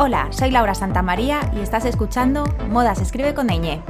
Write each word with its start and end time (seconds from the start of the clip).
Hola, 0.00 0.28
soy 0.30 0.52
Laura 0.52 0.76
Santamaría 0.76 1.50
y 1.56 1.58
estás 1.58 1.84
escuchando 1.84 2.44
Moda 2.68 2.94
se 2.94 3.02
escribe 3.02 3.34
con 3.34 3.48
ñ. 3.48 3.82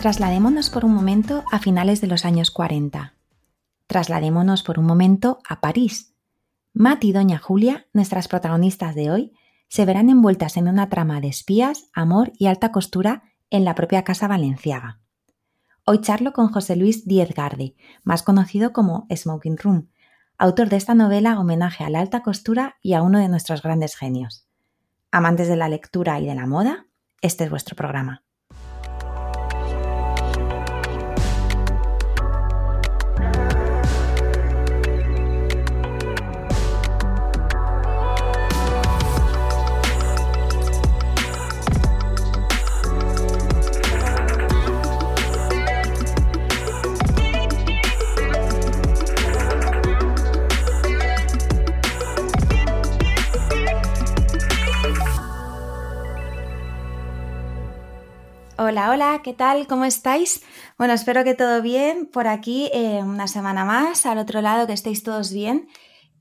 Trasladémonos 0.00 0.70
por 0.70 0.84
un 0.84 0.94
momento 0.94 1.42
a 1.50 1.58
finales 1.58 2.00
de 2.00 2.06
los 2.06 2.24
años 2.24 2.52
40. 2.52 3.14
Trasladémonos 3.88 4.62
por 4.62 4.78
un 4.78 4.86
momento 4.86 5.40
a 5.48 5.60
París. 5.60 6.14
Matt 6.72 7.02
y 7.02 7.10
Doña 7.10 7.38
Julia, 7.38 7.88
nuestras 7.92 8.28
protagonistas 8.28 8.94
de 8.94 9.10
hoy, 9.10 9.32
se 9.72 9.86
verán 9.86 10.10
envueltas 10.10 10.58
en 10.58 10.68
una 10.68 10.90
trama 10.90 11.22
de 11.22 11.28
espías, 11.28 11.88
amor 11.94 12.30
y 12.36 12.48
alta 12.48 12.72
costura 12.72 13.22
en 13.48 13.64
la 13.64 13.74
propia 13.74 14.04
Casa 14.04 14.28
Valenciaga. 14.28 15.00
Hoy 15.86 16.02
charlo 16.02 16.34
con 16.34 16.48
José 16.48 16.76
Luis 16.76 17.06
Diez 17.06 17.32
Garde, 17.34 17.74
más 18.04 18.22
conocido 18.22 18.74
como 18.74 19.06
Smoking 19.10 19.56
Room, 19.56 19.88
autor 20.36 20.68
de 20.68 20.76
esta 20.76 20.94
novela 20.94 21.40
homenaje 21.40 21.84
a 21.84 21.88
la 21.88 22.00
alta 22.00 22.20
costura 22.20 22.76
y 22.82 22.92
a 22.92 23.00
uno 23.00 23.18
de 23.18 23.30
nuestros 23.30 23.62
grandes 23.62 23.96
genios. 23.96 24.46
Amantes 25.10 25.48
de 25.48 25.56
la 25.56 25.70
lectura 25.70 26.20
y 26.20 26.26
de 26.26 26.34
la 26.34 26.46
moda, 26.46 26.84
este 27.22 27.44
es 27.44 27.48
vuestro 27.48 27.74
programa. 27.74 28.24
Hola, 58.64 58.90
hola, 58.90 59.22
¿qué 59.24 59.32
tal? 59.32 59.66
¿Cómo 59.66 59.84
estáis? 59.84 60.40
Bueno, 60.78 60.94
espero 60.94 61.24
que 61.24 61.34
todo 61.34 61.62
bien 61.62 62.06
por 62.06 62.28
aquí, 62.28 62.70
eh, 62.72 63.00
una 63.02 63.26
semana 63.26 63.64
más, 63.64 64.06
al 64.06 64.18
otro 64.18 64.40
lado 64.40 64.68
que 64.68 64.72
estéis 64.72 65.02
todos 65.02 65.32
bien 65.32 65.66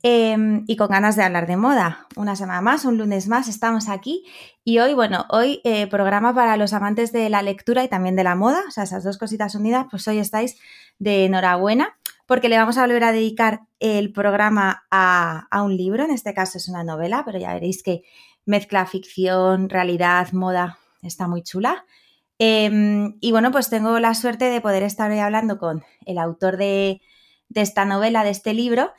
em, 0.01 0.63
y 0.65 0.75
con 0.75 0.87
ganas 0.87 1.15
de 1.15 1.21
hablar 1.21 1.45
de 1.45 1.55
moda. 1.55 2.07
Una 2.15 2.35
semana 2.35 2.61
más, 2.61 2.83
un 2.83 2.97
lunes 2.97 3.27
más, 3.27 3.47
estamos 3.47 3.89
aquí 3.89 4.25
y 4.63 4.79
hoy, 4.79 4.95
bueno, 4.95 5.27
hoy 5.29 5.61
eh, 5.65 5.85
programa 5.85 6.33
para 6.33 6.57
los 6.57 6.73
amantes 6.73 7.11
de 7.11 7.29
la 7.29 7.43
lectura 7.43 7.83
y 7.83 7.89
también 7.89 8.15
de 8.15 8.23
la 8.23 8.33
moda, 8.33 8.63
o 8.67 8.71
sea, 8.71 8.85
esas 8.85 9.03
dos 9.03 9.19
cositas 9.19 9.53
unidas, 9.53 9.85
pues 9.91 10.07
hoy 10.07 10.17
estáis 10.17 10.57
de 10.97 11.25
enhorabuena 11.25 11.95
porque 12.25 12.49
le 12.49 12.57
vamos 12.57 12.79
a 12.79 12.81
volver 12.81 13.03
a 13.03 13.11
dedicar 13.11 13.61
el 13.79 14.11
programa 14.11 14.83
a, 14.89 15.47
a 15.51 15.61
un 15.61 15.77
libro, 15.77 16.05
en 16.05 16.11
este 16.11 16.33
caso 16.33 16.57
es 16.57 16.67
una 16.67 16.83
novela, 16.83 17.21
pero 17.23 17.37
ya 17.37 17.53
veréis 17.53 17.83
que 17.83 18.01
mezcla 18.47 18.87
ficción, 18.87 19.69
realidad, 19.69 20.31
moda, 20.31 20.79
está 21.03 21.27
muy 21.27 21.43
chula. 21.43 21.85
Em, 22.43 23.19
y 23.21 23.29
bueno, 23.31 23.51
pues 23.51 23.69
tengo 23.69 23.99
la 23.99 24.15
suerte 24.15 24.45
de 24.45 24.61
poder 24.61 24.81
estar 24.81 25.11
hoy 25.11 25.19
hablando 25.19 25.59
con 25.59 25.83
el 26.07 26.17
autor 26.17 26.57
de, 26.57 26.99
esta 27.53 27.85
novela, 27.85 28.23
de 28.23 28.31
este 28.31 28.55
libro. 28.55 28.93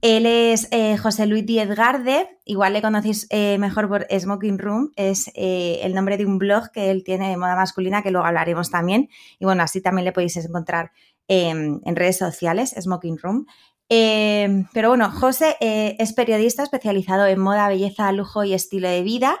Él 0.00 0.26
es 0.26 0.66
eh, 0.72 0.96
José 0.96 1.26
Luis 1.28 1.46
Díez 1.46 1.68
Garde, 1.68 2.28
igual 2.44 2.72
le 2.72 2.82
conocéis 2.82 3.28
eh, 3.30 3.56
mejor 3.58 3.88
por 3.88 4.04
Smoking 4.10 4.58
Room, 4.58 4.90
es 4.96 5.30
eh, 5.36 5.78
el 5.84 5.94
nombre 5.94 6.16
de 6.16 6.26
un 6.26 6.38
blog 6.38 6.72
que 6.72 6.90
él 6.90 7.04
tiene 7.04 7.28
de 7.28 7.36
moda 7.36 7.54
masculina, 7.54 8.02
que 8.02 8.10
luego 8.10 8.26
hablaremos 8.26 8.68
también. 8.68 9.08
Y 9.38 9.44
bueno, 9.44 9.62
así 9.62 9.80
también 9.80 10.04
le 10.04 10.10
podéis 10.10 10.36
encontrar 10.36 10.90
en 11.28 11.94
redes 11.94 12.18
sociales, 12.18 12.74
Smoking 12.80 13.18
Room. 13.18 13.46
Em, 13.88 14.66
pero 14.72 14.88
bueno, 14.88 15.08
José 15.12 15.56
es 15.60 16.12
periodista 16.14 16.64
especializado 16.64 17.26
en 17.26 17.38
moda, 17.38 17.68
belleza, 17.68 18.10
lujo 18.10 18.42
y 18.42 18.54
estilo 18.54 18.88
de 18.88 19.02
vida. 19.02 19.38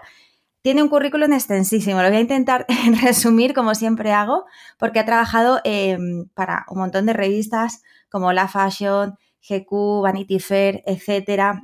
Tiene 0.68 0.82
un 0.82 0.90
currículum 0.90 1.32
extensísimo, 1.32 2.02
lo 2.02 2.08
voy 2.08 2.18
a 2.18 2.20
intentar 2.20 2.66
resumir 3.02 3.54
como 3.54 3.74
siempre 3.74 4.12
hago, 4.12 4.44
porque 4.76 4.98
ha 4.98 5.06
trabajado 5.06 5.62
em, 5.64 6.28
para 6.34 6.66
un 6.68 6.80
montón 6.80 7.06
de 7.06 7.14
revistas 7.14 7.82
como 8.10 8.34
La 8.34 8.48
Fashion, 8.48 9.16
GQ, 9.48 10.02
Vanity 10.02 10.38
Fair, 10.40 10.82
etc. 10.84 11.58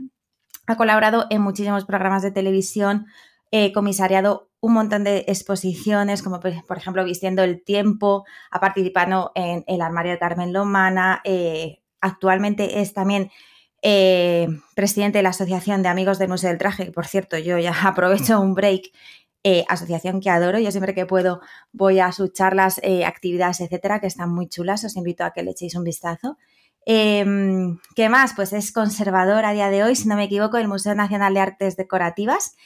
Ha 0.66 0.76
colaborado 0.78 1.26
en 1.28 1.42
muchísimos 1.42 1.84
programas 1.84 2.22
de 2.22 2.30
televisión, 2.30 3.04
eh, 3.50 3.74
comisariado 3.74 4.48
un 4.60 4.72
montón 4.72 5.04
de 5.04 5.26
exposiciones, 5.28 6.22
como 6.22 6.40
por 6.40 6.78
ejemplo 6.78 7.04
Vistiendo 7.04 7.42
el 7.42 7.62
Tiempo, 7.62 8.24
ha 8.50 8.58
participado 8.58 9.32
en 9.34 9.64
El 9.66 9.82
Armario 9.82 10.12
de 10.12 10.18
Carmen 10.18 10.54
Lomana, 10.54 11.20
eh, 11.24 11.82
actualmente 12.00 12.80
es 12.80 12.94
también 12.94 13.30
eh, 13.86 14.48
presidente 14.74 15.18
de 15.18 15.22
la 15.22 15.28
Asociación 15.28 15.82
de 15.82 15.90
Amigos 15.90 16.18
del 16.18 16.30
Museo 16.30 16.48
del 16.48 16.56
Traje, 16.56 16.86
que 16.86 16.92
por 16.92 17.06
cierto 17.06 17.36
yo 17.36 17.58
ya 17.58 17.74
aprovecho 17.86 18.40
un 18.40 18.54
break, 18.54 18.90
eh, 19.44 19.66
asociación 19.68 20.22
que 20.22 20.30
adoro, 20.30 20.58
yo 20.58 20.70
siempre 20.70 20.94
que 20.94 21.04
puedo 21.04 21.42
voy 21.70 22.00
a 22.00 22.10
sus 22.10 22.32
charlas, 22.32 22.80
eh, 22.82 23.04
actividades, 23.04 23.60
etcétera, 23.60 24.00
que 24.00 24.06
están 24.06 24.30
muy 24.34 24.48
chulas, 24.48 24.84
os 24.84 24.96
invito 24.96 25.22
a 25.22 25.32
que 25.34 25.42
le 25.42 25.50
echéis 25.50 25.74
un 25.74 25.84
vistazo. 25.84 26.38
Em, 26.86 27.78
¿Qué 27.94 28.08
más? 28.08 28.32
Pues 28.34 28.54
es 28.54 28.72
conservador 28.72 29.44
a 29.44 29.52
día 29.52 29.68
de 29.68 29.84
hoy, 29.84 29.96
si 29.96 30.08
no 30.08 30.16
me 30.16 30.24
equivoco, 30.24 30.56
del 30.56 30.68
Museo 30.68 30.94
Nacional 30.94 31.34
de 31.34 31.40
Artes 31.40 31.76
Decorativas. 31.76 32.56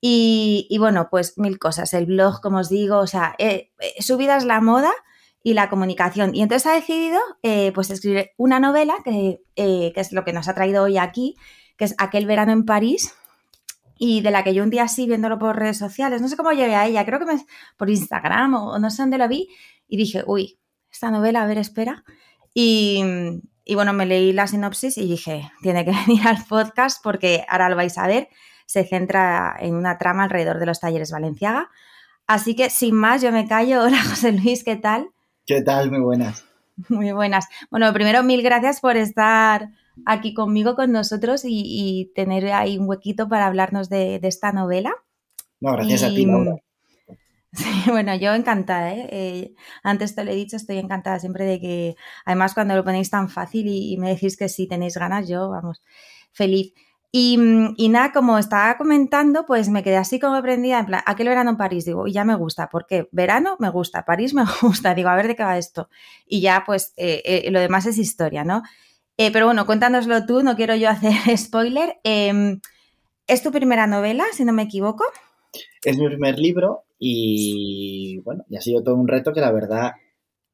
Y, 0.00 0.66
y 0.70 0.78
bueno, 0.78 1.08
pues 1.10 1.36
mil 1.36 1.58
cosas. 1.58 1.92
El 1.92 2.06
blog, 2.06 2.40
como 2.40 2.58
os 2.60 2.70
digo, 2.70 2.98
o 2.98 3.06
sea, 3.06 3.36
su 4.00 4.16
vida 4.16 4.38
es 4.38 4.44
la 4.44 4.62
moda, 4.62 4.90
y 5.42 5.54
la 5.54 5.68
comunicación. 5.68 6.34
Y 6.34 6.42
entonces 6.42 6.66
ha 6.66 6.74
decidido 6.74 7.18
eh, 7.42 7.72
pues 7.72 7.90
escribir 7.90 8.30
una 8.36 8.60
novela 8.60 8.94
que, 9.04 9.40
eh, 9.56 9.92
que, 9.94 10.00
es 10.00 10.12
lo 10.12 10.24
que 10.24 10.32
nos 10.32 10.48
ha 10.48 10.54
traído 10.54 10.84
hoy 10.84 10.98
aquí, 10.98 11.36
que 11.76 11.84
es 11.84 11.94
Aquel 11.98 12.26
verano 12.26 12.52
en 12.52 12.64
París, 12.64 13.14
y 14.04 14.20
de 14.20 14.30
la 14.30 14.42
que 14.42 14.54
yo 14.54 14.62
un 14.64 14.70
día 14.70 14.84
así 14.84 15.06
viéndolo 15.06 15.38
por 15.38 15.56
redes 15.56 15.78
sociales, 15.78 16.20
no 16.20 16.28
sé 16.28 16.36
cómo 16.36 16.50
llegué 16.50 16.74
a 16.74 16.86
ella, 16.86 17.04
creo 17.04 17.18
que 17.18 17.24
me, 17.24 17.46
por 17.76 17.88
Instagram 17.88 18.54
o, 18.54 18.78
no 18.78 18.90
sé 18.90 19.02
dónde 19.02 19.18
lo 19.18 19.28
vi, 19.28 19.48
y 19.86 19.96
dije, 19.96 20.24
uy, 20.26 20.58
esta 20.90 21.10
novela, 21.10 21.42
a 21.42 21.46
ver, 21.46 21.58
espera. 21.58 22.04
Y, 22.54 23.02
y 23.64 23.74
bueno, 23.74 23.92
me 23.92 24.06
leí 24.06 24.32
la 24.32 24.46
sinopsis 24.46 24.98
y 24.98 25.08
dije, 25.08 25.50
tiene 25.62 25.84
que 25.84 25.92
venir 26.06 26.26
al 26.26 26.44
podcast 26.44 27.02
porque 27.02 27.44
ahora 27.48 27.68
lo 27.68 27.76
vais 27.76 27.96
a 27.96 28.06
ver, 28.06 28.28
se 28.66 28.84
centra 28.84 29.56
en 29.60 29.74
una 29.74 29.98
trama 29.98 30.24
alrededor 30.24 30.58
de 30.58 30.66
los 30.66 30.80
talleres 30.80 31.12
Valenciaga. 31.12 31.70
Así 32.26 32.56
que 32.56 32.70
sin 32.70 32.94
más, 32.94 33.22
yo 33.22 33.30
me 33.32 33.46
callo. 33.46 33.82
Hola 33.84 34.02
José 34.02 34.32
Luis, 34.32 34.64
¿qué 34.64 34.76
tal? 34.76 35.11
¿Qué 35.46 35.60
tal? 35.62 35.90
Muy 35.90 36.00
buenas. 36.00 36.44
Muy 36.88 37.12
buenas. 37.12 37.46
Bueno, 37.70 37.92
primero 37.92 38.22
mil 38.22 38.42
gracias 38.42 38.80
por 38.80 38.96
estar 38.96 39.70
aquí 40.06 40.34
conmigo, 40.34 40.74
con 40.74 40.92
nosotros 40.92 41.42
y, 41.44 42.12
tener 42.14 42.50
ahí 42.52 42.78
un 42.78 42.88
huequito 42.88 43.28
para 43.28 43.46
hablarnos 43.46 43.88
de, 43.88 44.20
esta 44.22 44.52
novela. 44.52 44.92
No, 45.60 45.72
gracias 45.72 46.04
a 46.04 46.08
ti, 46.08 46.26
Laura. 46.26 46.56
Sí, 47.54 47.90
bueno, 47.90 48.14
yo 48.16 48.32
encantada. 48.32 48.94
¿eh? 48.94 49.08
¿eh? 49.12 49.54
antes 49.82 50.14
te 50.14 50.24
lo 50.24 50.30
he 50.30 50.34
dicho, 50.34 50.56
estoy 50.56 50.78
encantada 50.78 51.18
siempre 51.18 51.44
de 51.44 51.60
que, 51.60 51.96
además, 52.24 52.54
cuando 52.54 52.74
lo 52.74 52.82
ponéis 52.82 53.10
tan 53.10 53.28
fácil 53.28 53.66
y, 53.66 53.92
y 53.92 53.98
me 53.98 54.08
decís 54.08 54.38
que 54.38 54.48
sí 54.48 54.66
tenéis 54.66 54.96
ganas, 54.96 55.28
yo, 55.28 55.50
vamos, 55.50 55.82
feliz. 56.32 56.72
Mm, 57.14 57.74
y, 57.76 57.88
nada, 57.90 58.10
como 58.12 58.38
estaba 58.38 58.78
comentando, 58.78 59.44
pues 59.44 59.68
me 59.68 59.82
quedé 59.82 59.98
así 59.98 60.18
como 60.18 60.40
prendida, 60.40 60.78
en 60.78 60.86
plan, 60.86 61.02
aquel 61.04 61.28
verano 61.28 61.50
en 61.50 61.56
París, 61.58 61.84
digo, 61.84 62.06
y 62.06 62.12
ya 62.12 62.24
me 62.24 62.34
gusta, 62.36 62.70
porque 62.70 63.08
verano 63.12 63.56
me 63.58 63.68
gusta, 63.68 64.04
París 64.06 64.32
me 64.32 64.44
gusta, 64.62 64.94
digo, 64.94 65.10
a 65.10 65.16
ver 65.16 65.28
de 65.28 65.36
qué 65.36 65.42
va 65.42 65.58
esto. 65.58 65.90
Y 66.26 66.40
ya, 66.40 66.64
pues, 66.66 66.94
eh, 66.96 67.22
eh, 67.24 67.50
lo 67.50 67.60
demás 67.60 67.84
es 67.86 67.98
historia, 67.98 68.44
¿no? 68.44 68.62
Eh, 69.18 69.30
pero 69.30 69.46
bueno, 69.46 69.66
cuéntanoslo 69.66 70.24
tú, 70.24 70.42
no 70.42 70.56
quiero 70.56 70.74
yo 70.74 70.88
hacer 70.90 71.36
spoiler. 71.36 71.98
Em, 72.04 72.60
¿Es 73.26 73.42
tu 73.42 73.52
primera 73.52 73.86
novela, 73.86 74.24
si 74.32 74.44
no 74.44 74.52
me 74.52 74.62
equivoco? 74.62 75.04
Es 75.84 75.98
mi 75.98 76.06
primer 76.08 76.38
libro 76.38 76.84
y, 76.98 78.20
bueno, 78.24 78.44
y 78.48 78.56
ha 78.56 78.60
sido 78.60 78.82
todo 78.82 78.96
un 78.96 79.06
reto 79.06 79.32
que 79.32 79.40
la 79.40 79.52
verdad 79.52 79.92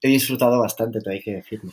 he 0.00 0.08
disfrutado 0.08 0.58
bastante, 0.60 1.00
te 1.00 1.10
hay 1.10 1.20
que 1.20 1.34
decirlo. 1.34 1.72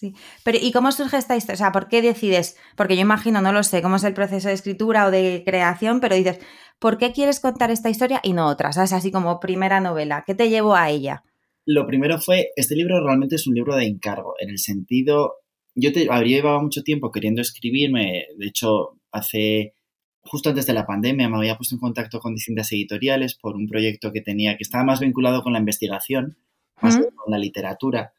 Sí, 0.00 0.14
pero 0.44 0.56
¿y 0.58 0.72
cómo 0.72 0.92
surge 0.92 1.18
esta 1.18 1.36
historia? 1.36 1.54
O 1.56 1.58
sea, 1.58 1.72
¿por 1.72 1.88
qué 1.88 2.00
decides? 2.00 2.56
Porque 2.74 2.96
yo 2.96 3.02
imagino, 3.02 3.42
no 3.42 3.52
lo 3.52 3.62
sé, 3.62 3.82
cómo 3.82 3.96
es 3.96 4.04
el 4.04 4.14
proceso 4.14 4.48
de 4.48 4.54
escritura 4.54 5.04
o 5.04 5.10
de 5.10 5.42
creación, 5.44 6.00
pero 6.00 6.14
dices, 6.16 6.38
¿por 6.78 6.96
qué 6.96 7.12
quieres 7.12 7.38
contar 7.38 7.70
esta 7.70 7.90
historia 7.90 8.18
y 8.22 8.32
no 8.32 8.46
otra? 8.46 8.72
¿Sabes? 8.72 8.94
Así 8.94 9.12
como 9.12 9.40
primera 9.40 9.78
novela. 9.78 10.24
¿Qué 10.26 10.34
te 10.34 10.48
llevó 10.48 10.74
a 10.74 10.88
ella? 10.88 11.22
Lo 11.66 11.86
primero 11.86 12.18
fue, 12.18 12.48
este 12.56 12.76
libro 12.76 13.04
realmente 13.04 13.34
es 13.34 13.46
un 13.46 13.54
libro 13.54 13.76
de 13.76 13.84
encargo, 13.84 14.36
en 14.40 14.48
el 14.48 14.58
sentido, 14.58 15.34
yo 15.74 15.92
te, 15.92 16.08
habría 16.10 16.38
llevado 16.38 16.62
mucho 16.62 16.82
tiempo 16.82 17.12
queriendo 17.12 17.42
escribirme, 17.42 18.24
de 18.38 18.46
hecho, 18.46 18.98
hace, 19.12 19.74
justo 20.22 20.48
antes 20.48 20.66
de 20.66 20.72
la 20.72 20.86
pandemia, 20.86 21.28
me 21.28 21.36
había 21.36 21.58
puesto 21.58 21.74
en 21.74 21.80
contacto 21.80 22.20
con 22.20 22.34
distintas 22.34 22.72
editoriales 22.72 23.34
por 23.34 23.54
un 23.54 23.68
proyecto 23.68 24.12
que 24.12 24.22
tenía, 24.22 24.56
que 24.56 24.62
estaba 24.62 24.82
más 24.82 25.00
vinculado 25.00 25.42
con 25.42 25.52
la 25.52 25.58
investigación, 25.58 26.38
más 26.80 26.96
con 26.96 27.30
la 27.30 27.36
literatura, 27.36 28.14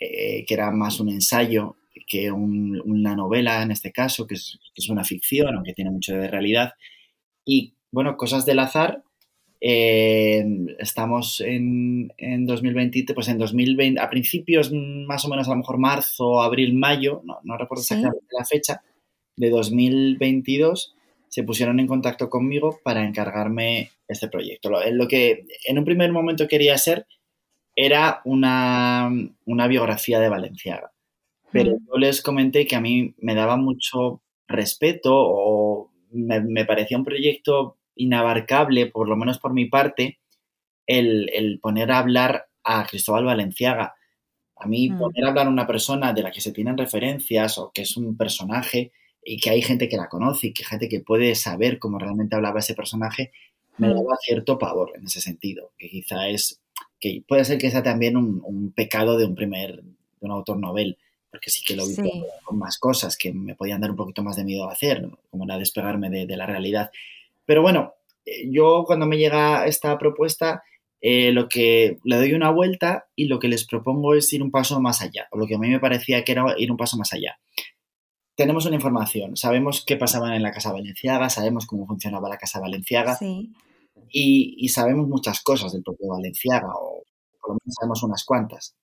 eh, 0.00 0.44
que 0.46 0.54
era 0.54 0.70
más 0.70 0.98
un 0.98 1.10
ensayo 1.10 1.76
que 2.06 2.32
una 2.32 3.14
novela 3.14 3.62
en 3.62 3.70
este 3.70 3.92
caso, 3.92 4.26
que 4.26 4.34
es, 4.34 4.58
que 4.74 4.82
es, 4.82 4.88
una 4.88 5.04
ficción, 5.04 5.54
aunque 5.54 5.74
tiene 5.74 5.90
mucho 5.90 6.14
de 6.14 6.26
realidad. 6.26 6.72
Y 7.44 7.74
bueno, 7.92 8.16
cosas 8.16 8.44
del 8.46 8.58
azar, 8.58 9.04
eh, 9.60 10.44
estamos 10.78 11.40
en, 11.40 12.12
en 12.16 12.46
2020, 12.46 13.14
pues 13.14 13.28
en 13.28 13.38
2020, 13.38 14.00
a 14.00 14.10
principios 14.10 14.72
más 14.72 15.24
o 15.24 15.28
menos 15.28 15.46
a 15.46 15.50
lo 15.50 15.58
mejor 15.58 15.78
marzo, 15.78 16.40
abril, 16.40 16.74
mayo, 16.74 17.22
no, 17.24 17.38
no 17.44 17.56
recuerdo 17.56 17.84
¿Sí? 17.84 17.94
exactamente 17.94 18.34
la 18.36 18.44
fecha, 18.44 18.82
de 19.36 19.50
2022 19.50 20.94
se 21.28 21.44
pusieron 21.44 21.78
en 21.78 21.86
contacto 21.86 22.28
conmigo 22.28 22.80
para 22.82 23.04
encargarme 23.04 23.92
este 24.08 24.28
proyecto. 24.28 24.68
Lo, 24.68 24.80
lo 24.90 25.06
que 25.06 25.44
en 25.64 25.78
un 25.78 25.84
primer 25.84 26.10
momento 26.10 26.48
quería 26.48 26.76
ser 26.76 27.06
era 27.82 28.20
una, 28.26 29.10
una 29.46 29.66
biografía 29.66 30.20
de 30.20 30.28
Valenciaga. 30.28 30.92
Pero 31.50 31.72
yo 31.72 31.98
les 31.98 32.20
comenté 32.20 32.66
que 32.66 32.76
a 32.76 32.80
mí 32.80 33.14
me 33.18 33.34
daba 33.34 33.56
mucho 33.56 34.22
respeto 34.46 35.14
o 35.14 35.90
me, 36.10 36.40
me 36.40 36.66
parecía 36.66 36.98
un 36.98 37.04
proyecto 37.04 37.78
inabarcable, 37.94 38.86
por 38.86 39.08
lo 39.08 39.16
menos 39.16 39.38
por 39.38 39.54
mi 39.54 39.64
parte, 39.64 40.20
el, 40.86 41.30
el, 41.32 41.58
poner 41.58 41.90
a 41.90 42.00
hablar 42.00 42.48
a 42.64 42.86
Cristóbal 42.86 43.24
Valenciaga. 43.24 43.94
A 44.56 44.68
mí 44.68 44.90
mm. 44.90 44.98
poner 44.98 45.24
a 45.24 45.28
hablar 45.28 45.46
a 45.46 45.50
una 45.50 45.66
persona 45.66 46.12
de 46.12 46.22
la 46.22 46.30
que 46.30 46.42
se 46.42 46.52
tienen 46.52 46.76
referencias 46.76 47.56
o 47.56 47.72
que 47.72 47.82
es 47.82 47.96
un 47.96 48.14
personaje 48.14 48.92
y 49.24 49.38
que 49.38 49.48
hay 49.48 49.62
gente 49.62 49.88
que 49.88 49.96
la 49.96 50.10
conoce 50.10 50.48
y 50.48 50.52
que 50.52 50.64
hay 50.64 50.68
gente 50.68 50.88
que 50.90 51.00
puede 51.00 51.34
saber 51.34 51.78
cómo 51.78 51.98
realmente 51.98 52.36
hablaba 52.36 52.60
ese 52.60 52.74
personaje, 52.74 53.32
me 53.80 53.88
daba 53.88 54.16
cierto 54.20 54.58
pavor 54.58 54.92
en 54.94 55.06
ese 55.06 55.20
sentido, 55.20 55.72
que 55.78 55.88
quizá 55.88 56.28
es, 56.28 56.60
que 56.98 57.22
puede 57.26 57.44
ser 57.44 57.58
que 57.58 57.70
sea 57.70 57.82
también 57.82 58.16
un, 58.16 58.40
un 58.44 58.72
pecado 58.72 59.18
de 59.18 59.24
un 59.24 59.34
primer, 59.34 59.82
de 59.82 59.92
un 60.20 60.30
autor 60.30 60.58
novel, 60.58 60.98
porque 61.30 61.50
sí 61.50 61.62
que 61.64 61.76
lo 61.76 61.86
vi 61.86 61.94
sí. 61.94 62.24
con, 62.44 62.58
más 62.58 62.78
cosas 62.78 63.16
que 63.16 63.32
me 63.32 63.54
podían 63.54 63.80
dar 63.80 63.90
un 63.90 63.96
poquito 63.96 64.22
más 64.22 64.36
de 64.36 64.44
miedo 64.44 64.68
a 64.68 64.72
hacer, 64.72 65.08
como 65.30 65.44
era 65.44 65.58
despegarme 65.58 66.10
de, 66.10 66.26
de 66.26 66.36
la 66.36 66.46
realidad. 66.46 66.90
Pero 67.46 67.62
bueno, 67.62 67.94
eh, 68.26 68.48
yo 68.50 68.84
cuando 68.86 69.06
me 69.06 69.16
llega 69.16 69.66
esta 69.66 69.96
propuesta, 69.98 70.62
eh, 71.00 71.32
lo 71.32 71.48
que 71.48 71.98
le 72.04 72.16
doy 72.16 72.34
una 72.34 72.50
vuelta 72.50 73.06
y 73.16 73.26
lo 73.26 73.38
que 73.38 73.48
les 73.48 73.66
propongo 73.66 74.14
es 74.14 74.32
ir 74.32 74.42
un 74.42 74.50
paso 74.50 74.80
más 74.80 75.00
allá, 75.00 75.28
o 75.30 75.38
lo 75.38 75.46
que 75.46 75.54
a 75.54 75.58
mí 75.58 75.68
me 75.68 75.80
parecía 75.80 76.24
que 76.24 76.32
era 76.32 76.54
ir 76.58 76.70
un 76.70 76.76
paso 76.76 76.96
más 76.96 77.12
allá. 77.12 77.38
Tenemos 78.34 78.66
una 78.66 78.76
información, 78.76 79.36
sabemos 79.36 79.84
qué 79.84 79.96
pasaba 79.96 80.34
en 80.34 80.42
la 80.42 80.50
Casa 80.50 80.72
Valenciaga, 80.72 81.30
sabemos 81.30 81.66
cómo 81.66 81.86
funcionaba 81.86 82.28
la 82.28 82.38
Casa 82.38 82.60
Valenciaga 82.60 83.16
sí. 83.16 83.50
Y, 84.10 84.56
y, 84.58 84.68
sabemos 84.68 85.08
muchas 85.08 85.40
cosas 85.40 85.72
del 85.72 85.82
propio 85.82 86.08
Valenciaga, 86.08 86.68
o 86.74 87.04
por 87.40 87.50
lo 87.50 87.54
menos 87.54 87.74
sabemos 87.78 88.02
unas 88.02 88.24
cuantas. 88.24 88.74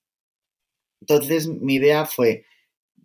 Entonces, 1.02 1.48
mi 1.48 1.76
idea 1.76 2.06
fue, 2.06 2.46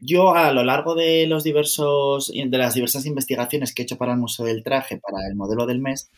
yo 0.01 0.35
a 0.35 0.53
lo 0.53 0.65
largo 0.65 0.95
de 0.95 1.27
los 1.27 1.45
diversos 1.45 2.33
de 2.33 2.59
las 2.59 2.75
diversas 2.75 3.07
investigaciones 3.07 3.75
que 3.75 3.83
he 3.83 3.85
hecho 3.85 3.99
para 3.99 4.13
el 4.13 4.19
Museo 4.19 4.47
del 4.47 4.63
Traje, 4.63 4.99
para 4.99 5.27
el 5.29 5.37
modelo 5.37 5.67
del 5.67 5.81
mes, 5.81 6.11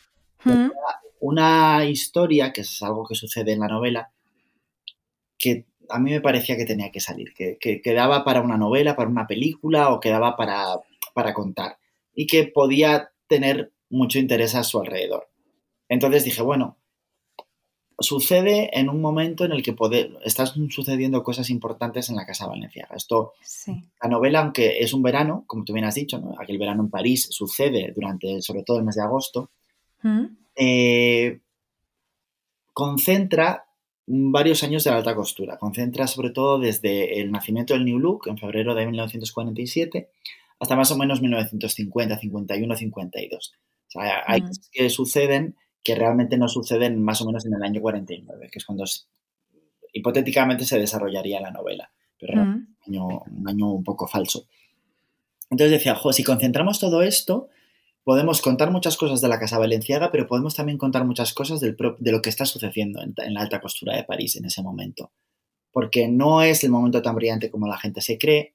¿Mm? 0.43 0.69
una 1.19 1.85
historia 1.85 2.53
que 2.53 2.61
es 2.61 2.81
algo 2.81 3.05
que 3.05 3.15
sucede 3.15 3.53
en 3.53 3.59
la 3.59 3.67
novela 3.67 4.11
que 5.37 5.65
a 5.89 5.99
mí 5.99 6.11
me 6.11 6.21
parecía 6.21 6.57
que 6.57 6.65
tenía 6.65 6.91
que 6.91 6.99
salir, 6.99 7.33
que, 7.33 7.57
que 7.59 7.81
quedaba 7.81 8.23
para 8.23 8.41
una 8.41 8.57
novela, 8.57 8.95
para 8.95 9.09
una 9.09 9.27
película 9.27 9.89
o 9.89 9.99
quedaba 9.99 10.35
para, 10.35 10.79
para 11.13 11.33
contar 11.33 11.77
y 12.15 12.25
que 12.27 12.45
podía 12.45 13.11
tener 13.27 13.71
mucho 13.89 14.19
interés 14.19 14.55
a 14.55 14.63
su 14.63 14.79
alrededor. 14.79 15.27
Entonces 15.89 16.23
dije, 16.23 16.41
bueno, 16.41 16.77
sucede 17.99 18.77
en 18.77 18.89
un 18.89 19.01
momento 19.01 19.45
en 19.45 19.51
el 19.53 19.63
que 19.63 19.75
están 20.23 20.47
sucediendo 20.69 21.23
cosas 21.23 21.49
importantes 21.49 22.09
en 22.09 22.15
la 22.15 22.25
Casa 22.25 22.47
Valenciaga. 22.47 22.95
Esto, 22.95 23.33
sí. 23.41 23.71
la 24.01 24.09
novela, 24.09 24.41
aunque 24.41 24.79
es 24.79 24.93
un 24.93 25.01
verano, 25.01 25.43
como 25.47 25.63
tú 25.63 25.73
bien 25.73 25.85
has 25.85 25.95
dicho, 25.95 26.19
¿no? 26.19 26.35
aquel 26.39 26.57
verano 26.57 26.83
en 26.83 26.89
París 26.89 27.27
sucede 27.31 27.93
durante, 27.95 28.41
sobre 28.41 28.63
todo 28.63 28.79
el 28.79 28.85
mes 28.85 28.95
de 28.95 29.03
agosto, 29.03 29.51
¿Mm? 30.01 30.25
eh, 30.55 31.39
concentra 32.73 33.65
varios 34.07 34.63
años 34.63 34.83
de 34.83 34.91
la 34.91 34.97
alta 34.97 35.15
costura. 35.15 35.57
Concentra 35.57 36.07
sobre 36.07 36.31
todo 36.31 36.59
desde 36.59 37.19
el 37.21 37.31
nacimiento 37.31 37.73
del 37.73 37.85
New 37.85 37.99
Look, 37.99 38.27
en 38.27 38.37
febrero 38.37 38.75
de 38.75 38.85
1947, 38.85 40.09
hasta 40.59 40.75
más 40.75 40.91
o 40.91 40.97
menos 40.97 41.21
1950, 41.21 42.17
51, 42.19 42.75
52. 42.75 43.53
O 43.87 43.91
sea, 43.91 44.23
hay 44.27 44.41
Mm. 44.41 44.47
cosas 44.47 44.69
que 44.71 44.89
suceden 44.89 45.55
que 45.85 45.95
realmente 45.95 46.35
no 46.37 46.49
suceden 46.49 47.01
más 47.01 47.21
o 47.21 47.25
menos 47.27 47.45
en 47.45 47.53
el 47.53 47.63
año 47.63 47.79
49, 47.79 48.49
que 48.51 48.59
es 48.59 48.65
cuando 48.65 48.83
hipotéticamente 49.93 50.65
se 50.65 50.79
desarrollaría 50.79 51.39
la 51.39 51.51
novela, 51.51 51.91
pero 52.19 52.43
Mm. 52.43 52.49
un, 52.49 52.77
año, 52.87 53.07
un 53.07 53.47
año 53.47 53.71
un 53.71 53.83
poco 53.83 54.07
falso. 54.07 54.47
Entonces 55.49 55.71
decía, 55.71 55.95
jo, 55.95 56.11
si 56.11 56.23
concentramos 56.23 56.79
todo 56.79 57.01
esto, 57.03 57.49
podemos 58.03 58.41
contar 58.41 58.71
muchas 58.71 58.97
cosas 58.97 59.21
de 59.21 59.27
la 59.27 59.39
Casa 59.39 59.57
Valenciaga, 59.59 60.11
pero 60.11 60.27
podemos 60.27 60.55
también 60.55 60.77
contar 60.77 61.05
muchas 61.05 61.33
cosas 61.33 61.59
del 61.59 61.75
pro- 61.75 61.95
de 61.99 62.11
lo 62.11 62.21
que 62.21 62.29
está 62.29 62.45
sucediendo 62.45 63.01
en, 63.01 63.13
en 63.17 63.33
la 63.33 63.41
alta 63.41 63.61
costura 63.61 63.95
de 63.95 64.03
París 64.03 64.35
en 64.35 64.45
ese 64.45 64.61
momento. 64.63 65.11
Porque 65.71 66.07
no 66.07 66.41
es 66.41 66.63
el 66.63 66.71
momento 66.71 67.01
tan 67.01 67.15
brillante 67.15 67.49
como 67.51 67.67
la 67.67 67.77
gente 67.77 68.01
se 68.01 68.17
cree, 68.17 68.53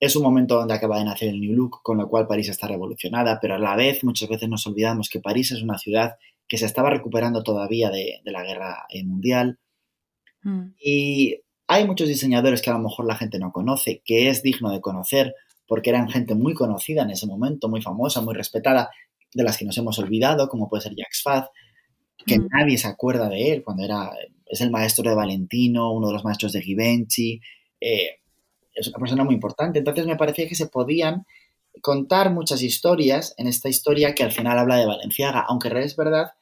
es 0.00 0.16
un 0.16 0.22
momento 0.24 0.56
donde 0.56 0.74
acaba 0.74 0.98
de 0.98 1.04
nacer 1.04 1.28
el 1.28 1.40
New 1.40 1.54
Look, 1.54 1.80
con 1.82 1.96
lo 1.98 2.08
cual 2.08 2.26
París 2.26 2.48
está 2.48 2.66
revolucionada, 2.66 3.38
pero 3.40 3.54
a 3.54 3.58
la 3.58 3.76
vez 3.76 4.02
muchas 4.02 4.28
veces 4.28 4.48
nos 4.48 4.66
olvidamos 4.66 5.08
que 5.08 5.20
París 5.20 5.52
es 5.52 5.62
una 5.62 5.78
ciudad 5.78 6.16
que 6.52 6.58
se 6.58 6.66
estaba 6.66 6.90
recuperando 6.90 7.42
todavía 7.42 7.88
de, 7.88 8.20
de 8.22 8.30
la 8.30 8.42
guerra 8.42 8.84
eh, 8.90 9.02
mundial. 9.04 9.58
Mm. 10.42 10.74
Y 10.78 11.40
hay 11.66 11.86
muchos 11.86 12.08
diseñadores 12.08 12.60
que 12.60 12.68
a 12.68 12.74
lo 12.74 12.80
mejor 12.80 13.06
la 13.06 13.16
gente 13.16 13.38
no 13.38 13.52
conoce, 13.52 14.02
que 14.04 14.28
es 14.28 14.42
digno 14.42 14.70
de 14.70 14.82
conocer, 14.82 15.34
porque 15.66 15.88
eran 15.88 16.10
gente 16.10 16.34
muy 16.34 16.52
conocida 16.52 17.04
en 17.04 17.10
ese 17.10 17.26
momento, 17.26 17.70
muy 17.70 17.80
famosa, 17.80 18.20
muy 18.20 18.34
respetada, 18.34 18.90
de 19.32 19.44
las 19.44 19.56
que 19.56 19.64
nos 19.64 19.78
hemos 19.78 19.98
olvidado, 19.98 20.50
como 20.50 20.68
puede 20.68 20.82
ser 20.82 20.94
Jacques 20.94 21.22
Faz, 21.22 21.48
que 22.26 22.38
Mm. 22.38 22.48
nadie 22.50 22.76
se 22.76 22.88
acuerda 22.88 23.30
de 23.30 23.50
él 23.50 23.62
cuando 23.62 23.82
era, 23.82 24.10
es 24.44 24.60
el 24.60 24.70
maestro 24.70 25.08
de 25.08 25.16
Valentino, 25.16 25.90
uno 25.90 26.08
de 26.08 26.12
los 26.12 26.24
maestros 26.24 26.52
de 26.52 26.60
Givenchy, 26.60 27.40
eh, 27.80 28.18
es 28.74 28.88
una 28.88 28.98
persona 28.98 29.24
muy 29.24 29.32
importante. 29.32 29.78
Entonces 29.78 30.04
me 30.04 30.16
parecía 30.16 30.46
que 30.46 30.54
se 30.54 30.66
podían 30.66 31.24
contar 31.80 32.30
muchas 32.30 32.60
historias 32.60 33.32
en 33.38 33.46
esta 33.46 33.70
historia 33.70 34.14
que 34.14 34.22
al 34.22 34.32
final 34.32 34.58
habla 34.58 34.76
de 34.76 34.84
Valenciaga, 34.84 35.46
aunque 35.48 35.68
es 35.80 35.96
verdad 35.96 36.32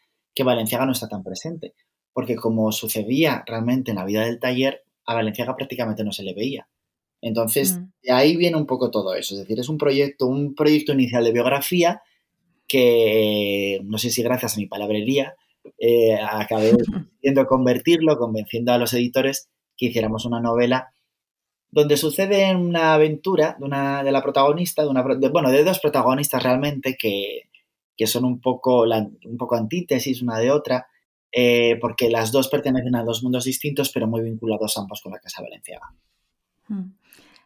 que 0.40 0.44
Valenciaga 0.44 0.86
no 0.86 0.92
está 0.92 1.06
tan 1.06 1.22
presente, 1.22 1.74
porque 2.14 2.34
como 2.34 2.72
sucedía 2.72 3.44
realmente 3.46 3.90
en 3.90 3.98
la 3.98 4.06
vida 4.06 4.24
del 4.24 4.40
taller, 4.40 4.84
a 5.04 5.12
Valenciaga 5.12 5.54
prácticamente 5.54 6.02
no 6.02 6.12
se 6.12 6.22
le 6.22 6.32
veía. 6.32 6.66
Entonces, 7.20 7.76
Mm. 7.76 7.92
de 8.02 8.12
ahí 8.12 8.36
viene 8.38 8.56
un 8.56 8.64
poco 8.64 8.90
todo 8.90 9.14
eso. 9.14 9.34
Es 9.34 9.40
decir, 9.40 9.60
es 9.60 9.68
un 9.68 9.76
proyecto, 9.76 10.26
un 10.26 10.54
proyecto 10.54 10.94
inicial 10.94 11.24
de 11.24 11.32
biografía 11.32 12.00
que, 12.66 13.80
no 13.84 13.98
sé 13.98 14.08
si 14.08 14.22
gracias 14.22 14.54
a 14.54 14.56
mi 14.56 14.66
palabrería, 14.66 15.34
eh, 15.78 16.14
acabé 16.14 16.72
pudiendo 17.20 17.46
convertirlo, 17.46 18.16
convenciendo 18.16 18.72
a 18.72 18.78
los 18.78 18.94
editores 18.94 19.50
que 19.76 19.86
hiciéramos 19.86 20.24
una 20.24 20.40
novela 20.40 20.94
donde 21.70 21.98
sucede 21.98 22.56
una 22.56 22.94
aventura 22.94 23.56
de, 23.58 23.64
una, 23.66 24.02
de 24.02 24.10
la 24.10 24.22
protagonista, 24.22 24.84
de 24.84 24.88
una, 24.88 25.02
de, 25.02 25.28
bueno, 25.28 25.50
de 25.50 25.64
dos 25.64 25.80
protagonistas 25.80 26.42
realmente 26.42 26.96
que, 26.98 27.49
que 28.00 28.06
son 28.06 28.24
un 28.24 28.40
poco, 28.40 28.84
un 28.84 29.36
poco 29.36 29.56
antítesis 29.56 30.22
una 30.22 30.38
de 30.38 30.50
otra, 30.50 30.86
eh, 31.30 31.76
porque 31.82 32.08
las 32.08 32.32
dos 32.32 32.48
pertenecen 32.48 32.94
a 32.94 33.04
dos 33.04 33.22
mundos 33.22 33.44
distintos, 33.44 33.90
pero 33.92 34.06
muy 34.06 34.22
vinculados 34.22 34.78
ambos 34.78 35.02
con 35.02 35.12
la 35.12 35.18
Casa 35.18 35.42
Valenciaga. 35.42 35.92
Mm. 36.68 36.94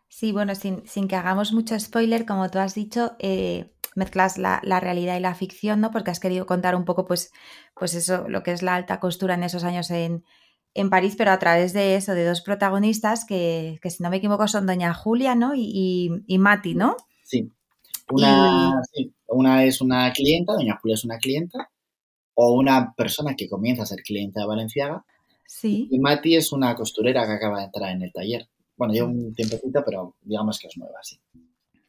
Sí, 0.06 0.30
bueno, 0.30 0.54
sin, 0.54 0.86
sin, 0.86 1.08
que 1.08 1.16
hagamos 1.16 1.52
mucho 1.52 1.76
spoiler, 1.80 2.24
como 2.24 2.52
tú 2.52 2.60
has 2.60 2.76
dicho, 2.76 3.16
eh, 3.18 3.72
mezclas 3.96 4.38
la, 4.38 4.60
la, 4.62 4.78
realidad 4.78 5.16
y 5.16 5.20
la 5.20 5.34
ficción, 5.34 5.80
¿no? 5.80 5.90
Porque 5.90 6.12
has 6.12 6.20
querido 6.20 6.46
contar 6.46 6.76
un 6.76 6.84
poco, 6.84 7.04
pues, 7.04 7.32
pues 7.74 7.94
eso, 7.94 8.28
lo 8.28 8.44
que 8.44 8.52
es 8.52 8.62
la 8.62 8.76
alta 8.76 9.00
costura 9.00 9.34
en 9.34 9.42
esos 9.42 9.64
años 9.64 9.90
en, 9.90 10.22
en 10.72 10.88
París, 10.88 11.16
pero 11.18 11.32
a 11.32 11.40
través 11.40 11.72
de 11.72 11.96
eso, 11.96 12.14
de 12.14 12.24
dos 12.24 12.42
protagonistas 12.42 13.24
que, 13.24 13.80
que 13.82 13.90
si 13.90 14.04
no 14.04 14.10
me 14.10 14.18
equivoco, 14.18 14.46
son 14.46 14.66
Doña 14.66 14.94
Julia, 14.94 15.34
¿no? 15.34 15.56
Y, 15.56 16.22
y 16.28 16.38
Mati, 16.38 16.76
¿no? 16.76 16.96
Una, 18.10 18.82
y... 18.94 19.04
sí. 19.04 19.14
una 19.28 19.64
es 19.64 19.80
una 19.80 20.12
clienta, 20.12 20.52
Doña 20.54 20.78
Julia 20.80 20.94
es 20.94 21.04
una 21.04 21.18
clienta, 21.18 21.70
o 22.34 22.52
una 22.52 22.94
persona 22.96 23.34
que 23.36 23.48
comienza 23.48 23.84
a 23.84 23.86
ser 23.86 24.02
clienta 24.02 24.40
de 24.40 24.46
Valenciaga, 24.46 25.04
Sí. 25.46 25.88
Y 25.90 25.98
Mati 25.98 26.36
es 26.36 26.52
una 26.52 26.74
costurera 26.74 27.26
que 27.26 27.32
acaba 27.32 27.58
de 27.58 27.66
entrar 27.66 27.90
en 27.90 28.02
el 28.02 28.12
taller. 28.12 28.48
Bueno, 28.76 28.92
lleva 28.92 29.08
un 29.08 29.34
tiempecito, 29.34 29.82
pero 29.84 30.16
digamos 30.22 30.58
que 30.58 30.68
es 30.68 30.76
nueva, 30.76 30.98
sí. 31.02 31.20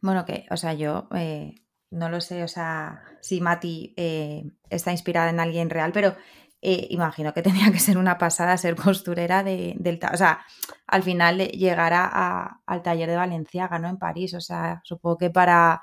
Bueno, 0.01 0.25
que, 0.25 0.45
o 0.51 0.57
sea, 0.57 0.73
yo 0.73 1.07
eh, 1.15 1.55
no 1.89 2.09
lo 2.09 2.21
sé, 2.21 2.43
o 2.43 2.47
sea, 2.47 3.01
si 3.21 3.41
Mati 3.41 3.93
eh, 3.97 4.43
está 4.69 4.91
inspirada 4.91 5.29
en 5.29 5.39
alguien 5.39 5.69
real, 5.69 5.91
pero 5.91 6.15
eh, 6.61 6.87
imagino 6.91 7.33
que 7.33 7.41
tenía 7.41 7.71
que 7.71 7.79
ser 7.79 7.97
una 7.97 8.17
pasada 8.17 8.57
ser 8.57 8.75
costurera 8.75 9.43
de, 9.43 9.75
del... 9.79 9.99
O 10.13 10.17
sea, 10.17 10.45
al 10.85 11.03
final 11.03 11.39
llegar 11.39 11.93
a, 11.93 12.61
al 12.65 12.83
taller 12.83 13.09
de 13.09 13.15
Valenciaga, 13.15 13.79
¿no? 13.79 13.87
En 13.87 13.97
París, 13.97 14.33
o 14.33 14.41
sea, 14.41 14.81
supongo 14.83 15.17
que 15.17 15.29
para... 15.29 15.81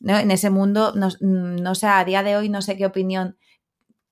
¿no? 0.00 0.18
En 0.18 0.30
ese 0.30 0.50
mundo, 0.50 0.92
no, 0.94 1.08
no 1.20 1.74
sé, 1.74 1.86
a 1.86 2.04
día 2.04 2.22
de 2.22 2.36
hoy 2.36 2.48
no 2.48 2.62
sé 2.62 2.76
qué 2.76 2.86
opinión 2.86 3.36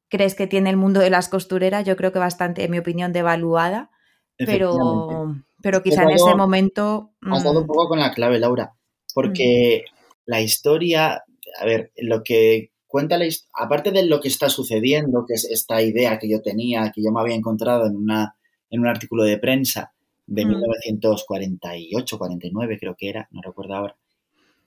crees 0.09 0.35
que 0.35 0.47
tiene 0.47 0.71
el 0.71 0.77
mundo 0.77 1.01
de 1.01 1.09
las 1.11 1.29
costureras, 1.29 1.87
yo 1.87 1.97
creo 1.97 2.13
que 2.13 2.19
bastante, 2.19 2.65
en 2.65 2.71
mi 2.71 2.79
opinión, 2.79 3.13
devaluada, 3.13 3.91
pero, 4.37 5.27
pero 5.63 5.83
quizá 5.83 6.03
en 6.03 6.11
ese 6.11 6.35
momento... 6.35 7.13
Has 7.23 7.45
dado 7.45 7.59
un 7.61 7.65
mm, 7.65 7.69
poco 7.69 7.89
con 7.91 8.01
la 8.01 8.13
clave, 8.13 8.39
Laura, 8.41 8.75
porque 9.15 9.85
la 10.27 10.41
historia, 10.41 11.23
a 11.61 11.65
ver, 11.65 11.93
lo 11.97 12.23
que 12.25 12.73
cuenta 12.89 13.19
la 13.19 13.27
his- 13.27 13.47
aparte 13.55 13.93
de 13.93 14.05
lo 14.05 14.21
que 14.21 14.29
está 14.29 14.49
sucediendo, 14.49 15.25
que 15.27 15.35
es 15.35 15.45
esta 15.45 15.81
idea 15.81 16.19
que 16.19 16.29
yo 16.29 16.43
tenía, 16.43 16.91
que 16.93 17.03
yo 17.03 17.13
me 17.13 17.21
había 17.21 17.37
encontrado 17.37 17.87
en, 17.87 17.95
una, 17.97 18.35
en 18.69 18.81
un 18.81 18.89
artículo 18.89 19.23
de 19.23 19.39
prensa 19.39 19.93
de 20.27 20.45
Mm. 20.45 20.49
1948, 20.49 22.19
49 22.19 22.79
creo 22.81 22.97
que 22.99 23.09
era, 23.11 23.29
no 23.31 23.43
recuerdo 23.43 23.75
ahora, 23.75 23.97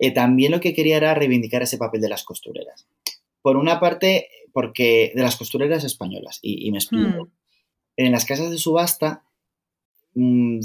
eh, 0.06 0.12
también 0.12 0.52
lo 0.52 0.60
que 0.60 0.74
quería 0.74 0.98
era 0.98 1.14
reivindicar 1.14 1.62
ese 1.62 1.78
papel 1.78 2.02
de 2.02 2.10
las 2.10 2.24
costureras. 2.24 2.86
Por 3.42 3.56
una 3.58 3.80
parte, 3.80 4.28
porque 4.52 5.12
de 5.16 5.22
las 5.22 5.36
costureras 5.38 5.84
españolas, 5.84 6.40
y, 6.42 6.68
y 6.68 6.72
me 6.72 6.78
explico. 6.80 7.26
mm, 7.26 7.32
En 7.98 8.12
las 8.12 8.26
casas 8.26 8.52
de 8.52 8.58
subasta, 8.58 9.24
mm, 10.16 10.60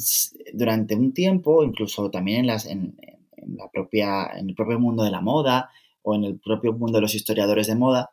durante 0.54 0.95
un 0.97 1.12
tiempo, 1.12 1.62
incluso 1.62 2.11
también 2.11 2.40
en, 2.40 2.47
las, 2.49 2.66
en, 2.66 2.97
en 3.37 3.57
la 3.57 3.68
propia, 3.68 4.30
en 4.37 4.49
el 4.49 4.54
propio 4.54 4.78
mundo 4.80 5.04
de 5.04 5.11
la 5.11 5.21
moda 5.21 5.71
o 6.02 6.14
en 6.14 6.25
el 6.25 6.38
propio 6.40 6.73
mundo 6.73 6.99
de 6.99 7.02
los 7.02 7.14
historiadores 7.14 7.66
de 7.66 7.76
moda, 7.76 8.11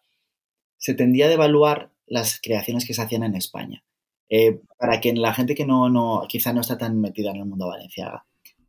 se 0.78 0.94
tendía 0.94 1.26
a 1.26 1.30
devaluar 1.30 1.90
las 2.06 2.40
creaciones 2.40 2.86
que 2.86 2.94
se 2.94 3.02
hacían 3.02 3.24
en 3.24 3.36
España. 3.36 3.84
Eh, 4.30 4.60
para 4.78 5.00
que 5.02 5.14
la 5.14 5.34
gente 5.34 5.56
que 5.56 5.66
no, 5.66 5.90
no, 5.90 6.26
quizá 6.28 6.54
no 6.54 6.62
está 6.62 6.78
tan 6.78 7.00
metida 7.00 7.32
en 7.32 7.38
el 7.38 7.46
mundo 7.46 7.68
valenciaga. 7.68 8.26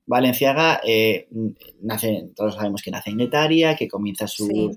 Valenciaga 0.07 0.81
eh, 0.85 1.29
nace, 1.83 2.31
todos 2.37 2.55
sabemos 2.55 2.83
que 2.83 2.91
nace 2.91 3.11
en 3.11 3.19
Guetaria, 3.19 3.77
que 3.77 3.89
comienza 3.89 4.27
su, 4.27 4.47
Sí. 4.47 4.71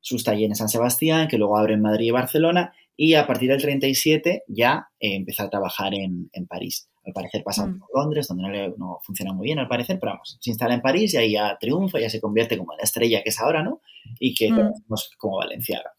sus 0.00 0.24
talleres 0.24 0.50
en 0.50 0.56
San 0.56 0.68
Sebastián, 0.68 1.28
que 1.28 1.38
luego 1.38 1.58
abre 1.58 1.74
en 1.74 1.82
Madrid 1.82 2.06
y 2.06 2.10
Barcelona, 2.12 2.72
y 2.96 3.14
a 3.14 3.26
partir 3.26 3.48
del 3.50 3.60
37 3.60 4.44
ya 4.48 4.88
eh, 5.00 5.14
empieza 5.16 5.44
a 5.44 5.50
trabajar 5.50 5.94
en, 5.94 6.30
en 6.32 6.46
París. 6.46 6.88
Al 7.04 7.12
parecer 7.14 7.42
pasa 7.42 7.66
Mm. 7.66 7.78
por 7.80 7.88
Londres, 7.94 8.28
donde 8.28 8.42
no, 8.42 8.50
le- 8.50 8.74
no 8.76 8.98
funciona 9.02 9.32
muy 9.32 9.46
bien, 9.46 9.58
al 9.58 9.68
parecer, 9.68 9.98
pero 9.98 10.12
vamos, 10.12 10.36
se 10.40 10.50
instala 10.50 10.74
en 10.74 10.82
París 10.82 11.14
y 11.14 11.16
ahí 11.16 11.32
ya 11.32 11.56
triunfa, 11.58 11.98
ya 11.98 12.10
se 12.10 12.20
convierte 12.20 12.56
como 12.58 12.74
la 12.76 12.82
estrella 12.84 13.22
que 13.22 13.30
es 13.30 13.40
ahora, 13.40 13.62
¿no? 13.62 13.80
Y 14.18 14.34
que 14.34 14.52
Mm. 14.52 14.56
conocemos 14.56 15.10
como 15.18 15.38
Valenciaga. 15.38 15.92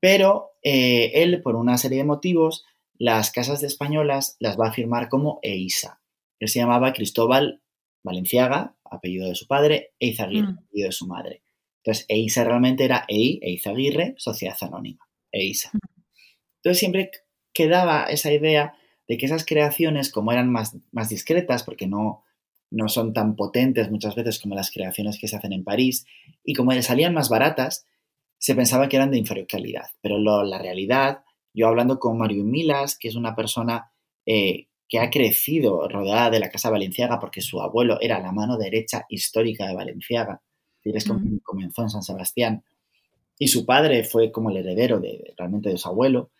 Pero 0.00 0.50
eh, 0.62 1.12
él, 1.22 1.42
por 1.42 1.56
una 1.56 1.78
serie 1.78 1.98
de 1.98 2.04
motivos, 2.04 2.64
las 2.98 3.30
casas 3.30 3.60
de 3.60 3.66
españolas 3.66 4.36
las 4.40 4.58
va 4.58 4.68
a 4.68 4.72
firmar 4.72 5.08
como 5.08 5.38
EISA. 5.42 6.00
Él 6.40 6.48
se 6.48 6.58
llamaba 6.60 6.92
Cristóbal 6.92 7.62
Valenciaga, 8.02 8.76
apellido 8.84 9.28
de 9.28 9.34
su 9.34 9.46
padre, 9.46 9.92
e 9.98 10.08
Eizaguirre, 10.08 10.52
Mm. 10.52 10.58
apellido 10.58 10.86
de 10.88 10.92
su 10.92 11.06
madre. 11.06 11.42
Entonces, 11.82 12.04
EISA 12.08 12.44
realmente 12.44 12.84
era 12.84 13.04
EI, 13.08 13.38
Eizaguirre, 13.42 14.14
Sociedad 14.16 14.56
Anónima, 14.60 15.08
EISA. 15.32 15.70
Entonces, 16.58 16.78
siempre 16.78 17.10
quedaba 17.52 18.04
esa 18.04 18.32
idea 18.32 18.74
de 19.08 19.16
que 19.16 19.26
esas 19.26 19.44
creaciones, 19.44 20.10
como 20.10 20.32
eran 20.32 20.50
más, 20.50 20.76
más 20.90 21.08
discretas, 21.08 21.62
porque 21.62 21.86
no, 21.86 22.24
no 22.70 22.88
son 22.88 23.12
tan 23.12 23.36
potentes 23.36 23.90
muchas 23.90 24.16
veces 24.16 24.40
como 24.40 24.54
las 24.56 24.70
creaciones 24.72 25.18
que 25.20 25.28
se 25.28 25.36
hacen 25.36 25.52
en 25.52 25.62
París, 25.64 26.06
y 26.44 26.54
como 26.54 26.72
le 26.72 26.82
salían 26.82 27.14
más 27.14 27.28
baratas, 27.28 27.86
se 28.38 28.54
pensaba 28.56 28.88
que 28.88 28.96
eran 28.96 29.10
de 29.12 29.18
inferior 29.18 29.46
calidad. 29.46 29.86
Pero 30.00 30.18
lo- 30.18 30.42
la 30.44 30.58
realidad, 30.58 31.22
yo 31.54 31.68
hablando 31.68 31.98
con 32.00 32.18
Mario 32.18 32.42
Milas, 32.44 32.98
que 32.98 33.08
es 33.08 33.14
una 33.14 33.34
persona 33.36 33.92
eh, 34.26 34.66
que 34.88 34.98
ha 34.98 35.10
crecido 35.10 35.88
rodeada 35.88 36.30
de 36.30 36.40
la 36.40 36.50
Casa 36.50 36.70
Valenciaga 36.70 37.18
porque 37.18 37.40
su 37.40 37.60
abuelo 37.60 37.98
era 38.00 38.20
la 38.20 38.32
mano 38.32 38.56
derecha 38.56 39.04
histórica 39.08 39.66
de 39.66 39.74
Valenciaga, 39.74 40.40
es 40.94 41.04
como 41.04 41.20
Mm. 41.20 41.38
comenzó 41.42 41.82
en 41.82 41.90
San 41.90 42.02
Sebastián, 42.02 42.64
y 43.38 43.48
su 43.48 43.66
padre 43.66 44.04
fue 44.04 44.30
como 44.32 44.50
el 44.50 44.58
heredero 44.58 45.00
de, 45.00 45.34
realmente 45.36 45.68
de 45.70 45.76
su 45.76 45.88
abuelo. 45.88 46.30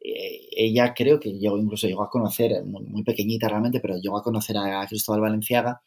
Eh, 0.00 0.48
ella 0.56 0.94
creo 0.94 1.20
que 1.20 1.32
llegó, 1.38 1.58
incluso 1.58 1.86
llegó 1.86 2.02
a 2.02 2.10
conocer, 2.10 2.64
muy, 2.64 2.84
muy 2.84 3.04
pequeñita 3.04 3.48
realmente, 3.48 3.80
pero 3.80 3.98
llegó 3.98 4.18
a 4.18 4.22
conocer 4.22 4.56
a 4.56 4.86
Cristóbal 4.88 5.20
Valenciaga. 5.20 5.82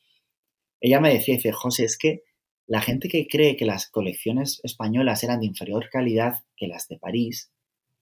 Ella 0.79 0.99
me 1.01 1.13
decía, 1.13 1.35
dice, 1.35 1.51
José, 1.51 1.85
es 1.85 1.97
que 1.97 2.23
la 2.67 2.81
gente 2.81 3.09
que 3.09 3.27
cree 3.27 3.57
que 3.57 3.65
las 3.65 3.89
colecciones 3.89 4.61
españolas 4.63 5.23
eran 5.23 5.39
de 5.39 5.47
inferior 5.47 5.89
calidad 5.91 6.43
que 6.55 6.67
las 6.67 6.87
de 6.87 6.97
París, 6.97 7.51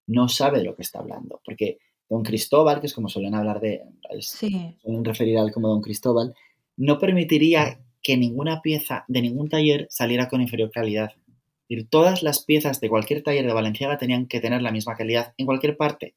no 0.07 0.27
sabe 0.27 0.59
de 0.59 0.65
lo 0.65 0.75
que 0.75 0.83
está 0.83 0.99
hablando. 0.99 1.41
Porque 1.43 1.79
don 2.11 2.23
Cristóbal, 2.23 2.79
que 2.81 2.87
es 2.87 2.93
como 2.93 3.09
suelen 3.09 3.35
hablar 3.35 3.59
de, 3.61 3.83
es- 4.09 4.27
Sí. 4.27 4.75
suelen 4.81 5.03
referir 5.05 5.37
a 5.37 5.41
él 5.43 5.51
como 5.51 5.69
don 5.69 5.81
Cristóbal, 5.81 6.35
no 6.77 6.99
permitiría 6.99 7.79
que 8.03 8.17
ninguna 8.17 8.61
pieza 8.61 9.05
de 9.07 9.21
ningún 9.21 9.47
taller 9.49 9.87
saliera 9.89 10.27
con 10.27 10.41
inferior 10.41 10.71
calidad. 10.71 11.11
Es 11.11 11.77
decir, 11.77 11.87
todas 11.89 12.21
las 12.23 12.43
piezas 12.43 12.81
de 12.81 12.89
cualquier 12.89 13.23
taller 13.23 13.45
de 13.45 13.53
Valenciaga 13.53 13.97
tenían 13.97 14.25
que 14.27 14.41
tener 14.41 14.61
la 14.61 14.71
misma 14.71 14.95
calidad 14.95 15.33
en 15.37 15.45
cualquier 15.45 15.77
parte. 15.77 16.15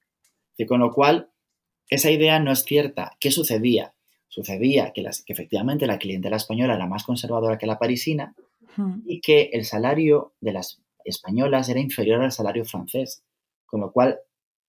Y 0.56 0.66
con 0.66 0.80
lo 0.80 0.90
cual, 0.92 1.28
esa 1.90 2.10
idea 2.10 2.40
no 2.40 2.50
es 2.50 2.64
cierta. 2.64 3.12
¿Qué 3.20 3.30
sucedía? 3.30 3.94
Sucedía 4.28 4.92
que, 4.92 5.02
las, 5.02 5.22
que 5.22 5.32
efectivamente 5.32 5.86
la 5.86 5.98
clientela 5.98 6.36
española 6.38 6.74
era 6.74 6.86
más 6.86 7.04
conservadora 7.04 7.56
que 7.58 7.66
la 7.66 7.78
parisina 7.78 8.34
y 9.06 9.20
que 9.20 9.50
el 9.52 9.64
salario 9.64 10.32
de 10.40 10.52
las 10.54 10.80
españolas 11.04 11.68
era 11.68 11.78
inferior 11.78 12.20
al 12.22 12.32
salario 12.32 12.64
francés, 12.64 13.22
con 13.66 13.80
lo 13.80 13.92
cual 13.92 14.18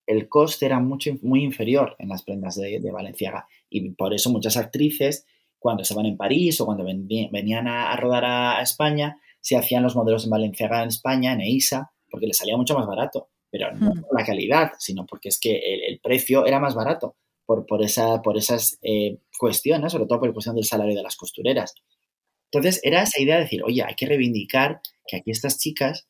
el 0.07 0.29
coste 0.29 0.65
era 0.65 0.79
mucho, 0.79 1.11
muy 1.21 1.43
inferior 1.43 1.95
en 1.99 2.09
las 2.09 2.23
prendas 2.23 2.55
de, 2.55 2.79
de 2.79 2.91
Valenciaga. 2.91 3.47
Y 3.69 3.89
por 3.91 4.13
eso 4.13 4.29
muchas 4.29 4.57
actrices, 4.57 5.25
cuando 5.59 5.83
estaban 5.83 6.05
en 6.05 6.17
París 6.17 6.59
o 6.61 6.65
cuando 6.65 6.83
ven- 6.83 7.07
venían 7.31 7.67
a, 7.67 7.91
a 7.91 7.95
rodar 7.97 8.25
a, 8.25 8.59
a 8.59 8.61
España, 8.61 9.19
se 9.41 9.57
hacían 9.57 9.83
los 9.83 9.95
modelos 9.95 10.23
en 10.25 10.31
Valenciaga 10.31 10.81
en 10.81 10.89
España, 10.89 11.33
en 11.33 11.41
EISA, 11.41 11.91
porque 12.09 12.27
les 12.27 12.37
salía 12.37 12.57
mucho 12.57 12.77
más 12.77 12.87
barato. 12.87 13.29
Pero 13.51 13.71
no 13.73 13.93
por 14.01 14.19
la 14.19 14.25
calidad, 14.25 14.71
sino 14.79 15.05
porque 15.05 15.29
es 15.29 15.39
que 15.39 15.55
el, 15.57 15.83
el 15.93 15.99
precio 15.99 16.45
era 16.45 16.59
más 16.59 16.75
barato 16.75 17.15
por, 17.45 17.65
por, 17.65 17.81
esa, 17.83 18.21
por 18.21 18.37
esas 18.37 18.77
eh, 18.81 19.17
cuestiones, 19.37 19.91
sobre 19.93 20.07
todo 20.07 20.19
por 20.19 20.27
la 20.27 20.33
cuestión 20.33 20.55
del 20.55 20.65
salario 20.65 20.95
de 20.95 21.03
las 21.03 21.15
costureras. 21.15 21.73
Entonces 22.51 22.81
era 22.83 23.03
esa 23.03 23.21
idea 23.21 23.35
de 23.35 23.43
decir, 23.43 23.63
oye, 23.63 23.83
hay 23.83 23.95
que 23.95 24.05
reivindicar 24.07 24.81
que 25.07 25.17
aquí 25.17 25.31
estas 25.31 25.57
chicas 25.57 26.07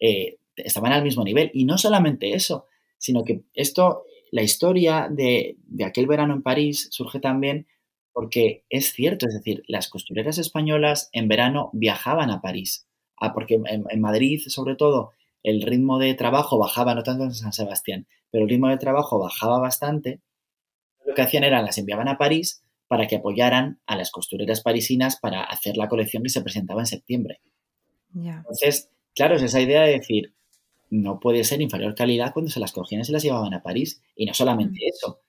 eh, 0.00 0.38
estaban 0.56 0.92
al 0.92 1.02
mismo 1.02 1.24
nivel. 1.24 1.50
Y 1.54 1.64
no 1.64 1.76
solamente 1.78 2.32
eso, 2.34 2.66
sino 2.98 3.24
que 3.24 3.42
esto, 3.54 4.04
la 4.32 4.42
historia 4.42 5.08
de, 5.10 5.56
de 5.66 5.84
aquel 5.84 6.06
verano 6.06 6.34
en 6.34 6.42
París 6.42 6.88
surge 6.90 7.20
también 7.20 7.66
porque 8.12 8.64
es 8.70 8.92
cierto, 8.92 9.26
es 9.26 9.34
decir, 9.34 9.62
las 9.68 9.88
costureras 9.88 10.38
españolas 10.38 11.10
en 11.12 11.28
verano 11.28 11.68
viajaban 11.74 12.30
a 12.30 12.40
París, 12.40 12.86
Ah, 13.18 13.32
porque 13.32 13.54
en, 13.54 13.84
en 13.88 14.00
Madrid, 14.00 14.42
sobre 14.46 14.76
todo, 14.76 15.12
el 15.42 15.62
ritmo 15.62 15.98
de 15.98 16.14
trabajo 16.14 16.58
bajaba, 16.58 16.94
no 16.94 17.02
tanto 17.02 17.24
en 17.24 17.34
San 17.34 17.52
Sebastián, 17.52 18.06
pero 18.30 18.44
el 18.44 18.50
ritmo 18.50 18.68
de 18.68 18.76
trabajo 18.76 19.18
bajaba 19.18 19.58
bastante. 19.58 20.20
Lo 21.04 21.14
que 21.14 21.22
hacían 21.22 21.44
era 21.44 21.62
las 21.62 21.78
enviaban 21.78 22.08
a 22.08 22.18
París 22.18 22.62
para 22.88 23.06
que 23.06 23.16
apoyaran 23.16 23.80
a 23.86 23.96
las 23.96 24.10
costureras 24.10 24.60
parisinas 24.60 25.18
para 25.18 25.42
hacer 25.44 25.76
la 25.76 25.88
colección 25.88 26.22
que 26.22 26.28
se 26.28 26.42
presentaba 26.42 26.82
en 26.82 26.86
septiembre. 26.86 27.40
Entonces, 28.38 28.90
claro, 29.14 29.36
es 29.36 29.42
esa 29.42 29.60
idea 29.60 29.82
de 29.82 29.92
decir, 29.92 30.34
no 30.90 31.20
puede 31.20 31.44
ser 31.44 31.60
inferior 31.62 31.94
calidad 31.94 32.32
cuando 32.32 32.50
se 32.50 32.60
las 32.60 32.72
cogían 32.72 33.02
y 33.02 33.04
se 33.04 33.12
las 33.12 33.22
llevaban 33.22 33.54
a 33.54 33.62
París. 33.62 34.02
Y 34.14 34.26
no 34.26 34.34
solamente 34.34 34.80
Mm. 34.84 34.88
eso, 34.88 35.20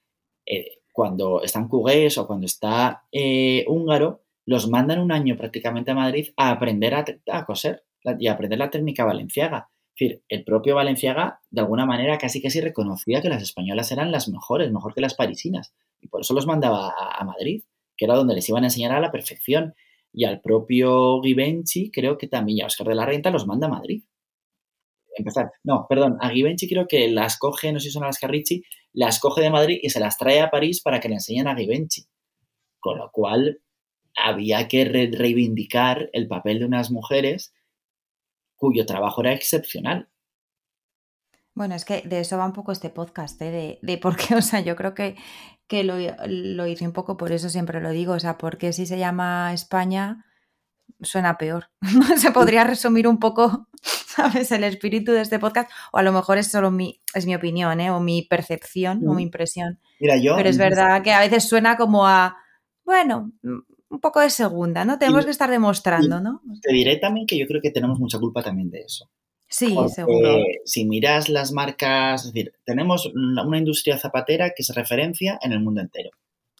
eh, 0.45 0.79
cuando 0.93 1.41
están 1.43 1.67
cugués 1.67 2.17
o 2.17 2.27
cuando 2.27 2.45
está 2.45 3.03
eh, 3.11 3.65
húngaro, 3.67 4.23
los 4.45 4.69
mandan 4.69 4.99
un 4.99 5.11
año 5.11 5.37
prácticamente 5.37 5.91
a 5.91 5.95
Madrid 5.95 6.29
a 6.37 6.51
aprender 6.51 6.93
a, 6.95 7.45
coser 7.45 7.83
y 8.19 8.27
a 8.27 8.33
aprender 8.33 8.59
la 8.59 8.69
técnica 8.69 9.05
valenciaga. 9.05 9.69
Es 9.95 9.99
decir, 9.99 10.23
el 10.29 10.43
propio 10.43 10.75
Valenciaga, 10.75 11.41
de 11.49 11.61
alguna 11.61 11.85
manera, 11.85 12.17
casi 12.19 12.39
que 12.41 12.51
sí 12.51 12.61
reconocía 12.61 13.21
que 13.21 13.29
las 13.29 13.41
españolas 13.41 13.91
eran 13.91 14.11
las 14.11 14.27
mejores, 14.29 14.71
mejor 14.71 14.93
que 14.93 15.01
las 15.01 15.15
parisinas. 15.15 15.73
Y 15.99 16.07
por 16.07 16.21
eso 16.21 16.33
los 16.35 16.45
mandaba 16.45 16.89
a, 16.89 17.19
a 17.19 17.23
Madrid, 17.25 17.63
que 17.97 18.05
era 18.05 18.15
donde 18.15 18.35
les 18.35 18.47
iban 18.47 18.63
a 18.63 18.67
enseñar 18.67 18.91
a 18.91 18.99
la 19.01 19.11
perfección. 19.11 19.73
Y 20.13 20.25
al 20.25 20.39
propio 20.41 21.21
Givenchy, 21.23 21.91
creo 21.91 22.17
que 22.17 22.27
también, 22.27 22.59
y 22.59 22.61
a 22.61 22.67
Oscar 22.67 22.87
de 22.87 22.95
la 22.95 23.05
Renta, 23.07 23.31
los 23.31 23.47
manda 23.47 23.67
a 23.67 23.71
Madrid. 23.71 24.03
Empezar. 25.17 25.51
No, 25.63 25.85
perdón, 25.89 26.17
a 26.21 26.29
Givenchy 26.29 26.67
creo 26.67 26.87
que 26.87 27.09
las 27.09 27.37
coge, 27.37 27.71
no 27.71 27.79
sé 27.79 27.87
si 27.87 27.91
son 27.91 28.03
las 28.03 28.19
Carricci, 28.19 28.63
las 28.93 29.19
coge 29.19 29.41
de 29.41 29.49
Madrid 29.49 29.79
y 29.81 29.89
se 29.89 29.99
las 29.99 30.17
trae 30.17 30.41
a 30.41 30.49
París 30.49 30.81
para 30.81 30.99
que 30.99 31.09
le 31.09 31.15
enseñen 31.15 31.47
a 31.47 31.55
Givenchy. 31.55 32.05
Con 32.79 32.97
lo 32.97 33.09
cual, 33.11 33.61
había 34.15 34.67
que 34.67 34.85
re- 34.85 35.11
reivindicar 35.11 36.09
el 36.13 36.27
papel 36.27 36.59
de 36.59 36.65
unas 36.65 36.91
mujeres 36.91 37.53
cuyo 38.55 38.85
trabajo 38.85 39.21
era 39.21 39.33
excepcional. 39.33 40.09
Bueno, 41.53 41.73
es 41.75 41.85
que 41.85 42.01
de 42.01 42.19
eso 42.19 42.37
va 42.37 42.45
un 42.45 42.53
poco 42.53 42.71
este 42.71 42.89
podcast, 42.89 43.41
¿eh? 43.41 43.51
de, 43.51 43.79
de 43.81 43.97
por 43.97 44.15
qué, 44.15 44.35
o 44.35 44.41
sea, 44.41 44.59
yo 44.59 44.75
creo 44.75 44.93
que, 44.93 45.15
que 45.67 45.83
lo, 45.83 45.95
lo, 46.27 46.67
hice 46.67 46.85
un 46.85 46.93
poco 46.93 47.17
por 47.17 47.31
eso 47.31 47.49
siempre 47.49 47.81
lo 47.81 47.89
digo, 47.91 48.13
o 48.13 48.19
sea, 48.19 48.37
porque 48.37 48.73
si 48.73 48.85
se 48.85 48.97
llama 48.97 49.53
España 49.53 50.25
suena 51.01 51.37
peor. 51.37 51.69
se 52.17 52.31
podría 52.31 52.63
resumir 52.63 53.07
un 53.07 53.19
poco, 53.19 53.67
¿sabes? 54.17 54.51
El 54.51 54.63
espíritu 54.63 55.11
de 55.11 55.21
este 55.21 55.39
podcast, 55.39 55.69
o 55.91 55.97
a 55.97 56.03
lo 56.03 56.11
mejor 56.11 56.37
es 56.37 56.51
solo 56.51 56.71
mi, 56.71 56.99
es 57.13 57.25
mi 57.25 57.35
opinión, 57.35 57.79
¿eh? 57.79 57.91
o 57.91 57.99
mi 57.99 58.23
percepción, 58.23 59.07
o 59.07 59.13
mi 59.13 59.23
impresión. 59.23 59.79
Mira, 59.99 60.17
yo... 60.17 60.35
Pero 60.35 60.49
es 60.49 60.57
verdad 60.57 61.01
que 61.03 61.11
a 61.11 61.19
veces 61.19 61.47
suena 61.47 61.77
como 61.77 62.05
a, 62.05 62.37
bueno, 62.83 63.31
un 63.89 63.99
poco 64.01 64.19
de 64.19 64.29
segunda, 64.29 64.85
¿no? 64.85 64.99
Tenemos 64.99 65.25
que 65.25 65.31
estar 65.31 65.49
demostrando, 65.49 66.19
¿no? 66.19 66.41
Te 66.61 66.73
diré 66.73 66.97
también 66.97 67.25
que 67.25 67.37
yo 67.37 67.47
creo 67.47 67.61
que 67.61 67.71
tenemos 67.71 67.99
mucha 67.99 68.19
culpa 68.19 68.43
también 68.43 68.69
de 68.69 68.81
eso. 68.81 69.09
Sí, 69.49 69.75
seguro. 69.93 70.39
Si 70.65 70.85
miras 70.85 71.29
las 71.29 71.53
marcas, 71.53 72.25
es 72.25 72.33
decir, 72.33 72.53
tenemos 72.65 73.09
una 73.15 73.57
industria 73.57 73.97
zapatera 73.97 74.51
que 74.55 74.63
se 74.63 74.73
referencia 74.73 75.39
en 75.41 75.53
el 75.53 75.61
mundo 75.61 75.81
entero. 75.81 76.09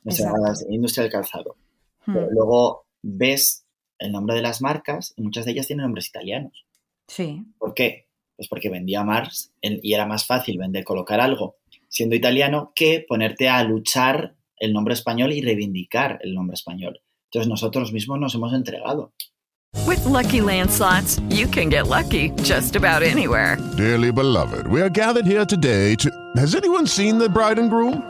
O 0.05 0.11
sea, 0.11 0.31
la 0.31 0.53
industria 0.69 1.03
del 1.03 1.11
calzado. 1.11 1.57
Hmm. 2.05 2.13
Pero 2.13 2.31
luego 2.31 2.85
ves 3.01 3.65
el 3.99 4.11
nombre 4.11 4.35
de 4.35 4.41
las 4.41 4.61
marcas 4.61 5.13
y 5.17 5.21
muchas 5.21 5.45
de 5.45 5.51
ellas 5.51 5.67
tienen 5.67 5.83
nombres 5.83 6.07
italianos. 6.07 6.65
Sí. 7.07 7.43
¿Por 7.57 7.73
qué? 7.73 8.07
Pues 8.35 8.47
porque 8.47 8.69
vendía 8.69 9.03
Mars 9.03 9.51
y 9.61 9.93
era 9.93 10.05
más 10.05 10.25
fácil 10.25 10.57
vender, 10.57 10.83
colocar 10.83 11.19
algo 11.19 11.55
siendo 11.89 12.15
italiano 12.15 12.71
que 12.75 13.05
ponerte 13.07 13.49
a 13.49 13.63
luchar 13.63 14.35
el 14.57 14.73
nombre 14.73 14.93
español 14.93 15.31
y 15.31 15.41
reivindicar 15.41 16.19
el 16.21 16.33
nombre 16.33 16.55
español. 16.55 17.01
Entonces 17.25 17.49
nosotros 17.49 17.91
mismos 17.91 18.19
nos 18.19 18.35
hemos 18.35 18.53
entregado. 18.53 19.11
With 19.85 20.03
lucky 20.05 20.39
landslots, 20.39 21.21
you 21.29 21.47
can 21.47 21.69
get 21.69 21.87
lucky 21.87 22.31
just 22.43 22.75
about 22.75 23.03
anywhere. 23.03 23.57
Dearly 23.77 24.11
beloved, 24.11 24.67
we 24.67 24.81
are 24.81 24.89
gathered 24.89 25.25
here 25.25 25.45
today 25.45 25.95
to. 25.95 26.09
Has 26.35 26.55
anyone 26.55 26.87
seen 26.87 27.17
the 27.17 27.29
bride 27.29 27.59
and 27.59 27.69
groom? 27.69 28.01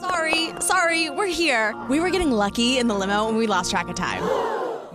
Sorry, 0.00 0.50
sorry, 0.60 1.10
we're 1.10 1.26
here. 1.26 1.74
We 1.88 2.00
were 2.00 2.10
getting 2.10 2.30
lucky 2.30 2.78
in 2.78 2.86
the 2.86 2.94
limo 2.94 3.28
and 3.28 3.36
we 3.36 3.46
lost 3.46 3.70
track 3.70 3.88
of 3.88 3.96
time. 3.96 4.22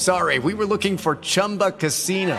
sorry. 0.00 0.38
We 0.38 0.54
were 0.54 0.66
looking 0.66 0.96
for 0.96 1.16
Chumba 1.16 1.72
Casino. 1.72 2.38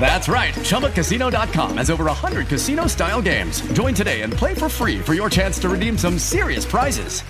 That's 0.00 0.28
right. 0.28 0.54
ChumbaCasino.com 0.54 1.76
has 1.76 1.90
over 1.90 2.04
100 2.04 2.46
casino 2.46 2.86
style 2.86 3.20
games. 3.20 3.60
Join 3.72 3.94
today 3.94 4.22
and 4.22 4.32
play 4.32 4.54
for 4.54 4.68
free 4.68 5.00
for 5.00 5.14
your 5.14 5.28
chance 5.28 5.58
to 5.60 5.68
redeem 5.68 5.98
some 5.98 6.18
serious 6.18 6.64
prizes. 6.64 7.22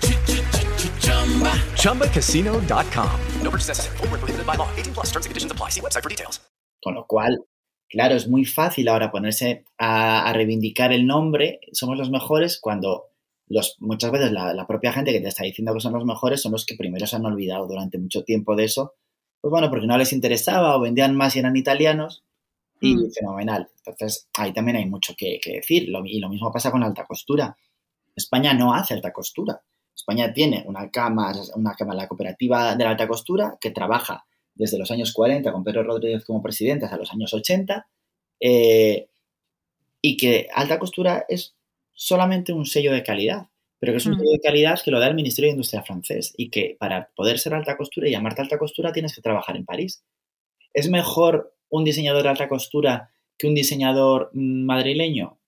ChumbaCasino.com. 1.81 3.19
No 3.41 3.49
purchase 3.49 3.69
necessary. 3.69 3.97
Full 3.97 4.07
prohibited 4.07 4.45
by 4.45 4.55
law. 4.55 4.69
18 4.75 4.93
plus 4.93 5.07
terms 5.07 5.25
and 5.25 5.31
conditions 5.31 5.51
apply. 5.51 5.69
See 5.69 5.81
website 5.81 6.03
for 6.03 6.09
details. 6.09 6.39
Con 6.83 6.93
lo 6.93 7.05
cual, 7.07 7.39
claro, 7.89 8.15
es 8.15 8.27
muy 8.27 8.45
fácil 8.45 8.87
ahora 8.87 9.11
ponerse 9.11 9.65
a, 9.79 10.29
a 10.29 10.33
reivindicar 10.33 10.93
el 10.93 11.07
nombre. 11.07 11.59
Somos 11.73 11.97
los 11.97 12.11
mejores 12.11 12.59
cuando 12.61 13.06
los, 13.47 13.77
muchas 13.79 14.11
veces 14.11 14.31
la, 14.31 14.53
la 14.53 14.67
propia 14.67 14.91
gente 14.91 15.11
que 15.11 15.21
te 15.21 15.29
está 15.29 15.43
diciendo 15.43 15.73
que 15.73 15.79
son 15.79 15.93
los 15.93 16.05
mejores 16.05 16.41
son 16.41 16.51
los 16.51 16.65
que 16.65 16.75
primero 16.75 17.07
se 17.07 17.15
han 17.15 17.25
olvidado 17.25 17.67
durante 17.67 17.97
mucho 17.97 18.23
tiempo 18.23 18.55
de 18.55 18.65
eso 18.65 18.93
pues 19.41 19.51
bueno, 19.51 19.69
porque 19.69 19.87
no 19.87 19.97
les 19.97 20.13
interesaba 20.13 20.75
o 20.75 20.79
vendían 20.79 21.15
más 21.15 21.35
y 21.35 21.39
eran 21.39 21.55
italianos 21.55 22.23
y 22.81 22.95
mm. 22.95 23.11
fenomenal. 23.11 23.69
Entonces, 23.85 24.27
ahí 24.37 24.53
también 24.53 24.77
hay 24.77 24.85
mucho 24.85 25.13
que, 25.17 25.39
decir. 25.45 25.83
y 25.83 26.19
lo 26.19 26.29
mismo 26.29 26.51
pasa 26.51 26.71
con 26.71 26.81
la 26.81 26.87
alta 26.87 27.05
costura. 27.05 27.55
España 28.15 28.53
no 28.53 28.73
hace 28.73 28.95
alta 28.95 29.13
costura. 29.13 29.61
España 29.95 30.33
tiene 30.33 30.63
una 30.67 30.89
cama, 30.89 31.33
una 31.55 31.73
cama, 31.75 31.93
la 31.93 32.07
cooperativa 32.07 32.75
de 32.75 32.83
la 32.83 32.91
alta 32.91 33.07
costura, 33.07 33.57
que 33.59 33.71
trabaja 33.71 34.25
desde 34.53 34.77
los 34.77 34.89
años 34.91 35.13
40 35.13 35.51
con 35.51 35.63
Pedro 35.63 35.83
Rodríguez 35.83 36.25
como 36.25 36.41
presidente 36.41 36.85
hasta 36.85 36.97
los 36.97 37.11
años 37.11 37.33
80, 37.33 37.87
eh, 38.39 39.07
y 40.01 40.17
que 40.17 40.47
alta 40.53 40.79
costura 40.79 41.25
es 41.27 41.55
solamente 41.97 42.53
un 42.53 42.65
sello 42.65 42.93
de 42.93 43.03
calidad 43.03 43.49
pero 43.79 43.93
que 43.93 43.97
es 43.97 44.05
un 44.05 44.17
sello 44.17 44.31
de 44.31 44.39
calidad 44.39 44.79
que 44.83 44.91
lo 44.91 44.99
da 44.99 45.07
el 45.07 45.15
Ministerio 45.15 45.49
de 45.49 45.53
Industria 45.53 45.83
francés 45.83 46.33
y 46.35 46.49
que 46.49 46.75
para 46.79 47.09
poder 47.15 47.37
ser 47.37 47.53
alta 47.53 47.77
costura 47.77 48.07
y 48.07 48.11
llamarte 48.11 48.41
alta 48.41 48.57
costura 48.57 48.91
tienes 48.91 49.15
que 49.15 49.21
trabajar 49.21 49.55
en 49.55 49.65
París. 49.65 50.03
¿Es 50.73 50.89
mejor 50.89 51.55
un 51.69 51.83
diseñador 51.83 52.23
de 52.23 52.29
alta 52.29 52.49
costura 52.49 53.11
que 53.37 53.47
un 53.47 53.53
diseñador 53.53 54.31
mm, 54.33 54.65
madrileño? 54.65 55.39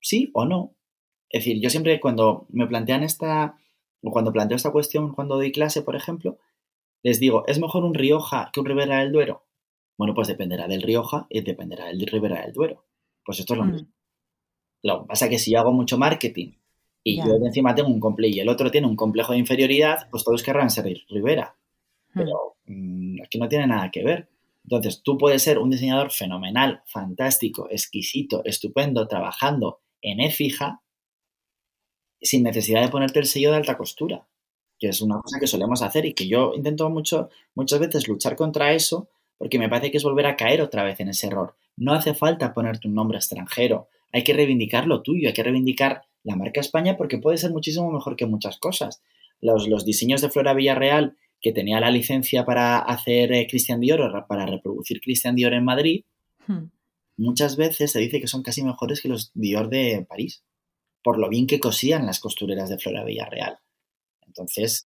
¿Sí 0.00 0.30
o 0.32 0.46
no? 0.46 0.74
Es 1.28 1.44
decir, 1.44 1.60
yo 1.60 1.68
siempre 1.68 2.00
cuando 2.00 2.46
me 2.48 2.66
plantean 2.66 3.02
esta, 3.02 3.58
o 4.02 4.10
cuando 4.10 4.32
planteo 4.32 4.56
esta 4.56 4.72
cuestión 4.72 5.12
cuando 5.12 5.36
doy 5.36 5.52
clase, 5.52 5.82
por 5.82 5.96
ejemplo, 5.96 6.38
les 7.02 7.20
digo, 7.20 7.44
¿es 7.46 7.58
mejor 7.58 7.84
un 7.84 7.94
Rioja 7.94 8.50
que 8.52 8.60
un 8.60 8.66
Ribera 8.66 9.00
del 9.00 9.12
Duero? 9.12 9.44
Bueno, 9.98 10.14
pues 10.14 10.28
dependerá 10.28 10.66
del 10.66 10.82
Rioja 10.82 11.26
y 11.28 11.42
dependerá 11.42 11.86
del 11.86 12.06
Ribera 12.06 12.42
del 12.42 12.52
Duero. 12.52 12.84
Pues 13.24 13.38
esto 13.40 13.52
es 13.52 13.58
lo 13.58 13.64
mm. 13.64 13.72
mismo. 13.72 13.88
Lo 14.82 15.02
que 15.02 15.08
pasa 15.08 15.26
es 15.26 15.30
que 15.30 15.38
si 15.38 15.52
yo 15.52 15.60
hago 15.60 15.72
mucho 15.72 15.98
marketing 15.98 16.52
y 17.02 17.16
yo 17.18 17.36
encima 17.36 17.74
tengo 17.74 17.88
un 17.88 18.00
complejo 18.00 18.36
y 18.36 18.40
el 18.40 18.48
otro 18.48 18.70
tiene 18.70 18.86
un 18.86 18.96
complejo 18.96 19.32
de 19.32 19.38
inferioridad, 19.38 20.08
pues 20.10 20.24
todos 20.24 20.42
querrán 20.42 20.70
ser 20.70 20.86
Rivera. 21.08 21.56
Hmm. 22.12 22.18
Pero 22.20 22.56
mm, 22.66 23.22
aquí 23.22 23.38
no 23.38 23.48
tiene 23.48 23.66
nada 23.66 23.90
que 23.90 24.02
ver. 24.02 24.28
Entonces, 24.64 25.02
tú 25.02 25.16
puedes 25.16 25.42
ser 25.42 25.58
un 25.58 25.70
diseñador 25.70 26.10
fenomenal, 26.10 26.82
fantástico, 26.86 27.68
exquisito, 27.70 28.44
estupendo, 28.44 29.06
trabajando 29.06 29.80
en 30.02 30.20
E-fija, 30.20 30.82
sin 32.20 32.42
necesidad 32.42 32.82
de 32.82 32.88
ponerte 32.88 33.20
el 33.20 33.26
sello 33.26 33.52
de 33.52 33.58
alta 33.58 33.76
costura, 33.76 34.26
que 34.78 34.88
es 34.88 35.00
una 35.00 35.20
cosa 35.20 35.38
que 35.38 35.46
solemos 35.46 35.82
hacer 35.82 36.04
y 36.06 36.14
que 36.14 36.26
yo 36.26 36.52
intento 36.54 36.90
mucho, 36.90 37.30
muchas 37.54 37.78
veces 37.78 38.08
luchar 38.08 38.34
contra 38.34 38.72
eso, 38.72 39.08
porque 39.38 39.60
me 39.60 39.68
parece 39.68 39.92
que 39.92 39.98
es 39.98 40.04
volver 40.04 40.26
a 40.26 40.36
caer 40.36 40.60
otra 40.62 40.82
vez 40.82 40.98
en 40.98 41.10
ese 41.10 41.28
error. 41.28 41.54
No 41.76 41.92
hace 41.92 42.14
falta 42.14 42.52
ponerte 42.52 42.88
un 42.88 42.94
nombre 42.94 43.18
extranjero, 43.18 43.88
hay 44.16 44.24
que 44.24 44.32
reivindicar 44.32 44.86
lo 44.86 45.02
tuyo, 45.02 45.28
hay 45.28 45.34
que 45.34 45.42
reivindicar 45.42 46.06
la 46.24 46.36
marca 46.36 46.58
España 46.58 46.96
porque 46.96 47.18
puede 47.18 47.36
ser 47.36 47.50
muchísimo 47.50 47.92
mejor 47.92 48.16
que 48.16 48.24
muchas 48.24 48.56
cosas. 48.56 49.02
Los, 49.42 49.68
los 49.68 49.84
diseños 49.84 50.22
de 50.22 50.30
Flora 50.30 50.54
Villarreal, 50.54 51.18
que 51.38 51.52
tenía 51.52 51.80
la 51.80 51.90
licencia 51.90 52.46
para 52.46 52.78
hacer 52.78 53.30
eh, 53.34 53.46
Christian 53.46 53.78
Dior, 53.78 54.24
para 54.26 54.46
reproducir 54.46 55.02
Christian 55.02 55.34
Dior 55.34 55.52
en 55.52 55.66
Madrid, 55.66 56.04
hmm. 56.46 56.64
muchas 57.18 57.58
veces 57.58 57.92
se 57.92 57.98
dice 57.98 58.18
que 58.18 58.26
son 58.26 58.42
casi 58.42 58.62
mejores 58.62 59.02
que 59.02 59.10
los 59.10 59.32
Dior 59.34 59.68
de 59.68 60.06
París, 60.08 60.42
por 61.02 61.18
lo 61.18 61.28
bien 61.28 61.46
que 61.46 61.60
cosían 61.60 62.06
las 62.06 62.18
costureras 62.18 62.70
de 62.70 62.78
Flora 62.78 63.04
Villarreal. 63.04 63.58
Entonces, 64.26 64.88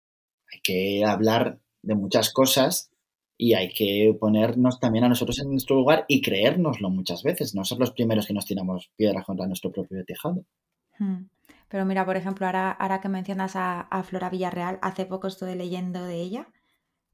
hay 0.53 0.59
que 0.61 1.03
hablar 1.03 1.57
de 1.81 1.95
muchas 1.95 2.31
cosas 2.31 2.91
y 3.37 3.53
hay 3.53 3.69
que 3.69 4.15
ponernos 4.19 4.79
también 4.79 5.03
a 5.05 5.09
nosotros 5.09 5.39
en 5.39 5.51
nuestro 5.51 5.75
lugar 5.75 6.05
y 6.07 6.21
creérnoslo 6.21 6.89
muchas 6.89 7.23
veces, 7.23 7.53
no 7.53 7.65
ser 7.65 7.79
los 7.79 7.91
primeros 7.91 8.27
que 8.27 8.33
nos 8.33 8.45
tiramos 8.45 8.91
piedras 8.95 9.25
contra 9.25 9.47
nuestro 9.47 9.71
propio 9.71 10.03
tejado. 10.05 10.45
Hmm. 10.97 11.27
Pero 11.67 11.85
mira, 11.85 12.05
por 12.05 12.15
ejemplo, 12.15 12.45
ahora, 12.45 12.71
ahora 12.71 13.01
que 13.01 13.09
mencionas 13.09 13.53
a, 13.55 14.03
Flora 14.03 14.29
Villarreal, 14.29 14.79
hace 14.81 15.05
poco 15.05 15.27
estuve 15.27 15.55
leyendo 15.55 16.03
de 16.05 16.21
ella, 16.21 16.47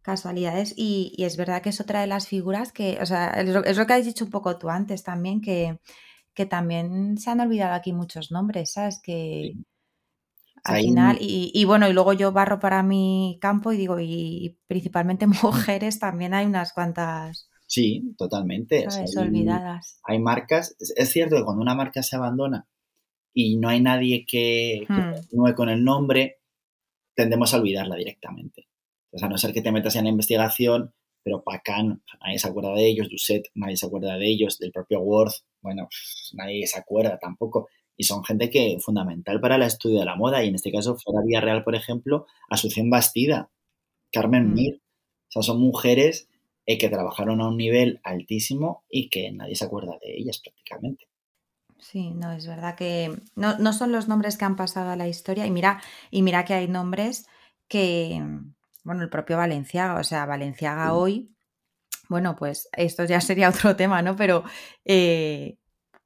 casualidades, 0.01 0.73
y, 0.77 1.15
es 1.17 1.37
verdad 1.37 1.61
que 1.61 1.69
es 1.69 1.81
otra 1.81 2.01
de 2.01 2.07
las 2.07 2.27
figuras 2.27 2.71
que, 2.71 2.99
o 3.01 3.05
sea, 3.05 3.29
es 3.29 3.77
lo, 3.77 3.87
que 3.87 3.93
has 3.93 4.05
dicho 4.05 4.25
un 4.25 4.31
poco 4.31 4.57
tú 4.57 4.69
antes 4.69 5.03
también, 5.03 5.41
que, 5.41 5.79
que 6.33 6.45
también 6.45 7.17
se 7.17 7.31
han 7.31 7.39
olvidado 7.39 7.73
aquí 7.73 7.93
muchos 7.93 8.31
nombres, 8.31 8.73
¿sabes? 8.73 9.01
Que 9.01 9.53
al 10.63 10.81
final, 10.81 11.17
y, 11.19 11.65
bueno, 11.65 11.89
y 11.89 11.93
luego 11.93 12.13
yo 12.13 12.31
barro 12.31 12.59
para 12.59 12.83
mi 12.83 13.37
campo 13.41 13.71
y 13.71 13.77
digo, 13.77 13.99
y, 13.99 14.59
principalmente 14.67 15.27
mujeres, 15.43 15.99
también 15.99 16.33
hay 16.33 16.45
unas 16.45 16.73
cuantas. 16.73 17.49
Sí, 17.67 18.13
totalmente. 18.17 18.85
olvidadas. 19.17 19.99
Hay 20.03 20.19
marcas, 20.19 20.75
es 20.79 21.09
cierto 21.09 21.37
que 21.37 21.43
cuando 21.43 21.61
una 21.61 21.75
marca 21.75 22.03
se 22.03 22.15
abandona, 22.15 22.67
y 23.33 23.57
no 23.57 23.69
hay 23.69 23.81
nadie 23.81 24.25
que, 24.27 24.83
continúe 24.87 25.49
hmm. 25.49 25.55
con 25.55 25.69
el 25.69 25.83
nombre, 25.83 26.41
tendemos 27.15 27.53
a 27.53 27.57
olvidarla 27.57 27.95
directamente. 27.95 28.67
a 29.21 29.27
no 29.27 29.37
ser 29.37 29.53
que 29.53 29.61
te 29.61 29.71
metas 29.71 29.95
en 29.95 30.03
la 30.03 30.09
investigación, 30.09 30.93
pero 31.23 31.43
Pacan, 31.43 32.03
nadie 32.23 32.39
se 32.39 32.47
acuerda 32.47 32.73
de 32.73 32.87
ellos, 32.87 33.09
Duset, 33.09 33.47
nadie 33.53 33.77
se 33.77 33.85
acuerda 33.85 34.17
de 34.17 34.27
ellos, 34.27 34.57
del 34.57 34.71
propio 34.71 35.01
Worth, 35.01 35.35
bueno, 35.61 35.87
nadie 36.33 36.65
se 36.67 36.79
acuerda 36.79 37.19
tampoco. 37.19 37.69
Y 38.01 38.03
son 38.03 38.23
gente 38.23 38.49
que 38.49 38.79
fundamental 38.79 39.39
para 39.39 39.57
el 39.57 39.61
estudio 39.61 39.99
de 39.99 40.05
la 40.05 40.15
moda, 40.15 40.43
y 40.43 40.47
en 40.47 40.55
este 40.55 40.71
caso, 40.71 40.97
fuera 40.97 41.21
Villarreal, 41.23 41.63
por 41.63 41.75
ejemplo, 41.75 42.25
Asunción 42.49 42.89
Bastida, 42.89 43.51
Carmen 44.11 44.49
hmm. 44.49 44.53
Mir. 44.55 44.81
O 45.27 45.31
sea, 45.31 45.43
son 45.43 45.59
mujeres 45.59 46.27
eh, 46.65 46.79
que 46.79 46.89
trabajaron 46.89 47.41
a 47.41 47.47
un 47.47 47.57
nivel 47.57 48.01
altísimo 48.03 48.85
y 48.89 49.11
que 49.11 49.31
nadie 49.31 49.53
se 49.55 49.65
acuerda 49.65 49.99
de 50.01 50.17
ellas 50.17 50.41
prácticamente. 50.43 51.05
Sí, 51.77 52.09
no, 52.09 52.31
es 52.31 52.47
verdad 52.47 52.75
que 52.75 53.15
no, 53.35 53.59
no 53.59 53.71
son 53.71 53.91
los 53.91 54.07
nombres 54.07 54.35
que 54.35 54.45
han 54.45 54.55
pasado 54.55 54.89
a 54.89 54.95
la 54.95 55.07
historia. 55.07 55.45
Y 55.45 55.51
mira, 55.51 55.79
y 56.09 56.23
mira 56.23 56.43
que 56.43 56.55
hay 56.55 56.67
nombres 56.67 57.27
que, 57.67 58.19
bueno, 58.83 59.03
el 59.03 59.09
propio 59.11 59.37
Valenciaga, 59.37 59.99
o 59.99 60.03
sea, 60.03 60.25
Valenciaga 60.25 60.95
hoy, 60.95 61.35
bueno, 62.09 62.35
pues 62.35 62.67
esto 62.75 63.05
ya 63.05 63.21
sería 63.21 63.49
otro 63.55 63.75
tema, 63.75 64.01
¿no? 64.01 64.15
Pero 64.15 64.43
eh, 64.85 65.59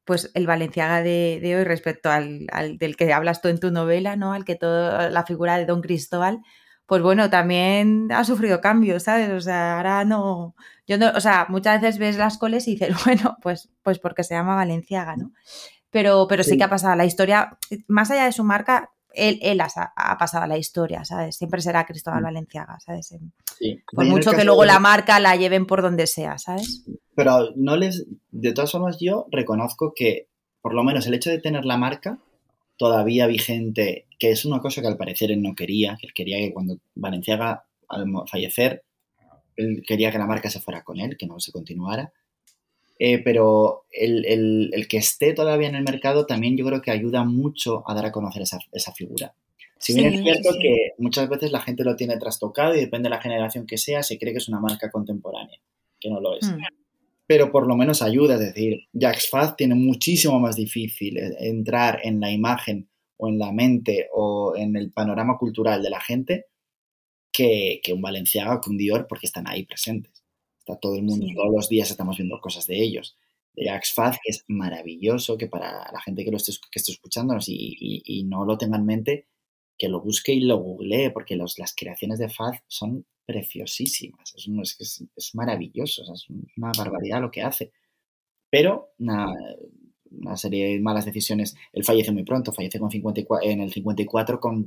pues 0.06 0.32
el 0.36 0.48
Valenciaga 0.48 1.02
de, 1.02 1.40
de 1.42 1.56
hoy 1.58 1.64
respecto 1.64 2.10
al, 2.10 2.48
al, 2.52 2.78
del 2.78 2.96
que 2.96 3.12
hablas 3.12 3.42
tú 3.42 3.48
en 3.48 3.60
tu 3.60 3.72
novela, 3.72 4.16
¿no? 4.16 4.34
Al 4.34 4.46
que 4.46 4.56
toda 4.56 5.10
la 5.10 5.26
figura 5.26 5.58
de 5.58 5.66
Don 5.66 5.82
Cristóbal, 5.82 6.42
pues 6.86 7.02
bueno, 7.02 7.30
también 7.30 8.12
ha 8.12 8.24
sufrido 8.24 8.62
cambios, 8.62 9.04
¿sabes? 9.04 9.30
O 9.32 9.42
sea, 9.42 9.78
ahora 9.78 10.06
no, 10.06 10.56
yo 10.86 10.98
no, 10.98 11.12
o 11.16 11.20
sea, 11.20 11.48
muchas 11.50 11.82
veces 11.82 11.98
ves 11.98 12.18
las 12.18 12.38
coles 12.38 12.68
y 12.68 12.72
dices, 12.76 12.90
bueno, 13.06 13.38
pues, 13.42 13.70
pues 13.82 14.00
porque 14.00 14.24
se 14.24 14.36
llama 14.36 14.56
Valenciaga, 14.56 15.16
¿no? 15.16 15.32
Pero, 15.90 16.28
pero 16.28 16.44
sí. 16.44 16.52
sí 16.52 16.58
que 16.58 16.64
ha 16.64 16.70
pasado 16.70 16.96
la 16.96 17.06
historia, 17.06 17.58
más 17.88 18.12
allá 18.12 18.26
de 18.26 18.32
su 18.32 18.44
marca, 18.44 18.92
él, 19.16 19.40
él 19.42 19.62
ha, 19.62 19.68
ha, 19.96 20.18
pasado 20.18 20.44
a 20.44 20.48
la 20.48 20.58
historia, 20.58 21.06
¿sabes? 21.06 21.36
Siempre 21.36 21.62
será 21.62 21.86
Cristóbal 21.86 22.22
mm. 22.22 22.26
Valenciaga, 22.26 22.80
¿sabes? 22.80 23.16
Sí. 23.58 23.82
Por 23.92 24.06
mucho 24.06 24.32
que 24.32 24.44
luego 24.44 24.62
de... 24.62 24.68
la 24.68 24.80
marca 24.80 25.20
la 25.20 25.36
lleven 25.36 25.66
por 25.66 25.82
donde 25.82 26.08
sea, 26.08 26.38
¿sabes? 26.38 26.84
Pero 27.16 27.52
no 27.56 27.78
les, 27.78 28.06
de 28.32 28.54
todas 28.54 28.72
formas 28.72 28.98
yo 29.00 29.28
reconozco 29.32 29.94
que 29.96 30.28
por 30.62 30.74
lo 30.74 30.84
menos 30.84 31.06
el 31.08 31.14
hecho 31.14 31.30
de 31.30 31.40
tener 31.40 31.66
la 31.66 31.78
marca 31.78 32.20
todavía 32.78 33.28
vigente, 33.28 34.08
que 34.20 34.32
es 34.32 34.46
una 34.46 34.60
cosa 34.60 34.82
que 34.82 34.88
al 34.88 34.98
parecer 34.98 35.32
él 35.32 35.42
no 35.42 35.56
quería, 35.56 35.98
que 36.00 36.08
él 36.08 36.14
quería 36.14 36.38
que 36.38 36.54
cuando 36.54 36.78
Valenciaga 36.96 37.66
al 37.88 38.06
fallecer, 38.30 38.84
él 39.56 39.84
quería 39.88 40.12
que 40.12 40.18
la 40.18 40.28
marca 40.28 40.50
se 40.50 40.60
fuera 40.60 40.84
con 40.84 41.00
él, 41.00 41.18
que 41.18 41.28
no 41.28 41.40
se 41.40 41.52
continuara. 41.52 42.12
Eh, 42.98 43.20
pero 43.20 43.86
el, 43.92 44.26
el, 44.26 44.70
el, 44.74 44.88
que 44.88 44.98
esté 44.98 45.34
todavía 45.34 45.68
en 45.68 45.76
el 45.76 45.84
mercado 45.84 46.26
también 46.26 46.56
yo 46.56 46.66
creo 46.66 46.82
que 46.82 46.92
ayuda 46.92 47.26
mucho 47.26 47.84
a 47.90 47.94
dar 47.94 48.06
a 48.06 48.12
conocer 48.12 48.44
esa, 48.44 48.60
esa 48.72 48.94
figura. 48.94 49.36
Si 49.78 49.94
bien 49.94 50.12
sí, 50.12 50.18
es 50.18 50.24
cierto 50.24 50.54
sí. 50.54 50.60
que 50.60 50.92
muchas 50.98 51.28
veces 51.28 51.52
la 51.52 51.60
gente 51.60 51.84
lo 51.84 51.98
tiene 51.98 52.18
trastocado 52.18 52.74
y 52.74 52.80
depende 52.80 53.08
de 53.08 53.16
la 53.16 53.22
generación 53.22 53.66
que 53.66 53.78
sea, 53.78 54.02
se 54.02 54.18
cree 54.18 54.32
que 54.32 54.38
es 54.38 54.48
una 54.48 54.62
marca 54.62 54.90
contemporánea, 54.90 55.60
que 56.00 56.10
no 56.10 56.22
lo 56.22 56.38
es. 56.38 56.48
Mm. 56.48 56.62
Pero 57.28 57.52
por 57.52 57.68
lo 57.68 57.76
menos 57.76 58.02
ayuda, 58.02 58.36
es 58.36 58.40
decir, 58.40 58.88
Jax 58.94 59.30
Faz 59.30 59.56
tiene 59.56 59.76
muchísimo 59.76 60.40
más 60.40 60.56
difícil 60.56 61.18
entrar 61.40 62.00
en 62.04 62.20
la 62.20 62.32
imagen 62.32 62.88
o 63.18 63.28
en 63.28 63.40
la 63.40 63.52
mente 63.52 64.08
o 64.14 64.54
en 64.56 64.76
el 64.76 64.92
panorama 64.92 65.38
cultural 65.38 65.82
de 65.82 65.90
la 65.90 66.00
gente 66.00 66.46
que, 67.32 67.82
que 67.84 67.94
un 67.94 68.02
Valenciaga 68.02 68.56
o 68.56 68.62
que 68.62 68.70
un 68.70 68.78
Dior 68.78 69.08
porque 69.08 69.26
están 69.26 69.48
ahí 69.48 69.66
presentes. 69.66 70.15
Está 70.68 70.80
todo 70.80 70.96
el 70.96 71.04
mundo, 71.04 71.28
sí. 71.28 71.36
todos 71.36 71.54
los 71.54 71.70
días 71.70 71.92
estamos 71.92 72.18
viendo 72.18 72.42
cosas 72.42 72.66
de 72.66 72.82
ellos. 72.82 73.16
De 73.54 73.66
Jax 73.66 73.94
Faz, 73.94 74.18
que 74.24 74.32
es 74.32 74.44
maravilloso, 74.48 75.38
que 75.38 75.48
para 75.48 75.92
la 75.92 76.02
gente 76.02 76.26
que 76.26 76.32
lo 76.32 76.38
esté, 76.38 76.54
que 76.72 76.80
esté 76.80 76.92
escuchándonos 76.92 77.48
y, 77.48 77.54
y, 77.80 78.02
y 78.04 78.24
no 78.24 78.46
lo 78.46 78.58
tenga 78.58 78.78
en 78.78 78.86
mente, 78.86 79.28
que 79.78 79.90
lo 79.90 80.02
busque 80.02 80.34
y 80.34 80.40
lo 80.40 80.58
googlee, 80.58 81.12
porque 81.12 81.36
los, 81.36 81.60
las 81.60 81.76
creaciones 81.76 82.18
de 82.18 82.30
Faz 82.30 82.64
son 82.68 83.06
preciosísimas. 83.28 84.34
Es, 84.36 84.48
un, 84.48 84.62
es, 84.62 85.36
maravilloso, 85.36 86.04
es 86.12 86.28
una 86.58 86.72
barbaridad 86.76 87.22
lo 87.22 87.30
que 87.30 87.44
hace. 87.44 87.72
Pero 88.50 88.94
una, 88.98 89.32
una, 90.10 90.36
serie 90.36 90.74
de 90.74 90.80
malas 90.80 91.06
decisiones. 91.06 91.56
Él 91.74 91.84
fallece 91.84 92.12
muy 92.12 92.24
pronto, 92.24 92.54
fallece 92.54 92.80
con 92.80 92.90
54, 92.90 93.48
en 93.48 93.62
el 93.62 93.72
54 93.72 94.40
con, 94.40 94.62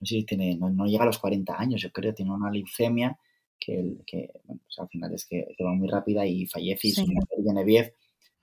no 0.00 0.06
sé 0.06 0.16
si 0.16 0.24
tiene, 0.24 0.54
no, 0.56 0.68
no, 0.68 0.84
llega 0.84 1.04
a 1.04 1.06
los 1.06 1.18
40 1.18 1.58
años, 1.58 1.80
yo 1.80 1.90
creo, 1.92 2.12
tiene 2.14 2.32
una 2.32 2.50
leucemia 2.50 3.18
que, 3.58 3.96
que 4.06 4.30
bueno, 4.44 4.62
pues 4.64 4.78
al 4.78 4.88
final 4.88 5.14
es 5.14 5.26
que, 5.26 5.46
que, 5.56 5.64
va 5.64 5.72
muy 5.72 5.88
rápida 5.88 6.26
y 6.26 6.46
fallece 6.46 6.88
y 6.88 6.90
sí. 6.92 7.06
Genevieve 7.44 7.94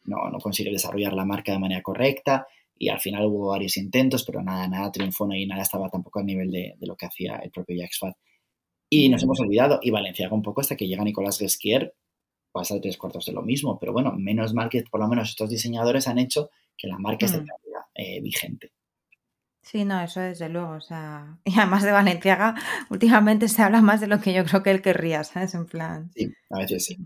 no, 0.04 0.30
no 0.30 0.40
consigue 0.40 0.72
desarrollar 0.72 1.14
la 1.14 1.26
marca 1.26 1.52
de 1.52 1.60
manera 1.60 1.82
correcta 1.82 2.48
y 2.78 2.90
al 2.90 3.00
final 3.00 3.26
hubo 3.26 3.50
varios 3.50 3.78
intentos, 3.78 4.24
pero 4.26 4.42
nada, 4.44 4.68
nada 4.68 4.92
triunfó 4.92 5.32
y 5.34 5.46
nada 5.46 5.62
estaba 5.62 5.90
tampoco 5.90 6.20
al 6.20 6.26
nivel 6.26 6.52
de, 6.52 6.76
de 6.78 6.88
lo 6.88 6.96
que 6.96 7.06
hacía 7.06 7.38
el 7.38 7.52
propio 7.52 7.78
Jacques 7.78 8.00
Fad. 8.00 8.14
Y 8.90 9.10
nos 9.10 9.24
hemos 9.24 9.40
olvidado, 9.40 9.80
y 9.82 9.90
Valenciaga 9.90 10.36
un 10.36 10.42
poco 10.42 10.62
hasta 10.62 10.76
que 10.76 10.88
llega 10.88 11.04
Nicolás 11.04 11.40
Gesquier, 11.40 11.96
pasa 12.52 12.80
tres 12.80 12.98
cuartos 12.98 13.26
de 13.26 13.34
lo 13.34 13.42
mismo, 13.42 13.80
pero 13.80 13.94
bueno, 13.94 14.14
menos 14.18 14.54
mal 14.54 14.70
que 14.70 14.84
por 14.84 15.02
lo 15.02 15.08
menos 15.08 15.30
estos 15.30 15.50
diseñadores 15.50 16.08
han 16.08 16.20
hecho 16.20 16.50
que 16.78 16.88
la 16.88 16.98
marca 16.98 17.26
mm. 17.26 17.30
esté 17.30 17.46
eh, 17.96 18.22
vigente. 18.22 18.72
Sí, 19.66 19.84
no, 19.84 20.00
eso 20.00 20.20
desde 20.20 20.48
luego, 20.48 20.74
o 20.74 20.82
sea, 20.82 21.38
y 21.46 21.58
además 21.58 21.84
de 21.84 21.92
Valenciaga, 21.92 22.56
últimamente 22.90 23.48
se 23.48 23.64
habla 23.64 23.82
más 23.82 24.00
de 24.00 24.08
lo 24.08 24.20
que 24.22 24.34
yo 24.34 24.46
creo 24.46 24.62
que 24.64 24.72
él 24.72 24.82
querría, 24.82 25.24
¿sabes? 25.24 25.56
En 25.56 25.66
plan. 25.66 26.12
Sí, 26.16 26.32
a 26.52 26.60
veces 26.60 26.86
sí. 26.86 26.98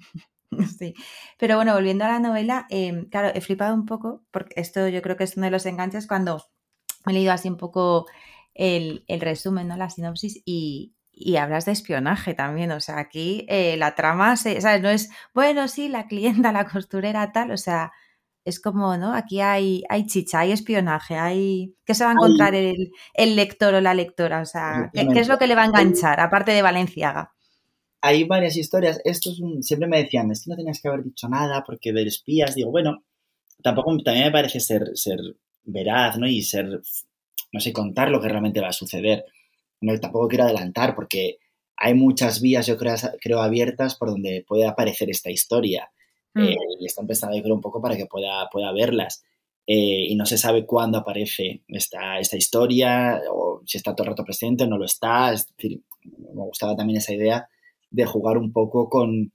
Sí, 0.80 0.96
pero 1.38 1.58
bueno, 1.58 1.76
volviendo 1.76 2.06
a 2.06 2.08
la 2.08 2.20
novela, 2.20 2.66
eh, 2.72 3.06
claro, 3.12 3.30
he 3.36 3.40
flipado 3.42 3.76
un 3.76 3.86
poco, 3.86 4.24
porque 4.32 4.60
esto 4.60 4.88
yo 4.88 5.04
creo 5.04 5.16
que 5.16 5.24
es 5.24 5.38
uno 5.38 5.46
de 5.46 5.52
los 5.52 5.66
enganches 5.68 6.08
cuando 6.08 6.44
he 7.08 7.14
leído 7.14 7.34
así 7.34 7.50
un 7.50 7.58
poco 7.58 8.08
el, 8.56 9.04
el 9.08 9.22
resumen, 9.22 9.68
¿no? 9.68 9.78
La 9.78 9.90
sinopsis 9.92 10.42
y, 10.46 10.96
y 11.12 11.38
hablas 11.38 11.66
de 11.66 11.74
espionaje 11.74 12.34
también, 12.34 12.72
o 12.72 12.80
sea, 12.82 13.00
aquí 13.00 13.46
eh, 13.50 13.78
la 13.78 13.96
trama, 13.96 14.38
se, 14.38 14.62
¿sabes? 14.62 14.82
No 14.82 14.90
es, 14.90 15.10
bueno, 15.34 15.68
sí, 15.68 15.90
la 15.90 16.08
clienta, 16.08 16.52
la 16.52 16.66
costurera, 16.68 17.32
tal, 17.32 17.52
o 17.52 17.58
sea, 17.58 17.92
es 18.50 18.60
como, 18.60 18.98
¿no? 18.98 19.14
Aquí 19.14 19.40
hay, 19.42 19.84
hay 19.90 20.06
chicha, 20.06 20.42
hay 20.42 20.52
espionaje, 20.52 21.16
hay... 21.16 21.76
¿Qué 21.86 21.94
se 21.94 22.04
va 22.04 22.12
a 22.12 22.14
encontrar 22.14 22.56
el, 22.56 22.92
el 23.14 23.36
lector 23.36 23.74
o 23.74 23.82
la 23.82 23.94
lectora? 23.94 24.42
O 24.42 24.46
sea, 24.46 24.90
¿qué, 24.94 25.08
¿qué, 25.08 25.20
es 25.20 25.28
lo 25.28 25.38
que 25.38 25.48
le 25.48 25.56
va 25.56 25.64
a 25.64 25.68
enganchar, 25.68 26.20
aparte 26.20 26.52
de 26.52 26.62
Valenciaga? 26.62 27.34
Hay 28.02 28.24
varias 28.24 28.56
historias, 28.58 29.00
esto 29.04 29.32
es 29.32 29.40
un... 29.40 29.64
siempre 29.64 29.88
me 29.88 30.04
decían, 30.04 30.32
es 30.32 30.44
que 30.44 30.52
no 30.52 30.58
tenías 30.58 30.82
que 30.82 30.88
haber 30.88 31.04
dicho 31.04 31.28
nada 31.30 31.64
porque 31.66 31.94
de 31.94 32.04
espías, 32.04 32.56
digo, 32.56 32.72
bueno, 32.72 33.04
tampoco, 33.64 33.98
también 34.04 34.28
me 34.28 34.32
parece 34.32 34.60
ser, 34.60 34.92
ser 34.96 35.20
veraz, 35.64 36.18
¿no? 36.18 36.28
Y 36.28 36.42
ser, 36.42 36.82
no 37.52 37.60
sé, 37.60 37.74
contar 37.74 38.10
lo 38.10 38.22
que 38.22 38.30
realmente 38.30 38.62
va 38.62 38.70
a 38.70 38.74
suceder 38.74 39.26
no, 39.82 40.00
tampoco 40.00 40.28
quiero 40.28 40.46
adelantar 40.46 40.96
porque 40.96 41.38
hay 41.78 41.94
muchas 41.94 42.42
vías, 42.42 42.68
yo 42.68 42.78
creo, 42.78 42.96
creo 43.22 43.42
abiertas 43.42 43.96
por 43.96 44.10
donde 44.10 44.44
puede 44.48 44.68
aparecer 44.68 45.10
esta 45.10 45.30
historia. 45.32 45.90
Mm. 46.34 46.44
Eh, 46.44 46.58
y 46.80 46.86
están 46.86 47.08
pensando, 47.08 47.36
yo 47.36 47.44
creo, 47.44 47.56
un 47.56 47.62
poco 47.62 47.82
para 47.82 47.98
que 47.98 48.06
pueda, 48.06 48.50
pueda 48.52 48.72
verlas. 48.72 49.24
Eh, 49.68 50.08
y 50.10 50.16
no 50.16 50.26
se 50.26 50.38
sabe 50.38 50.66
cuándo 50.66 50.98
aparece 50.98 51.62
esta, 51.68 52.20
esta 52.20 52.38
historia, 52.38 53.22
o 53.32 53.62
si 53.66 53.78
está 53.78 53.94
todo 53.94 54.06
el 54.06 54.10
rato 54.12 54.24
presente 54.24 54.64
o 54.64 54.68
no 54.68 54.78
lo 54.78 54.86
está. 54.86 55.32
Es 55.32 55.48
decir, 55.56 55.82
me 56.04 56.44
gustaba 56.44 56.76
también 56.76 56.98
esa 56.98 57.14
idea 57.14 57.48
de 57.92 58.06
jugar 58.06 58.38
un 58.38 58.52
poco 58.52 58.90
con, 58.90 59.32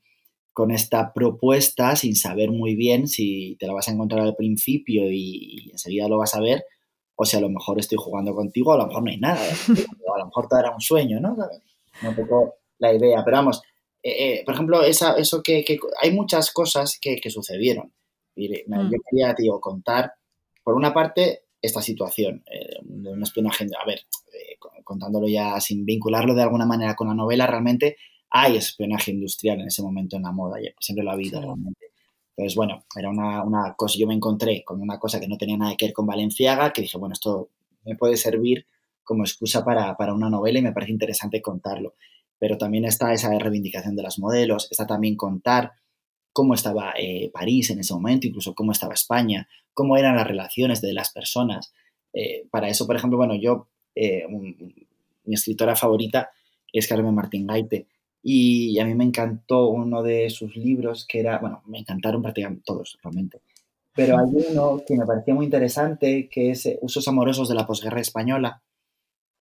con 0.52 0.70
esta 0.70 1.12
propuesta 1.12 1.96
sin 1.96 2.16
saber 2.16 2.50
muy 2.50 2.76
bien 2.76 3.08
si 3.08 3.56
te 3.58 3.66
la 3.66 3.74
vas 3.74 3.88
a 3.88 3.92
encontrar 3.92 4.22
al 4.22 4.36
principio 4.36 5.10
y, 5.10 5.66
y 5.66 5.70
enseguida 5.72 6.08
lo 6.08 6.18
vas 6.18 6.34
a 6.34 6.40
ver, 6.40 6.64
o 7.16 7.24
si 7.24 7.36
a 7.36 7.40
lo 7.40 7.48
mejor 7.48 7.78
estoy 7.78 7.98
jugando 7.98 8.34
contigo, 8.34 8.72
a 8.72 8.78
lo 8.78 8.86
mejor 8.86 9.02
no 9.04 9.10
hay 9.10 9.18
nada, 9.18 9.40
a 10.14 10.18
lo 10.18 10.26
mejor 10.26 10.48
todo 10.48 10.60
era 10.60 10.74
un 10.74 10.80
sueño, 10.80 11.20
¿no? 11.20 11.36
Un 12.02 12.14
poco 12.14 12.54
la 12.78 12.92
idea, 12.92 13.22
pero 13.24 13.36
vamos, 13.38 13.62
eh, 14.04 14.40
eh, 14.40 14.42
por 14.44 14.54
ejemplo, 14.54 14.82
esa, 14.82 15.14
eso 15.14 15.42
que, 15.42 15.64
que, 15.64 15.78
hay 16.00 16.12
muchas 16.12 16.52
cosas 16.52 16.98
que, 17.00 17.16
que 17.16 17.30
sucedieron. 17.30 17.92
Y 18.36 18.48
mm. 18.48 18.90
yo 18.92 18.98
quería, 19.10 19.34
tío, 19.34 19.58
contar, 19.60 20.12
por 20.62 20.74
una 20.74 20.92
parte, 20.92 21.44
esta 21.64 21.80
situación 21.80 22.44
eh, 22.50 22.76
de 22.82 23.10
un 23.10 23.22
espionaje, 23.22 23.66
a 23.82 23.86
ver, 23.86 24.00
eh, 24.34 24.56
contándolo 24.84 25.26
ya 25.26 25.58
sin 25.60 25.86
vincularlo 25.86 26.34
de 26.34 26.42
alguna 26.42 26.66
manera 26.66 26.94
con 26.94 27.08
la 27.08 27.14
novela, 27.14 27.46
realmente 27.46 27.96
hay 28.28 28.58
espionaje 28.58 29.12
industrial 29.12 29.60
en 29.60 29.68
ese 29.68 29.82
momento 29.82 30.16
en 30.16 30.24
la 30.24 30.32
moda, 30.32 30.58
siempre 30.78 31.04
lo 31.04 31.10
ha 31.10 31.14
habido 31.14 31.40
realmente. 31.40 31.86
Entonces, 32.36 32.54
bueno, 32.54 32.84
era 32.94 33.08
una, 33.08 33.42
una, 33.44 33.74
cosa, 33.76 33.96
yo 33.98 34.06
me 34.06 34.14
encontré 34.14 34.62
con 34.64 34.82
una 34.82 34.98
cosa 34.98 35.20
que 35.20 35.28
no 35.28 35.38
tenía 35.38 35.56
nada 35.56 35.74
que 35.76 35.86
ver 35.86 35.92
con 35.94 36.06
Valenciaga, 36.06 36.70
que 36.72 36.82
dije, 36.82 36.98
bueno, 36.98 37.14
esto 37.14 37.48
me 37.84 37.96
puede 37.96 38.16
servir 38.18 38.66
como 39.02 39.22
excusa 39.22 39.64
para, 39.64 39.96
para 39.96 40.12
una 40.12 40.28
novela 40.28 40.58
y 40.58 40.62
me 40.62 40.72
parece 40.72 40.92
interesante 40.92 41.40
contarlo. 41.40 41.94
Pero 42.44 42.58
también 42.58 42.84
está 42.84 43.10
esa 43.14 43.30
reivindicación 43.38 43.96
de 43.96 44.02
los 44.02 44.18
modelos, 44.18 44.68
está 44.70 44.86
también 44.86 45.16
contar 45.16 45.72
cómo 46.30 46.52
estaba 46.52 46.92
eh, 46.94 47.30
París 47.32 47.70
en 47.70 47.78
ese 47.78 47.94
momento, 47.94 48.26
incluso 48.26 48.54
cómo 48.54 48.70
estaba 48.70 48.92
España, 48.92 49.48
cómo 49.72 49.96
eran 49.96 50.16
las 50.16 50.26
relaciones 50.26 50.82
de 50.82 50.92
las 50.92 51.10
personas. 51.10 51.72
Eh, 52.12 52.46
para 52.50 52.68
eso, 52.68 52.86
por 52.86 52.96
ejemplo, 52.96 53.16
bueno, 53.16 53.34
yo, 53.34 53.68
eh, 53.94 54.26
un, 54.28 54.74
mi 55.24 55.34
escritora 55.34 55.74
favorita 55.74 56.28
es 56.70 56.86
Carmen 56.86 57.14
Martín 57.14 57.46
Gaite, 57.46 57.86
y 58.22 58.78
a 58.78 58.84
mí 58.84 58.94
me 58.94 59.04
encantó 59.04 59.68
uno 59.68 60.02
de 60.02 60.28
sus 60.28 60.54
libros 60.54 61.06
que 61.06 61.20
era, 61.20 61.38
bueno, 61.38 61.62
me 61.64 61.78
encantaron 61.78 62.20
prácticamente 62.20 62.64
todos, 62.66 62.98
realmente, 63.02 63.40
pero 63.94 64.18
hay 64.18 64.28
uno 64.50 64.82
que 64.86 64.96
me 64.98 65.06
parecía 65.06 65.34
muy 65.34 65.46
interesante, 65.46 66.28
que 66.28 66.50
es 66.50 66.66
eh, 66.66 66.78
Usos 66.82 67.08
amorosos 67.08 67.48
de 67.48 67.54
la 67.54 67.66
posguerra 67.66 68.02
española, 68.02 68.60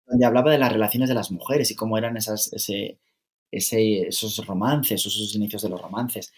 donde 0.07 0.27
hablaba 0.27 0.51
de 0.51 0.59
las 0.59 0.73
relaciones 0.73 1.09
de 1.09 1.15
las 1.15 1.31
mujeres 1.31 1.71
y 1.71 1.77
cómo 1.77 1.99
eran 1.99 2.17
esas, 2.17 2.53
ese, 2.53 2.99
ese, 3.51 4.09
esos 4.09 4.45
romances, 4.47 5.07
esos 5.07 5.35
inicios 5.35 5.63
de 5.63 5.69
los 5.71 5.81
romances. 5.81 6.33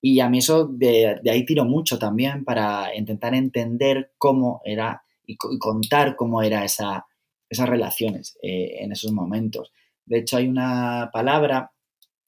Y 0.00 0.20
a 0.20 0.28
mí 0.28 0.38
eso 0.38 0.66
de, 0.66 1.20
de 1.22 1.30
ahí 1.30 1.44
tiro 1.44 1.64
mucho 1.64 1.98
también 1.98 2.44
para 2.44 2.94
intentar 2.96 3.34
entender 3.34 4.12
cómo 4.18 4.60
era 4.64 5.02
y, 5.26 5.34
y 5.34 5.58
contar 5.58 6.16
cómo 6.16 6.42
era 6.42 6.64
esa, 6.64 7.06
esas 7.48 7.68
relaciones 7.68 8.36
eh, 8.42 8.78
en 8.80 8.92
esos 8.92 9.12
momentos. 9.12 9.72
De 10.04 10.18
hecho, 10.18 10.36
hay 10.38 10.48
una 10.48 11.10
palabra 11.12 11.72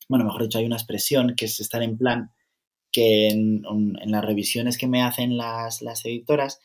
bueno, 0.09 0.25
mejor 0.25 0.43
dicho, 0.43 0.59
hay 0.59 0.67
una 0.67 0.77
expresión 0.77 1.35
que 1.37 1.47
es 1.47 1.61
estar 1.61 1.83
en 1.83 1.97
plan, 1.97 2.31
que 2.93 3.29
en, 3.29 3.63
en 4.01 4.11
las 4.11 4.25
revisiones 4.25 4.79
que 4.79 4.87
me 4.87 5.03
hacen 5.03 5.37
las, 5.37 5.83
las 5.83 6.05
editoras 6.05 6.61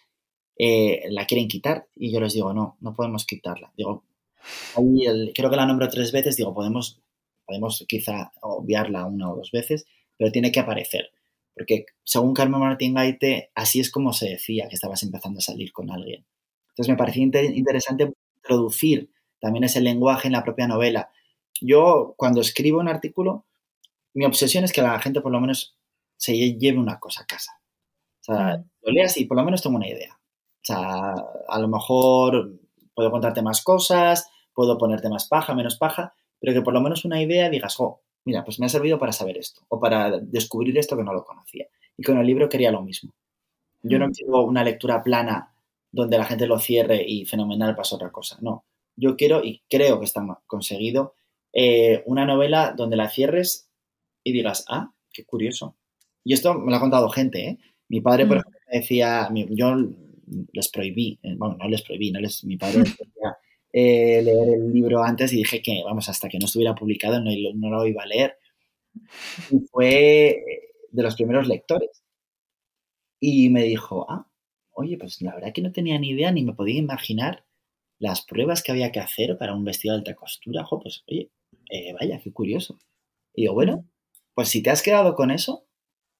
eh, 0.58 1.04
la 1.10 1.26
quieren 1.26 1.48
quitar 1.48 1.88
y 1.96 2.12
yo 2.12 2.20
les 2.20 2.34
digo, 2.34 2.54
no, 2.54 2.78
no 2.82 2.94
podemos 2.94 3.26
quitarla. 3.26 3.72
Digo, 3.78 4.04
ahí 4.75 5.06
el- 5.06 5.32
creo 5.36 5.49
que 5.49 5.56
la 5.56 5.65
nombro 5.65 5.89
tres 5.89 6.12
veces, 6.12 6.36
digo, 6.38 6.54
podemos, 6.54 7.02
podemos 7.45 7.86
quizá 7.88 8.32
obviarla 8.41 9.06
una 9.06 9.32
o 9.32 9.36
dos 9.38 9.52
veces, 9.52 9.86
pero 10.17 10.32
tiene 10.32 10.52
que 10.52 10.60
aparecer. 10.60 11.12
Porque 11.56 11.86
según 12.04 12.34
Carmen 12.34 12.60
Martín 12.62 12.93
Gaite, 12.93 13.52
así 13.56 13.80
es 13.80 13.91
como 13.91 14.13
se 14.13 14.30
decía 14.30 14.67
que 14.69 14.75
estabas 14.75 15.04
empezando 15.04 15.39
a 15.39 15.41
salir 15.41 15.71
con 15.73 15.91
alguien. 15.91 16.25
Entonces 16.69 16.89
me 16.91 16.97
parecía 16.97 17.23
inter- 17.23 17.45
interesante 17.58 18.13
introducir 18.38 19.10
también 19.41 19.63
ese 19.65 19.82
lenguaje 19.82 20.28
en 20.28 20.34
la 20.34 20.43
propia 20.43 20.67
novela. 20.67 21.10
Yo, 21.62 22.13
cuando 22.17 22.41
escribo 22.41 22.80
un 22.80 22.88
artículo, 22.88 23.45
mi 24.13 24.25
obsesión 24.25 24.63
es 24.63 24.71
que 24.73 24.82
la 24.82 24.99
gente 24.99 25.21
por 25.21 25.32
lo 25.32 25.41
menos 25.41 25.75
se 26.17 26.34
lle- 26.34 26.58
lleve 26.58 26.78
una 26.80 26.99
cosa 26.99 27.23
a 27.23 27.25
casa. 27.25 27.54
O 28.21 28.23
sea, 28.23 28.63
lo 28.82 28.91
leas 28.91 29.17
y 29.17 29.25
por 29.25 29.38
lo 29.38 29.43
menos 29.43 29.62
tengo 29.62 29.78
una 29.78 29.88
idea. 29.88 30.13
O 30.15 30.63
sea, 30.65 31.13
a 31.47 31.60
lo 31.60 31.67
mejor 31.67 32.60
puedo 33.00 33.12
contarte 33.12 33.42
más 33.42 33.62
cosas, 33.64 34.28
puedo 34.54 34.78
ponerte 34.78 35.08
más 35.08 35.26
paja, 35.30 35.56
menos 35.56 35.78
paja, 35.78 36.14
pero 36.38 36.52
que 36.54 36.62
por 36.62 36.74
lo 36.74 36.82
menos 36.82 37.06
una 37.06 37.22
idea 37.22 37.50
digas, 37.50 37.76
oh, 37.80 38.02
mira, 38.26 38.44
pues 38.44 38.60
me 38.60 38.66
ha 38.66 38.70
servido 38.70 39.00
para 39.00 39.14
saber 39.14 39.38
esto 39.38 39.62
o 39.70 39.80
para 39.80 40.20
descubrir 40.20 40.78
esto 40.78 40.98
que 40.98 41.04
no 41.06 41.14
lo 41.14 41.24
conocía. 41.24 41.66
Y 41.96 42.04
con 42.04 42.18
el 42.18 42.28
libro 42.28 42.50
quería 42.50 42.72
lo 42.74 42.82
mismo. 42.82 43.14
Yo 43.82 44.00
no 44.00 44.08
Mm. 44.10 44.12
quiero 44.12 44.42
una 44.44 44.66
lectura 44.66 45.02
plana 45.02 45.54
donde 45.94 46.18
la 46.18 46.26
gente 46.26 46.46
lo 46.46 46.60
cierre 46.60 47.02
y 47.08 47.26
fenomenal 47.26 47.74
pasa 47.74 47.96
otra 47.96 48.12
cosa. 48.12 48.38
No, 48.42 48.66
yo 48.98 49.16
quiero 49.16 49.42
y 49.46 49.64
creo 49.70 49.98
que 50.00 50.06
está 50.06 50.22
conseguido 50.46 51.14
eh, 51.54 52.04
una 52.06 52.26
novela 52.26 52.74
donde 52.76 52.98
la 52.98 53.08
cierres 53.10 53.70
y 54.26 54.34
digas, 54.34 54.66
ah, 54.68 54.92
qué 55.14 55.24
curioso. 55.24 55.78
Y 56.26 56.34
esto 56.34 56.54
me 56.54 56.70
lo 56.70 56.76
ha 56.78 56.82
contado 56.82 57.08
gente, 57.10 57.48
¿eh? 57.48 57.58
Mi 57.88 58.02
padre, 58.02 58.26
por 58.26 58.36
Mm. 58.38 58.40
ejemplo, 58.42 58.60
me 58.72 58.80
decía, 58.80 59.30
yo 59.52 59.76
les 60.52 60.70
prohibí, 60.70 61.20
eh, 61.24 61.36
bueno, 61.38 61.58
no 61.58 61.68
les 61.68 61.82
prohibí, 61.82 62.12
no 62.12 62.20
les, 62.20 62.44
mi 62.44 62.58
padre 62.58 62.80
decía, 62.80 63.38
eh, 63.72 64.22
leer 64.24 64.50
el 64.50 64.74
libro 64.74 65.04
antes 65.04 65.34
y 65.34 65.38
dije 65.38 65.62
que, 65.62 65.82
vamos, 65.84 66.10
hasta 66.10 66.30
que 66.30 66.39
no 66.39 66.46
estuviera 66.46 66.76
publicado 66.76 67.20
no, 67.22 67.32
no 67.56 67.70
lo 67.70 67.86
iba 67.88 68.04
a 68.04 68.08
leer. 68.08 68.38
Y 69.52 69.60
fue 69.72 70.44
de 70.92 71.04
los 71.04 71.15
primeros 71.15 71.48
lectores. 71.48 72.04
Y 73.20 73.50
me 73.50 73.63
dijo, 73.63 74.06
ah, 74.10 74.28
oye, 74.72 74.98
pues 74.98 75.22
la 75.22 75.36
verdad 75.36 75.54
que 75.54 75.62
no 75.62 75.72
tenía 75.72 76.00
ni 76.00 76.10
idea 76.10 76.32
ni 76.32 76.44
me 76.44 76.54
podía 76.54 76.80
imaginar 76.80 77.46
las 78.00 78.26
pruebas 78.26 78.63
que 78.63 78.72
había 78.72 78.92
que 78.92 79.00
hacer 79.00 79.38
para 79.38 79.54
un 79.54 79.65
vestido 79.65 79.94
de 79.94 80.00
alta 80.00 80.15
costura. 80.15 80.63
Jo, 80.63 80.80
pues, 80.80 81.04
oye, 81.08 81.30
eh, 81.70 81.94
vaya, 82.00 82.20
qué 82.24 82.32
curioso. 82.32 82.80
Y 83.34 83.44
digo, 83.44 83.54
bueno, 83.54 83.86
pues 84.34 84.50
si 84.50 84.63
te 84.63 84.70
has 84.70 84.82
quedado 84.82 85.15
con 85.15 85.32
eso, 85.32 85.65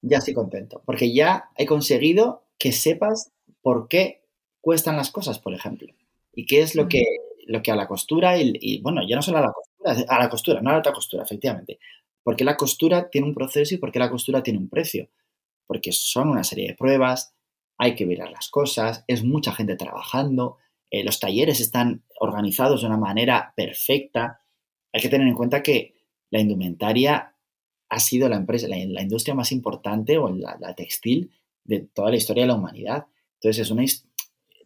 ya 0.02 0.18
estoy 0.18 0.34
contento, 0.34 0.84
porque 0.86 1.14
ya 1.14 1.50
he 1.58 1.66
conseguido 1.66 2.46
que 2.58 2.72
sepas 2.72 3.32
por 3.62 3.88
qué 3.88 4.24
cuestan 4.62 4.98
las 4.98 5.12
cosas, 5.12 5.40
por 5.40 5.54
ejemplo, 5.54 5.94
y 6.34 6.46
qué 6.46 6.62
es 6.62 6.76
lo 6.76 6.88
que, 6.88 7.04
lo 7.48 7.62
que 7.62 7.72
a 7.72 7.76
la 7.76 7.88
costura, 7.88 8.38
y, 8.38 8.54
y, 8.60 8.82
bueno, 8.82 9.02
ya 9.08 9.16
no 9.16 9.22
solo 9.22 9.40
a 9.40 9.42
la 9.42 9.52
costura, 9.52 10.06
a 10.08 10.20
la 10.20 10.30
costura, 10.30 10.62
no 10.62 10.70
a 10.70 10.74
la 10.74 10.78
alta 10.78 10.94
costura, 10.94 11.24
efectivamente, 11.24 11.80
porque 12.24 12.44
la 12.44 12.58
costura 12.58 13.10
tiene 13.10 13.28
un 13.28 13.34
proceso 13.34 13.76
y 13.76 13.78
porque 13.78 14.00
la 14.00 14.10
costura 14.10 14.44
tiene 14.44 14.60
un 14.60 14.70
precio, 14.70 15.10
porque 15.66 15.92
son 15.92 16.30
una 16.30 16.44
serie 16.44 16.68
de 16.68 16.76
pruebas, 16.76 17.34
hay 17.78 17.96
que 17.96 18.06
mirar 18.06 18.32
las 18.32 18.50
cosas, 18.50 19.06
es 19.08 19.24
mucha 19.24 19.54
gente 19.54 19.76
trabajando, 19.76 20.58
eh, 20.92 21.04
los 21.04 21.20
talleres 21.20 21.60
están 21.60 22.04
organizados 22.20 22.82
de 22.82 22.88
una 22.88 22.98
manera 22.98 23.54
perfecta, 23.56 24.42
hay 24.92 25.02
que 25.02 25.10
tener 25.10 25.28
en 25.28 25.36
cuenta 25.36 25.64
que 25.64 25.96
la 26.32 26.40
indumentaria 26.40 27.36
ha 27.90 28.00
sido 28.00 28.28
la 28.30 28.36
empresa, 28.36 28.68
la, 28.68 28.78
la 28.86 29.02
industria 29.02 29.36
más 29.36 29.52
importante 29.52 30.18
o 30.18 30.30
la, 30.30 30.58
la, 30.60 30.76
textil 30.76 31.32
de 31.64 31.80
toda 31.80 32.12
la 32.12 32.18
historia 32.18 32.44
de 32.44 32.48
la 32.48 32.56
humanidad. 32.56 33.06
Entonces, 33.42 33.66
es 33.66 33.72
una, 33.72 33.84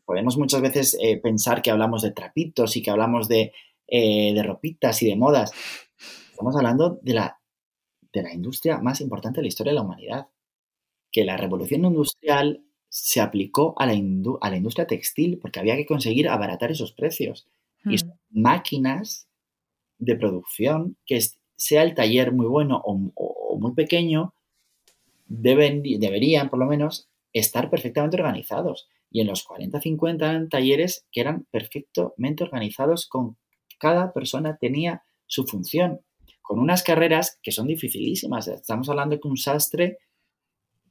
podemos 0.06 0.38
muchas 0.38 0.62
veces 0.62 0.98
eh, 1.02 1.18
pensar 1.18 1.62
que 1.62 1.72
hablamos 1.72 2.02
de 2.02 2.12
trapitos 2.12 2.76
y 2.76 2.82
que 2.82 2.90
hablamos 2.92 3.28
de, 3.28 3.54
eh, 3.88 4.34
de 4.34 4.44
ropitas 4.44 5.02
y 5.04 5.08
de 5.08 5.16
modas. 5.16 5.52
Estamos 6.32 6.56
hablando 6.56 7.00
de 7.02 7.14
la, 7.14 7.40
de 8.12 8.24
la 8.24 8.34
industria 8.34 8.80
más 8.80 9.02
importante 9.02 9.38
de 9.38 9.44
la 9.44 9.48
historia 9.48 9.72
de 9.72 9.76
la 9.76 9.84
humanidad. 9.84 10.28
Que 11.12 11.24
la 11.24 11.38
revolución 11.38 11.86
industrial 11.86 12.64
se 12.90 13.22
aplicó 13.22 13.76
a 13.78 13.86
la, 13.86 13.94
a 13.94 14.50
la 14.50 14.58
industria 14.58 14.88
textil 14.88 15.38
porque 15.38 15.60
había 15.60 15.76
que 15.76 15.86
conseguir 15.86 16.28
abaratar 16.28 16.72
esos 16.72 16.92
precios. 16.92 17.48
Hmm. 17.84 17.92
Y 17.92 17.98
son 18.00 18.14
máquinas 18.32 19.28
de 20.00 20.16
producción 20.16 20.98
que 21.06 21.22
sea 21.56 21.84
el 21.84 21.94
taller 21.94 22.32
muy 22.32 22.48
bueno 22.48 22.82
o, 22.84 23.12
o, 23.14 23.26
o 23.52 23.60
muy 23.60 23.74
pequeño, 23.74 24.34
deben, 25.28 25.84
deberían 25.84 26.50
por 26.50 26.60
lo 26.60 26.66
menos 26.66 27.10
estar 27.34 27.70
perfectamente 27.70 28.18
organizados. 28.18 28.88
Y 29.10 29.22
en 29.22 29.28
los 29.28 29.44
40, 29.44 29.80
50 29.80 30.48
talleres 30.50 31.06
que 31.12 31.22
eran 31.22 31.46
perfectamente 31.52 32.44
organizados, 32.44 33.08
con 33.08 33.38
cada 33.80 34.14
persona 34.14 34.58
tenía 34.58 35.04
su 35.28 35.46
función, 35.46 36.02
con 36.42 36.60
unas 36.60 36.84
carreras 36.84 37.40
que 37.42 37.52
son 37.52 37.68
dificilísimas. 37.68 38.48
Estamos 38.48 38.90
hablando 38.90 39.20
que 39.20 39.28
un 39.28 39.38
sastre 39.38 39.98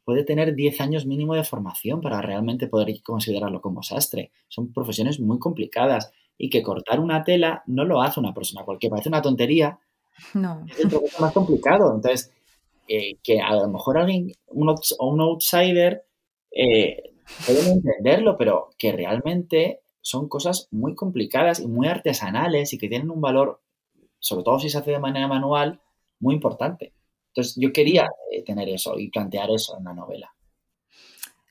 puede 0.05 0.25
tener 0.25 0.55
10 0.55 0.81
años 0.81 1.07
mínimo 1.07 1.35
de 1.35 1.45
formación 1.45 2.01
para 2.01 2.21
realmente 2.21 2.67
poder 2.67 2.89
considerarlo 3.03 3.61
como 3.61 3.83
sastre. 3.83 4.33
Son 4.49 4.73
profesiones 4.73 5.21
muy 5.21 5.39
complicadas 5.39 6.13
y 6.39 6.51
que 6.51 6.63
cortar 6.63 7.01
una 7.01 7.23
tela 7.23 7.63
no 7.67 7.85
lo 7.85 8.03
hace 8.03 8.21
una 8.21 8.35
persona 8.35 8.65
cualquiera, 8.65 8.95
parece 8.95 9.09
una 9.09 9.23
tontería. 9.23 9.79
No. 10.35 10.65
Es 10.69 10.81
el 10.81 10.91
proceso 10.91 11.21
más 11.21 11.33
complicado. 11.33 11.95
Entonces, 11.95 12.33
eh, 12.89 13.17
que 13.23 13.41
a 13.41 13.55
lo 13.55 13.69
mejor 13.69 13.99
alguien, 13.99 14.33
un, 14.49 14.75
un 14.99 15.21
outsider, 15.21 16.05
eh, 16.55 17.15
pueden 17.47 17.73
entenderlo, 17.73 18.37
pero 18.37 18.71
que 18.79 18.93
realmente 18.93 19.81
son 20.01 20.29
cosas 20.29 20.69
muy 20.71 20.95
complicadas 20.95 21.61
y 21.61 21.69
muy 21.69 21.89
artesanales 21.89 22.73
y 22.73 22.79
que 22.79 22.89
tienen 22.89 23.11
un 23.11 23.21
valor, 23.21 23.63
sobre 24.19 24.45
todo 24.45 24.59
si 24.59 24.69
se 24.69 24.79
hace 24.79 24.91
de 24.91 24.99
manera 24.99 25.29
manual, 25.29 25.81
muy 26.19 26.35
importante. 26.35 26.93
Entonces, 27.29 27.57
yo 27.57 27.73
quería 27.73 28.11
eh, 28.31 28.43
tener 28.45 28.69
eso 28.69 28.99
y 28.99 29.11
plantear 29.11 29.51
eso 29.51 29.77
en 29.79 29.85
la 29.85 29.95
novela. 29.95 30.35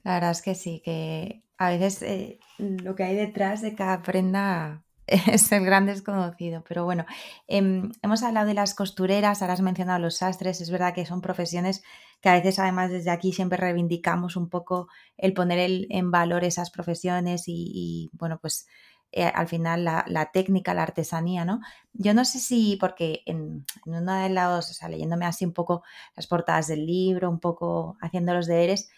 La 0.04 0.16
verdad 0.16 0.32
es 0.32 0.42
que 0.42 0.56
sí, 0.56 0.82
que 0.84 1.44
a 1.58 1.70
veces 1.70 2.02
eh, 2.04 2.40
lo 2.58 2.96
que 2.96 3.04
hay 3.04 3.16
detrás 3.16 3.62
de 3.62 3.76
cada 3.76 4.02
prenda 4.02 4.84
es 5.32 5.52
el 5.52 5.65
gran 5.65 5.86
desconocido. 5.86 6.63
Pero 6.67 6.86
bueno, 6.86 7.06
eh, 7.47 7.82
hemos 8.02 8.24
hablado 8.24 8.47
de 8.47 8.54
las 8.54 8.74
costureras, 8.74 9.41
ahora 9.41 9.54
has 9.54 9.62
mencionado 9.62 10.00
los 10.00 10.17
sastres, 10.17 10.62
es 10.62 10.71
verdad 10.71 10.93
que 10.93 11.06
son 11.06 11.21
profesiones 11.21 11.84
que 12.21 12.30
a 12.30 12.34
veces 12.34 12.60
además 12.60 12.91
desde 12.91 13.10
aquí 13.12 13.34
siempre 13.34 13.58
reivindicamos 13.58 14.36
un 14.36 14.50
poco 14.50 14.88
el 15.17 15.34
poner 15.34 15.60
el, 15.60 15.88
en 15.89 16.12
valor 16.12 16.43
esas 16.43 16.71
profesiones 16.71 17.43
y, 17.47 18.10
bueno, 18.13 18.39
pues 18.39 18.67
eh, 19.12 19.26
al 19.26 19.47
final 19.47 19.84
la, 19.84 20.30
técnica, 20.32 20.74
la 20.74 20.84
artesanía, 20.84 21.43
¿no? 21.43 21.60
Yo 21.93 22.13
no 22.13 22.24
sé 22.24 22.39
si, 22.39 22.78
porque 22.80 23.24
en, 23.26 23.65
uno 23.86 24.13
de 24.13 24.30
los, 24.30 24.69
o 24.69 24.74
sea, 24.74 24.88
leyéndome 24.88 25.26
así 25.26 25.45
un 25.45 25.54
poco 25.54 25.84
las 26.15 26.28
portadas 26.28 26.67
del 26.67 26.86
libro, 26.86 27.30
un 27.30 27.39
poco 27.39 27.97
haciendo 28.02 28.34
los 28.34 28.47
deberes, 28.47 28.89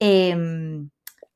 eh, 0.00 0.36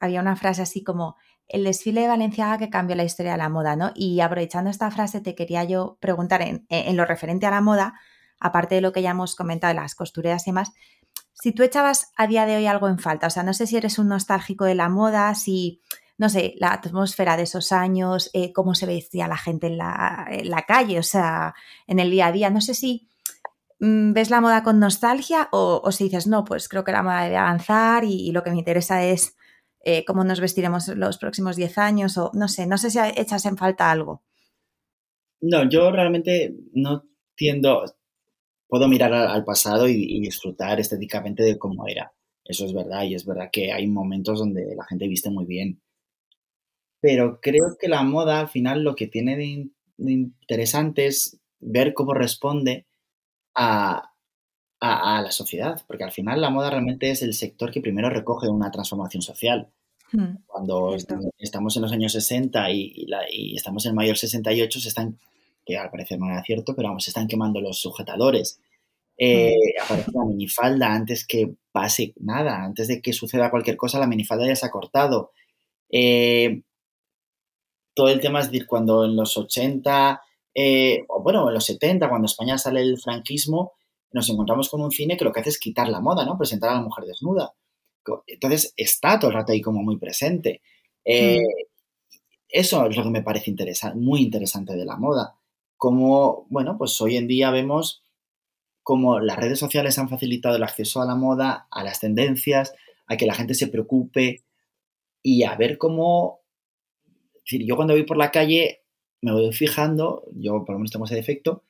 había 0.00 0.20
una 0.20 0.36
frase 0.36 0.62
así 0.62 0.84
como 0.84 1.16
el 1.48 1.64
desfile 1.64 2.02
de 2.02 2.08
Valenciaga 2.08 2.58
que 2.58 2.70
cambió 2.70 2.94
la 2.94 3.04
historia 3.04 3.32
de 3.32 3.38
la 3.38 3.48
moda, 3.48 3.74
¿no? 3.74 3.92
Y 3.94 4.20
aprovechando 4.20 4.70
esta 4.70 4.90
frase 4.90 5.20
te 5.20 5.34
quería 5.34 5.64
yo 5.64 5.96
preguntar 6.00 6.42
en, 6.42 6.96
lo 6.96 7.04
referente 7.04 7.46
a 7.46 7.50
la 7.50 7.60
moda, 7.60 7.94
aparte 8.38 8.74
de 8.74 8.80
lo 8.82 8.92
que 8.92 9.02
ya 9.02 9.10
hemos 9.10 9.34
comentado 9.34 9.74
de 9.74 9.80
las 9.80 9.94
costureras 9.94 10.46
y 10.46 10.50
demás, 10.50 10.72
si 11.32 11.52
tú 11.52 11.62
echabas 11.62 12.12
a 12.16 12.26
día 12.26 12.46
de 12.46 12.56
hoy 12.56 12.66
algo 12.66 12.88
en 12.88 12.98
falta, 12.98 13.28
o 13.28 13.30
sea, 13.30 13.42
no 13.42 13.54
sé 13.54 13.66
si 13.66 13.76
eres 13.76 13.98
un 13.98 14.08
nostálgico 14.08 14.64
de 14.64 14.74
la 14.74 14.88
moda, 14.88 15.34
si, 15.34 15.80
no 16.18 16.28
sé, 16.28 16.54
la 16.58 16.72
atmósfera 16.72 17.36
de 17.36 17.44
esos 17.44 17.72
años, 17.72 18.30
eh, 18.34 18.52
cómo 18.52 18.74
se 18.74 18.86
vestía 18.86 19.28
la 19.28 19.36
gente 19.36 19.68
en 19.68 19.78
la, 19.78 20.64
calle, 20.66 20.98
o 20.98 21.02
sea, 21.02 21.54
en 21.86 21.98
el 21.98 22.10
día 22.10 22.26
a 22.26 22.32
día, 22.32 22.50
no 22.50 22.60
sé 22.60 22.74
si 22.74 23.08
mmm, 23.80 24.12
ves 24.12 24.30
la 24.30 24.40
moda 24.40 24.62
con 24.62 24.80
nostalgia 24.80 25.48
o, 25.52 25.90
si 25.92 26.04
dices, 26.04 26.26
no, 26.26 26.44
pues 26.44 26.68
creo 26.68 26.84
que 26.84 26.92
la 26.92 27.02
moda 27.02 27.22
debe 27.22 27.36
avanzar 27.38 28.04
y 28.04 28.32
lo 28.32 28.42
que 28.42 28.50
me 28.50 28.58
interesa 28.58 29.02
es 29.04 29.37
eh, 29.84 30.04
cómo 30.04 30.24
nos 30.24 30.40
vestiremos 30.40 30.88
los 30.88 31.18
próximos 31.18 31.56
10 31.56 31.78
años 31.78 32.18
o 32.18 32.30
no 32.34 32.48
sé, 32.48 32.66
no 32.66 32.78
sé 32.78 32.90
si 32.90 32.98
echas 33.16 33.46
en 33.46 33.56
falta 33.56 33.90
algo. 33.90 34.22
No, 35.40 35.68
yo 35.68 35.90
realmente 35.90 36.56
no 36.72 37.04
tiendo, 37.36 37.84
puedo 38.66 38.88
mirar 38.88 39.12
al, 39.12 39.44
pasado 39.44 39.88
y, 39.88 40.20
disfrutar 40.20 40.80
estéticamente 40.80 41.42
de 41.44 41.58
cómo 41.58 41.86
era. 41.86 42.12
Eso 42.44 42.64
es 42.64 42.72
verdad 42.72 43.04
y 43.04 43.14
es 43.14 43.24
verdad 43.24 43.50
que 43.52 43.72
hay 43.72 43.86
momentos 43.86 44.40
donde 44.40 44.74
la 44.74 44.84
gente 44.84 45.06
viste 45.06 45.30
muy 45.30 45.44
bien. 45.44 45.80
Pero 47.00 47.40
creo 47.40 47.76
que 47.78 47.88
la 47.88 48.02
moda 48.02 48.40
al 48.40 48.48
final 48.48 48.82
lo 48.82 48.96
que 48.96 49.06
tiene 49.06 49.36
de 49.36 50.12
interesante 50.12 51.06
es 51.06 51.40
ver 51.60 51.94
cómo 51.94 52.14
responde 52.14 52.86
a, 53.54 54.10
a, 54.80 55.18
a, 55.18 55.22
la 55.22 55.30
sociedad, 55.32 55.82
porque 55.86 56.04
al 56.04 56.12
final 56.12 56.40
la 56.40 56.50
moda 56.50 56.70
realmente 56.70 57.10
es 57.10 57.22
el 57.22 57.34
sector 57.34 57.70
que 57.72 57.80
primero 57.80 58.10
recoge 58.10 58.48
una 58.48 58.70
transformación 58.70 59.22
social. 59.22 59.68
Hmm, 60.12 60.36
Cuando 60.46 60.96
Cierto. 60.98 61.30
estamos 61.38 61.76
en 61.76 61.82
los 61.82 61.92
años 61.92 62.12
60 62.12 62.70
y, 62.70 62.92
y, 62.96 63.06
la, 63.06 63.20
y, 63.30 63.56
estamos 63.56 63.84
en 63.86 63.94
mayor 63.94 64.16
68, 64.18 64.80
se 64.80 64.88
están, 64.88 65.18
que 65.66 65.76
al 65.76 65.90
parecer 65.90 66.18
no 66.18 66.26
era 66.30 66.42
cierto, 66.42 66.74
pero 66.74 66.88
vamos, 66.88 67.04
se 67.04 67.10
están 67.10 67.28
quemando 67.28 67.60
los 67.60 67.80
sujetadores. 67.80 68.60
eh, 69.18 69.54
aparece 69.82 70.12
la 70.14 70.24
minifalda 70.24 70.94
antes 70.94 71.26
que 71.26 71.54
pase 71.72 72.14
nada, 72.20 72.62
antes 72.64 72.88
de 72.88 73.02
que 73.02 73.12
suceda 73.12 73.50
cualquier 73.50 73.76
cosa, 73.76 73.98
la 73.98 74.06
minifalda 74.06 74.46
ya 74.46 74.56
se 74.56 74.66
ha 74.66 74.70
cortado. 74.70 75.32
Eh, 75.90 76.62
todo 77.94 78.08
el 78.08 78.20
tema 78.20 78.40
es 78.40 78.46
decir, 78.50 78.66
cuando 78.66 79.04
en 79.04 79.16
los 79.16 79.36
80, 79.36 80.22
eh, 80.54 81.04
o 81.08 81.22
bueno, 81.22 81.48
en 81.48 81.54
los 81.54 81.64
70, 81.64 82.08
cuando 82.08 82.26
España 82.26 82.56
sale 82.58 82.80
el 82.80 82.98
franquismo, 82.98 83.72
nos 84.12 84.28
encontramos 84.28 84.68
con 84.68 84.80
un 84.80 84.90
cine 84.90 85.16
que 85.16 85.24
lo 85.24 85.32
que 85.32 85.40
hace 85.40 85.50
es 85.50 85.58
quitar 85.58 85.88
la 85.88 86.00
moda, 86.00 86.24
¿no? 86.24 86.38
Presentar 86.38 86.70
a 86.70 86.74
la 86.74 86.82
mujer 86.82 87.04
desnuda. 87.04 87.54
Entonces 88.26 88.72
está 88.76 89.18
todo 89.18 89.30
el 89.30 89.36
rato 89.36 89.52
ahí 89.52 89.60
como 89.60 89.82
muy 89.82 89.98
presente. 89.98 90.62
Eh, 91.04 91.42
eso 92.48 92.86
es 92.86 92.96
lo 92.96 93.02
que 93.02 93.10
me 93.10 93.22
parece 93.22 93.54
muy 93.94 94.22
interesante 94.22 94.74
de 94.74 94.84
la 94.84 94.96
moda. 94.96 95.36
Como, 95.76 96.46
bueno, 96.48 96.76
pues 96.78 97.00
hoy 97.00 97.16
en 97.16 97.28
día 97.28 97.50
vemos 97.50 98.02
cómo 98.82 99.20
las 99.20 99.36
redes 99.36 99.58
sociales 99.58 99.98
han 99.98 100.08
facilitado 100.08 100.56
el 100.56 100.62
acceso 100.62 101.02
a 101.02 101.06
la 101.06 101.14
moda, 101.14 101.68
a 101.70 101.84
las 101.84 102.00
tendencias, 102.00 102.72
a 103.06 103.16
que 103.16 103.26
la 103.26 103.34
gente 103.34 103.54
se 103.54 103.68
preocupe 103.68 104.44
y 105.22 105.42
a 105.42 105.54
ver 105.56 105.76
cómo 105.76 106.40
decir, 107.44 107.66
yo 107.66 107.76
cuando 107.76 107.94
voy 107.94 108.04
por 108.04 108.16
la 108.16 108.30
calle 108.30 108.82
me 109.20 109.32
voy 109.32 109.52
fijando, 109.52 110.24
yo 110.32 110.64
por 110.64 110.74
lo 110.74 110.78
menos 110.78 110.90
tengo 110.90 111.04
ese 111.04 111.14
defecto, 111.14 111.64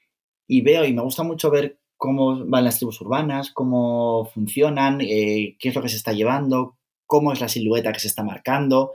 y 0.46 0.60
veo 0.60 0.84
y 0.84 0.92
me 0.92 1.02
gusta 1.02 1.22
mucho 1.22 1.50
ver 1.50 1.77
cómo 1.98 2.46
van 2.46 2.64
las 2.64 2.78
tribus 2.78 3.00
urbanas, 3.02 3.50
cómo 3.50 4.30
funcionan, 4.32 5.00
eh, 5.02 5.56
qué 5.58 5.68
es 5.68 5.74
lo 5.74 5.82
que 5.82 5.90
se 5.90 5.96
está 5.96 6.12
llevando, 6.12 6.76
cómo 7.06 7.32
es 7.32 7.40
la 7.40 7.48
silueta 7.48 7.92
que 7.92 8.00
se 8.00 8.08
está 8.08 8.22
marcando, 8.22 8.92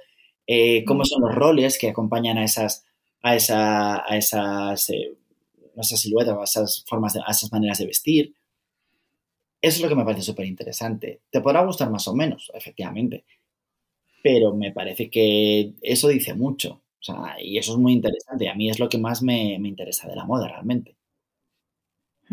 eh, 0.48 0.84
cómo 0.86 1.06
son 1.06 1.22
los 1.22 1.36
roles 1.36 1.78
que 1.78 1.90
acompañan 1.90 2.38
a 2.38 2.46
esas, 2.46 2.86
a 3.22 3.36
esa, 3.36 4.04
a 4.10 4.18
esas, 4.18 4.90
eh, 4.90 5.16
a 5.78 5.82
esas 5.82 6.00
siluetas, 6.00 6.38
a 6.38 6.44
esas 6.44 6.86
formas, 6.88 7.16
a 7.16 7.32
esas 7.32 7.52
maneras 7.52 7.78
de 7.78 7.88
vestir. 7.88 8.36
Eso 9.62 9.78
es 9.78 9.82
lo 9.82 9.90
que 9.90 9.96
me 9.96 10.06
parece 10.06 10.24
súper 10.24 10.46
interesante. 10.46 11.22
Te 11.30 11.42
podrá 11.42 11.64
gustar 11.64 11.90
más 11.90 12.08
o 12.08 12.16
menos, 12.16 12.52
efectivamente, 12.54 13.26
pero 14.24 14.56
me 14.56 14.72
parece 14.72 15.10
que 15.10 15.74
eso 15.82 16.08
dice 16.08 16.34
mucho. 16.34 16.82
O 17.00 17.04
sea, 17.04 17.36
y 17.42 17.58
eso 17.58 17.74
es 17.74 17.78
muy 17.80 17.94
interesante. 17.94 18.50
A 18.50 18.56
mí 18.56 18.70
es 18.70 18.80
lo 18.80 18.88
que 18.88 18.98
más 18.98 19.22
me, 19.22 19.56
interesa 19.56 20.08
de 20.08 20.16
la 20.16 20.26
moda 20.26 20.48
realmente. 20.48 20.96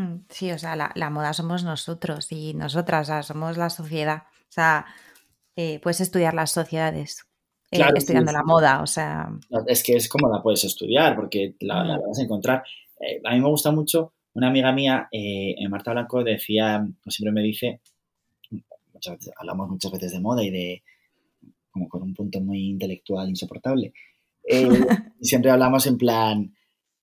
Mm, 0.00 0.24
sí, 0.30 0.50
o 0.50 0.58
sea, 0.58 0.76
la, 0.76 1.10
moda 1.10 1.34
somos 1.34 1.62
nosotros 1.62 2.32
y 2.32 2.54
nosotras, 2.54 3.02
o 3.02 3.12
sea, 3.12 3.22
somos 3.22 3.58
la 3.58 3.68
sociedad. 3.68 4.22
O 4.48 4.52
sea, 4.52 4.86
eh, 5.56 5.78
puedes 5.80 6.00
estudiar 6.00 6.32
las 6.32 6.52
sociedades 6.52 7.26
eh, 7.70 7.82
estudiando 7.94 8.32
la 8.32 8.42
moda, 8.42 8.80
o 8.80 8.86
sea. 8.86 9.30
Es 9.66 9.82
que 9.82 9.96
es 9.96 10.08
como 10.08 10.32
la 10.32 10.42
puedes 10.42 10.64
estudiar, 10.64 11.14
porque 11.16 11.54
la, 11.60 11.84
mm. 11.84 12.08
vas 12.08 12.18
a 12.18 12.22
encontrar. 12.22 12.64
Eh, 12.98 13.20
a 13.22 13.34
mí 13.34 13.40
me 13.40 13.48
gusta 13.48 13.72
mucho, 13.72 14.14
una 14.32 14.48
amiga 14.48 14.72
mía, 14.72 15.10
Marta 15.68 15.92
Blanco, 15.92 16.24
decía, 16.24 16.86
pues 17.04 17.16
siempre 17.16 17.32
me 17.32 17.42
dice, 17.42 17.80
hablamos 19.36 19.68
muchas 19.68 19.92
veces 19.92 20.12
de 20.12 20.20
moda 20.20 20.42
y 20.42 20.50
de, 20.50 20.82
como 21.70 21.90
con 21.90 22.02
un 22.02 22.14
punto 22.14 22.40
muy 22.40 22.70
intelectual 22.70 23.28
insoportable. 23.28 23.92
Y 25.20 25.26
siempre 25.26 25.50
hablamos 25.50 25.86
en 25.86 25.98
plan, 25.98 26.56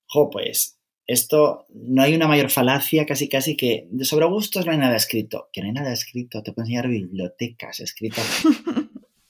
jo, 0.07 0.29
pues 0.31 0.76
esto 1.08 1.65
no 1.74 2.04
hay 2.04 2.13
una 2.13 2.28
mayor 2.28 2.50
falacia 2.50 3.06
casi 3.06 3.30
casi 3.30 3.56
que 3.56 3.88
sobre 4.02 4.26
gustos 4.26 4.65
no 4.65 4.74
hay 4.74 4.78
nada 4.78 4.98
escrito. 4.98 5.48
Que 5.54 5.62
no 5.62 5.67
hay 5.67 5.74
nada 5.74 5.93
escrito, 5.93 6.43
te 6.43 6.52
puedo 6.52 6.65
enseñar 6.65 6.89
bibliotecas 6.89 7.80
escritas 7.80 8.43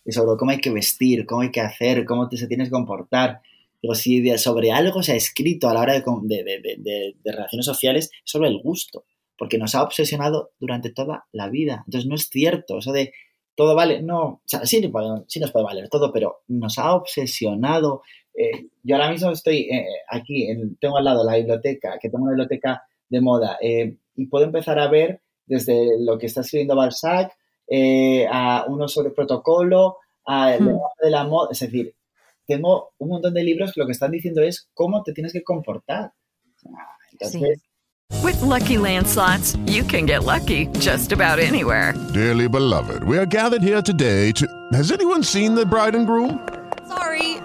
y 0.06 0.12
sobre 0.12 0.38
cómo 0.38 0.52
hay 0.52 0.60
que 0.60 0.72
vestir, 0.72 1.26
cómo 1.28 1.42
hay 1.42 1.52
que 1.52 1.62
hacer, 1.62 2.04
cómo 2.06 2.28
te, 2.28 2.38
se 2.38 2.48
tienes 2.48 2.70
que 2.70 2.74
comportar. 2.74 3.42
Digo, 3.80 3.94
si 3.94 4.38
sobre 4.40 4.72
algo 4.72 5.04
se 5.04 5.12
ha 5.12 5.16
escrito 5.16 5.70
a 5.70 5.74
la 5.76 5.82
hora 5.82 5.94
de, 5.94 6.02
de, 6.02 7.32
relaciones 7.32 7.66
sociales, 7.66 8.06
es 8.06 8.12
sobre 8.24 8.50
el 8.50 8.60
gusto, 8.60 9.06
porque 9.38 9.60
nos 9.60 9.76
ha 9.76 9.84
obsesionado 9.84 10.52
durante 10.60 10.90
toda 10.90 11.28
la 11.32 11.48
vida. 11.48 11.84
Entonces 11.86 12.10
no 12.10 12.16
es 12.16 12.28
cierto 12.30 12.80
eso 12.80 12.92
de 12.92 13.14
todo 13.58 13.74
vale, 13.76 14.04
no, 14.04 14.42
sea, 14.46 14.66
sí, 14.66 14.80
nos 14.82 15.52
puede 15.52 15.66
valer 15.66 15.90
todo, 15.90 16.14
pero 16.14 16.44
nos 16.48 16.78
ha 16.78 16.94
obsesionado. 16.94 18.04
Eh, 18.38 18.68
yo 18.84 18.96
ahora 18.96 19.10
mismo 19.10 19.32
estoy 19.32 19.68
eh, 19.72 19.88
aquí, 20.08 20.48
tengo 20.80 20.98
al 20.98 21.06
lado 21.06 21.26
la 21.26 21.38
biblioteca, 21.38 21.98
que 22.00 22.10
tengo 22.10 22.24
una 22.24 22.34
biblioteca 22.34 22.84
de 23.10 23.20
moda, 23.20 23.58
eh, 23.60 23.98
y 24.16 24.28
puedo 24.28 24.46
empezar 24.46 24.78
a 24.78 24.88
ver 24.88 25.22
desde 25.48 26.00
lo 26.00 26.20
que 26.20 26.28
está 26.28 26.42
escribiendo 26.42 26.76
Balzac, 26.76 27.34
a 28.32 28.66
uno 28.68 28.88
sobre 28.88 29.10
protocolo, 29.10 29.98
a 30.26 30.54
el 30.56 30.64
hmm. 30.64 30.80
de 31.02 31.10
la 31.10 31.24
moda, 31.24 31.50
es 31.52 31.60
decir, 31.60 31.96
tengo 32.46 32.92
un 33.00 33.10
montón 33.10 33.34
de 33.34 33.44
libros 33.44 33.74
que 33.74 33.80
lo 33.80 33.88
que 33.88 33.94
están 33.94 34.12
diciendo 34.12 34.42
es 34.42 34.70
cómo 34.74 35.04
te 35.04 35.14
tienes 35.14 35.34
que 35.34 35.44
comportar. 35.44 36.14
Entonces, 37.12 37.60
With 38.24 38.42
lucky 38.42 38.78
landslots, 38.78 39.58
you 39.68 39.84
can 39.84 40.06
get 40.06 40.24
lucky 40.24 40.68
just 40.80 41.12
about 41.12 41.40
anywhere. 41.40 41.94
Dearly 42.14 42.48
beloved, 42.48 43.04
we 43.04 43.18
are 43.18 43.26
gathered 43.26 43.62
here 43.62 43.82
today 43.82 44.32
to. 44.34 44.48
Has 44.74 44.92
anyone 44.92 45.24
seen 45.24 45.56
the 45.56 45.66
bride 45.66 45.96
and 45.96 46.08
groom? 46.08 46.48
Sorry, 46.88 47.37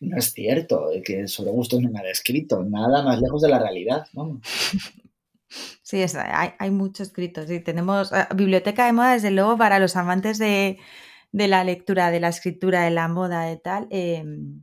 No 0.00 0.16
es 0.16 0.32
cierto, 0.32 0.88
que 1.04 1.28
sobre 1.28 1.50
gustos 1.50 1.80
no 1.82 1.90
nada 1.90 2.10
escrito. 2.10 2.64
Nada 2.64 3.02
más 3.02 3.20
lejos 3.20 3.42
de 3.42 3.48
la 3.48 3.58
realidad. 3.58 4.06
Sí, 5.82 6.00
hay, 6.00 6.50
hay, 6.60 6.70
mucho 6.70 7.02
escrito. 7.02 7.44
Sí, 7.44 7.58
tenemos 7.58 8.12
eh, 8.12 8.24
biblioteca 8.36 8.86
de 8.86 8.92
moda, 8.92 9.14
desde 9.14 9.32
luego, 9.32 9.58
para 9.58 9.80
los 9.80 9.96
amantes 9.96 10.38
de, 10.38 10.78
la 11.32 11.64
lectura, 11.64 12.12
de 12.12 12.20
la 12.20 12.28
escritura, 12.28 12.82
de 12.82 12.92
la 12.92 13.08
moda, 13.08 13.50
y 13.50 13.58
tal. 13.58 13.88
Em, 13.90 14.62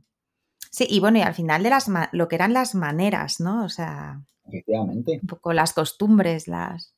sí, 0.70 0.86
y 0.88 0.98
bueno, 1.00 1.18
y 1.18 1.20
al 1.20 1.34
final 1.34 1.62
de 1.62 1.68
las 1.68 1.90
lo 2.12 2.26
que 2.28 2.36
eran 2.36 2.54
las 2.54 2.74
maneras, 2.74 3.38
¿no? 3.38 3.66
O 3.66 3.68
sea, 3.68 4.22
Efectivamente. 4.48 5.18
Un 5.22 5.28
poco 5.28 5.52
las 5.52 5.72
costumbres, 5.72 6.48
las. 6.48 6.94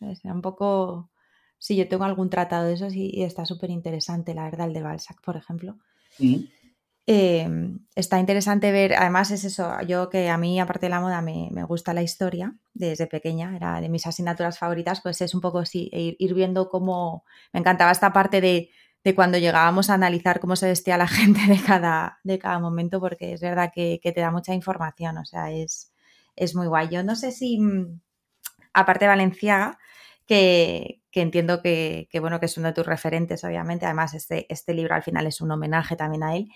Un 0.00 0.42
poco. 0.42 1.10
Sí, 1.58 1.76
yo 1.76 1.88
tengo 1.88 2.04
algún 2.04 2.30
tratado 2.30 2.66
de 2.66 2.74
esos 2.74 2.94
y, 2.94 3.22
está 3.22 3.46
súper 3.46 3.70
interesante, 3.70 4.34
la 4.34 4.44
verdad, 4.44 4.68
el 4.68 4.74
de 4.74 4.82
Balzac, 4.82 5.20
por 5.22 5.36
ejemplo. 5.36 5.78
Em, 7.06 7.80
está 7.94 8.18
interesante 8.18 8.72
ver, 8.72 8.94
además 8.94 9.30
es 9.30 9.44
eso, 9.44 9.78
yo 9.82 10.08
que 10.08 10.30
a 10.30 10.38
mí, 10.38 10.58
aparte 10.58 10.86
de 10.86 10.90
la 10.90 11.00
moda, 11.00 11.20
me, 11.20 11.50
gusta 11.64 11.92
la 11.92 12.02
historia 12.02 12.54
desde 12.72 13.06
pequeña, 13.06 13.54
era 13.56 13.80
de 13.80 13.90
mis 13.90 14.06
asignaturas 14.06 14.58
favoritas, 14.58 15.02
pues 15.02 15.20
es 15.20 15.34
un 15.34 15.42
poco 15.42 15.58
así, 15.58 15.90
e 15.92 16.16
ir, 16.18 16.34
viendo 16.34 16.68
cómo, 16.70 17.24
me 17.52 17.60
encantaba 17.60 17.92
esta 17.92 18.12
parte 18.12 18.40
de, 18.40 18.70
de, 19.04 19.14
cuando 19.14 19.36
llegábamos 19.36 19.90
a 19.90 19.94
analizar 19.94 20.40
cómo 20.40 20.56
se 20.56 20.66
vestía 20.68 20.96
la 20.96 21.06
gente 21.08 21.40
de 21.46 21.60
cada, 21.60 22.20
de 22.24 22.38
cada 22.38 22.58
momento, 22.58 23.00
porque 23.00 23.34
es 23.34 23.40
verdad 23.42 23.70
que, 23.74 24.00
que 24.02 24.12
te 24.12 24.20
da 24.22 24.30
mucha 24.30 24.54
información, 24.54 25.18
o 25.18 25.24
sea, 25.26 25.50
es, 25.52 25.92
es 26.36 26.54
muy 26.54 26.66
guay. 26.66 26.88
Yo 26.88 27.02
no 27.04 27.16
sé 27.16 27.32
si, 27.32 27.58
mm, 27.58 28.00
aparte 28.72 29.06
Valenciaga, 29.06 29.78
que, 30.26 31.02
entiendo 31.12 31.62
que, 31.62 32.08
bueno, 32.20 32.40
que 32.40 32.46
es 32.46 32.56
uno 32.58 32.68
de 32.68 32.74
tus 32.74 32.86
referentes, 32.86 33.44
obviamente, 33.44 33.86
además 33.86 34.14
este, 34.14 34.46
este 34.52 34.74
libro 34.74 34.94
al 34.94 35.02
final 35.02 35.26
es 35.26 35.40
un 35.40 35.50
homenaje 35.50 35.96
también 35.96 36.22
a 36.22 36.36
él. 36.36 36.48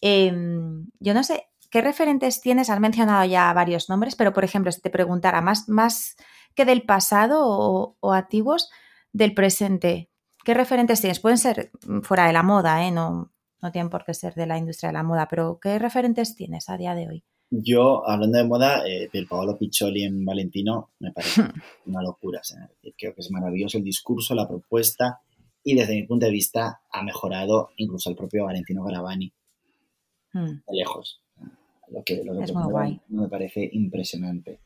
Em, 0.00 0.86
yo 0.98 1.14
no 1.14 1.22
sé, 1.22 1.48
¿qué 1.70 1.80
referentes 1.80 2.40
tienes? 2.40 2.70
Has 2.70 2.80
mencionado 2.80 3.24
ya 3.24 3.52
varios 3.52 3.88
nombres, 3.88 4.16
pero 4.16 4.32
por 4.32 4.44
ejemplo, 4.44 4.72
si 4.72 4.80
te 4.80 4.90
preguntara 4.90 5.40
más, 5.40 5.68
más 5.68 6.16
que 6.54 6.64
del 6.64 6.82
pasado 6.82 7.96
o, 8.00 8.12
antiguos, 8.12 8.70
del 9.12 9.34
presente, 9.34 10.10
¿qué 10.44 10.54
referentes 10.54 11.00
tienes? 11.00 11.20
Pueden 11.20 11.38
ser 11.38 11.70
mm, 11.86 12.00
fuera 12.00 12.26
de 12.26 12.32
la 12.32 12.42
moda, 12.42 12.86
¿eh? 12.86 12.90
no, 12.90 13.32
no 13.62 13.72
tienen 13.72 13.90
por 13.90 14.04
qué 14.04 14.14
ser 14.14 14.34
de 14.34 14.46
la 14.46 14.58
industria 14.58 14.88
de 14.88 14.94
la 14.94 15.02
moda, 15.02 15.28
pero 15.28 15.58
¿qué 15.60 15.78
referentes 15.78 16.34
tienes 16.34 16.68
a 16.68 16.76
día 16.76 16.94
de 16.94 17.08
hoy? 17.08 17.24
Yo, 17.52 18.08
hablando 18.08 18.38
de 18.38 18.44
moda, 18.44 18.86
eh, 18.86 19.10
del 19.12 19.26
Paolo 19.26 19.58
Piccioli 19.58 20.04
en 20.04 20.24
Valentino 20.24 20.90
me 21.00 21.10
parece 21.12 21.42
una 21.86 22.00
locura. 22.00 22.40
creo 22.96 23.14
que 23.14 23.20
es 23.20 23.30
maravilloso 23.30 23.78
el 23.78 23.84
discurso, 23.84 24.34
la 24.36 24.46
propuesta 24.46 25.20
y 25.64 25.74
desde 25.74 25.94
mi 25.94 26.04
punto 26.04 26.26
de 26.26 26.32
vista 26.32 26.80
ha 26.90 27.02
mejorado 27.02 27.70
incluso 27.76 28.08
el 28.08 28.16
propio 28.16 28.44
Valentino 28.44 28.84
Garavani. 28.84 29.32
Hmm. 30.32 30.46
De 30.68 30.76
lejos. 30.76 31.20
lo 31.88 32.02
que, 32.04 32.22
lo 32.24 32.38
que 32.38 32.44
Es 32.44 32.54
muy 32.54 32.70
guay. 32.70 33.00
me 33.08 33.28
parece 33.28 33.68
impresionante. 33.72 34.58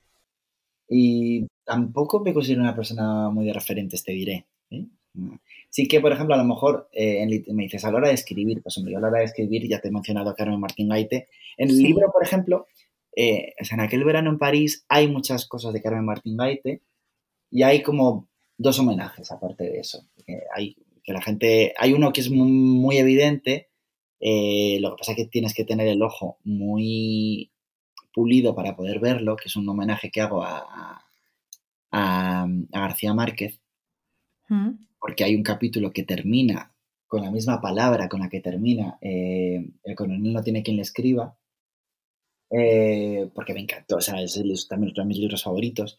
Y 0.88 1.46
tampoco 1.64 2.20
me 2.20 2.34
considero 2.34 2.60
una 2.62 2.76
persona 2.76 3.30
muy 3.30 3.46
de 3.46 3.52
referentes, 3.54 4.04
te 4.04 4.12
diré. 4.12 4.46
¿eh? 4.70 4.84
Sí 5.70 5.88
que, 5.88 6.00
por 6.00 6.12
ejemplo, 6.12 6.34
a 6.34 6.38
lo 6.38 6.44
mejor 6.44 6.88
eh, 6.92 7.22
en 7.22 7.56
me 7.56 7.62
dices 7.64 7.84
a 7.84 7.90
la 7.90 7.96
hora 7.98 8.08
de 8.08 8.14
escribir, 8.14 8.62
pues 8.62 8.76
hombre, 8.76 8.94
a 8.96 9.00
la 9.00 9.08
hora 9.08 9.20
de 9.20 9.24
escribir 9.26 9.66
ya 9.68 9.80
te 9.80 9.88
he 9.88 9.92
mencionado 9.92 10.30
a 10.30 10.34
Carmen 10.34 10.60
Martín 10.60 10.88
Gaite. 10.88 11.28
En 11.56 11.70
el 11.70 11.76
Sí. 11.76 11.82
libro, 11.84 12.10
por 12.12 12.22
ejemplo, 12.22 12.66
eh, 13.16 13.54
o 13.60 13.64
sea, 13.64 13.76
en 13.76 13.80
aquel 13.82 14.04
verano 14.04 14.28
en 14.30 14.38
París 14.38 14.84
hay 14.88 15.08
muchas 15.08 15.46
cosas 15.46 15.72
de 15.72 15.80
Carmen 15.80 16.04
Martín 16.04 16.36
Gaite 16.36 16.82
y 17.50 17.62
hay 17.62 17.82
como 17.82 18.28
dos 18.58 18.78
homenajes 18.78 19.30
aparte 19.32 19.64
de 19.64 19.78
eso. 19.78 20.04
Que 20.26 20.40
hay, 20.54 20.76
que 21.02 21.12
la 21.12 21.22
gente, 21.22 21.72
hay 21.78 21.92
uno 21.92 22.12
que 22.12 22.20
es 22.20 22.30
muy, 22.30 22.50
muy 22.50 22.98
evidente, 22.98 23.68
eh, 24.26 24.78
lo 24.80 24.90
que 24.90 25.00
pasa 25.00 25.12
es 25.12 25.16
que 25.18 25.26
tienes 25.26 25.52
que 25.54 25.64
tener 25.66 25.86
el 25.86 26.00
ojo 26.02 26.38
muy 26.44 27.50
pulido 28.14 28.54
para 28.54 28.74
poder 28.74 28.98
verlo, 28.98 29.36
que 29.36 29.48
es 29.48 29.56
un 29.56 29.68
homenaje 29.68 30.10
que 30.10 30.22
hago 30.22 30.42
a, 30.42 30.58
a- 30.60 31.04
a- 31.92 32.44
a 32.44 32.80
García 32.80 33.12
Márquez, 33.14 33.60
Mm. 34.48 34.70
porque 34.98 35.24
hay 35.24 35.34
un 35.34 35.42
capítulo 35.42 35.92
que 35.92 36.04
termina 36.04 36.72
con 37.06 37.22
la 37.22 37.30
misma 37.30 37.60
palabra 37.60 38.08
con 38.08 38.20
la 38.20 38.28
que 38.28 38.40
termina 38.40 38.98
eh, 39.00 39.64
El 39.84 39.94
coronel 39.94 40.32
no 40.32 40.42
tiene 40.42 40.62
quien 40.62 40.76
le 40.76 40.82
escriba, 40.82 41.36
eh, 42.50 43.28
porque 43.34 43.54
me 43.54 43.60
encantó, 43.60 43.96
o 43.96 44.00
sea, 44.00 44.20
es 44.22 44.34
también 44.68 44.90
otro 44.90 45.02
de 45.02 45.08
mis 45.08 45.18
libros 45.18 45.42
favoritos. 45.42 45.96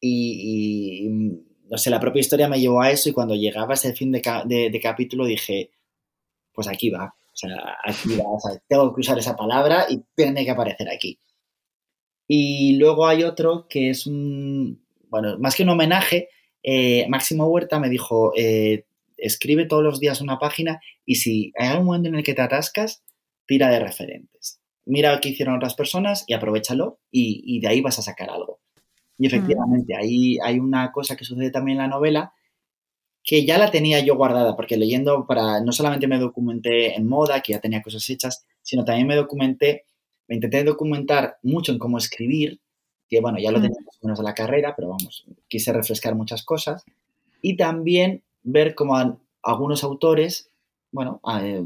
Y, 0.00 1.04
y, 1.04 1.08
mm, 1.08 1.38
no 1.70 1.78
sé, 1.78 1.90
la 1.90 2.00
propia 2.00 2.20
historia 2.20 2.48
me 2.48 2.60
llevó 2.60 2.80
a 2.82 2.90
eso 2.90 3.08
y 3.08 3.12
cuando 3.12 3.34
llegaba 3.34 3.74
ese 3.74 3.92
fin 3.94 4.12
de, 4.12 4.20
ca- 4.22 4.44
de- 4.44 4.70
de 4.70 4.80
capítulo 4.80 5.26
dije, 5.26 5.70
pues 6.52 6.68
aquí 6.68 6.90
va, 6.90 7.14
o 7.36 7.38
sea, 7.38 7.76
aquí 7.84 8.16
va, 8.16 8.24
o 8.30 8.40
sea, 8.40 8.58
tengo 8.66 8.94
que 8.94 9.02
usar 9.02 9.18
esa 9.18 9.36
palabra 9.36 9.86
y 9.90 10.02
tiene 10.14 10.44
que 10.44 10.50
aparecer 10.50 10.88
aquí. 10.88 11.18
Y 12.26 12.76
luego 12.76 13.06
hay 13.06 13.24
otro 13.24 13.66
que 13.68 13.90
es 13.90 14.06
un, 14.06 14.82
bueno, 15.08 15.38
más 15.38 15.54
que 15.54 15.64
un 15.64 15.68
homenaje, 15.68 16.30
eh, 16.62 17.06
Máximo 17.08 17.46
Huerta 17.46 17.78
me 17.78 17.90
dijo, 17.90 18.32
eh, 18.36 18.86
escribe 19.18 19.66
todos 19.66 19.82
los 19.82 20.00
días 20.00 20.22
una 20.22 20.38
página 20.38 20.80
y 21.04 21.16
si 21.16 21.52
hay 21.58 21.68
algún 21.68 21.86
momento 21.86 22.08
en 22.08 22.14
el 22.16 22.24
que 22.24 22.34
te 22.34 22.42
atascas, 22.42 23.04
tira 23.46 23.68
de 23.68 23.80
referentes. 23.80 24.60
Mira 24.86 25.20
qué 25.20 25.28
hicieron 25.28 25.56
otras 25.56 25.74
personas 25.74 26.24
y 26.26 26.32
aprovechalo 26.32 27.00
y, 27.10 27.42
y 27.44 27.60
de 27.60 27.68
ahí 27.68 27.82
vas 27.82 27.98
a 27.98 28.02
sacar 28.02 28.30
algo. 28.30 28.60
Y 29.18 29.26
efectivamente, 29.26 29.94
ahí 29.94 30.38
hay 30.42 30.58
una 30.58 30.90
cosa 30.90 31.16
que 31.16 31.24
sucede 31.24 31.50
también 31.50 31.78
en 31.78 31.82
la 31.82 31.88
novela 31.88 32.32
que 33.26 33.44
ya 33.44 33.58
la 33.58 33.70
tenía 33.72 34.00
yo 34.00 34.16
guardada, 34.16 34.54
porque 34.56 34.76
leyendo 34.78 35.26
para, 35.26 35.60
no 35.60 35.72
solamente 35.72 36.06
me 36.06 36.18
documenté 36.18 36.94
en 36.94 37.06
moda, 37.08 37.42
que 37.42 37.52
ya 37.52 37.60
tenía 37.60 37.82
cosas 37.82 38.08
hechas, 38.08 38.46
sino 38.62 38.84
también 38.84 39.08
me 39.08 39.16
documenté, 39.16 39.84
me 40.28 40.36
intenté 40.36 40.62
documentar 40.64 41.36
mucho 41.42 41.72
en 41.72 41.78
cómo 41.78 41.98
escribir, 41.98 42.60
que 43.08 43.20
bueno, 43.20 43.38
ya 43.38 43.50
lo 43.50 43.58
Mm. 43.58 43.62
tenía 43.62 43.80
más 43.84 43.96
o 44.00 44.06
menos 44.06 44.18
de 44.20 44.24
la 44.24 44.34
carrera, 44.34 44.74
pero 44.76 44.88
vamos, 44.90 45.26
quise 45.48 45.72
refrescar 45.72 46.14
muchas 46.14 46.44
cosas, 46.44 46.84
y 47.42 47.56
también 47.56 48.22
ver 48.44 48.74
cómo 48.76 48.96
an- 48.96 49.18
algunos 49.42 49.82
autores, 49.84 50.48
bueno, 50.92 51.20
eh, 51.42 51.64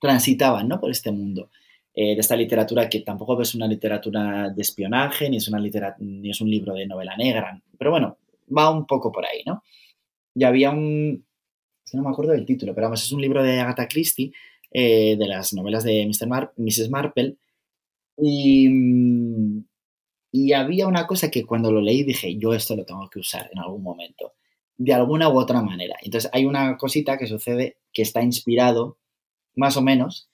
transitaban, 0.00 0.66
¿no? 0.68 0.80
Por 0.80 0.90
este 0.90 1.10
mundo 1.12 1.50
eh, 1.98 2.14
de 2.14 2.20
esta 2.20 2.36
literatura 2.36 2.90
que 2.90 3.00
tampoco 3.00 3.40
es 3.40 3.54
una 3.54 3.66
literatura 3.66 4.50
de 4.50 4.60
espionaje, 4.60 5.30
ni 5.30 5.38
es, 5.38 5.48
una 5.48 5.58
litera- 5.58 5.96
ni 5.98 6.28
es 6.30 6.40
un 6.42 6.50
libro 6.50 6.74
de 6.74 6.86
novela 6.86 7.16
negra, 7.16 7.58
pero 7.78 7.90
bueno, 7.90 8.18
va 8.54 8.68
un 8.70 8.86
poco 8.86 9.10
por 9.10 9.24
ahí, 9.24 9.42
¿no? 9.46 9.62
Y 10.36 10.44
había 10.44 10.70
un, 10.70 11.24
no 11.94 12.02
me 12.02 12.10
acuerdo 12.10 12.32
del 12.32 12.44
título, 12.44 12.74
pero 12.74 12.88
vamos, 12.88 13.02
es 13.02 13.10
un 13.10 13.22
libro 13.22 13.42
de 13.42 13.58
Agatha 13.58 13.88
Christie, 13.88 14.32
eh, 14.70 15.16
de 15.16 15.26
las 15.26 15.54
novelas 15.54 15.82
de 15.82 16.06
Mr. 16.06 16.52
Mrs. 16.56 16.90
Marple, 16.90 17.36
y, 18.18 18.68
y 20.30 20.52
había 20.52 20.86
una 20.86 21.06
cosa 21.06 21.30
que 21.30 21.44
cuando 21.46 21.72
lo 21.72 21.80
leí 21.80 22.02
dije, 22.02 22.36
yo 22.36 22.52
esto 22.52 22.76
lo 22.76 22.84
tengo 22.84 23.08
que 23.08 23.20
usar 23.20 23.48
en 23.50 23.58
algún 23.58 23.82
momento, 23.82 24.34
de 24.76 24.92
alguna 24.92 25.30
u 25.30 25.38
otra 25.38 25.62
manera. 25.62 25.96
Entonces 26.02 26.30
hay 26.34 26.44
una 26.44 26.76
cosita 26.76 27.16
que 27.16 27.26
sucede 27.26 27.78
que 27.92 28.02
está 28.02 28.22
inspirado, 28.22 28.98
más 29.54 29.78
o 29.78 29.82
menos, 29.82 30.28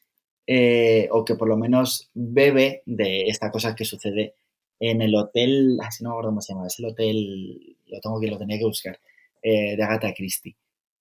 eh, 0.48 1.09
o 1.12 1.24
que 1.24 1.36
por 1.36 1.48
lo 1.48 1.57
menos 1.57 2.11
bebe 2.12 2.82
de 2.86 3.28
esta 3.28 3.53
cosa 3.53 3.76
que 3.76 3.84
sucede 3.84 4.34
en 4.80 5.00
el 5.00 5.14
hotel, 5.14 5.78
así 5.80 6.03
no 6.03 6.11
me 6.11 6.14
acuerdo 6.14 6.30
cómo 6.30 6.40
se 6.40 6.53
llama, 6.53 6.66
es 6.66 6.78
el 6.80 6.86
hotel, 6.86 7.76
lo 7.86 8.00
tengo 8.00 8.20
que 8.20 8.26
lo 8.26 8.38
tenía 8.38 8.59
que 8.59 8.64
buscar, 8.64 8.98
eh, 9.43 9.76
de 9.76 9.82
Agatha 9.82 10.12
Christie. 10.14 10.57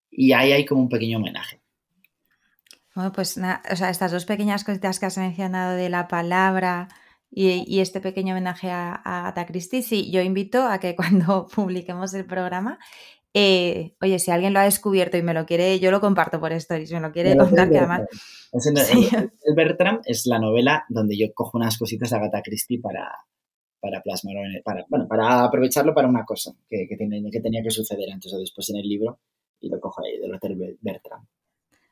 Y 0.10 0.34
ahí 0.34 0.52
hay 0.52 0.66
como 0.66 0.82
un 0.82 0.90
pequeño 0.90 1.18
homenaje. 1.18 1.62
Bueno, 2.94 3.12
pues 3.14 3.38
o 3.38 3.76
sea, 3.76 3.90
estas 3.90 4.12
dos 4.12 4.26
pequeñas 4.26 4.64
cositas 4.64 5.00
que 5.00 5.06
has 5.06 5.18
mencionado 5.18 5.76
de 5.78 5.88
la 5.90 6.08
palabra 6.10 6.90
y, 7.30 7.64
y 7.66 7.80
este 7.80 8.02
pequeño 8.02 8.34
homenaje 8.34 8.70
a, 8.70 8.94
a 8.94 9.20
Agatha 9.22 9.46
Christie, 9.46 9.82
sí, 9.82 10.12
yo 10.12 10.22
invito 10.22 10.64
a 10.68 10.80
que 10.80 10.96
cuando 10.98 11.48
publiquemos 11.48 12.14
el 12.14 12.26
programa, 12.26 12.80
eh, 13.34 13.96
oye, 14.02 14.20
si 14.20 14.30
alguien 14.32 14.52
lo 14.54 14.60
ha 14.60 14.64
descubierto 14.66 15.16
y 15.16 15.22
me 15.22 15.34
lo 15.34 15.46
quiere, 15.46 15.80
yo 15.80 15.90
lo 15.90 16.02
comparto 16.02 16.42
por 16.42 16.52
stories, 16.52 16.92
me 16.92 17.00
lo 17.00 17.14
quiere 17.14 17.38
contar, 17.38 17.70
que 17.70 17.78
además... 17.78 18.02
El- 19.14 19.32
el 19.46 19.56
Bertram 19.56 20.02
es 20.04 20.26
la 20.26 20.38
novela 20.40 20.84
donde 20.90 21.18
yo 21.18 21.34
cojo 21.34 21.58
unas 21.58 21.78
cositas 21.78 22.10
de 22.10 22.18
Agatha 22.18 22.42
Christie 22.42 22.82
para, 22.82 23.10
para 23.82 24.02
plasmarlo, 24.02 24.42
en 24.46 24.56
el- 24.58 24.64
para, 24.64 24.86
bueno, 24.90 25.08
para 25.08 25.44
aprovecharlo 25.44 25.94
para 25.94 26.08
una 26.08 26.24
cosa 26.24 26.54
que, 26.70 26.88
que, 26.88 26.96
tenía 26.98 27.64
que 27.64 27.72
suceder 27.72 28.12
antes 28.12 28.34
o 28.34 28.38
después 28.40 28.70
en 28.70 28.78
el 28.78 28.88
libro 28.88 29.20
y 29.60 29.70
lo 29.70 29.80
cojo 29.80 30.02
ahí 30.04 30.20
del 30.20 30.34
Hotel 30.34 30.56
Ber- 30.56 30.78
Bertram. 30.82 31.26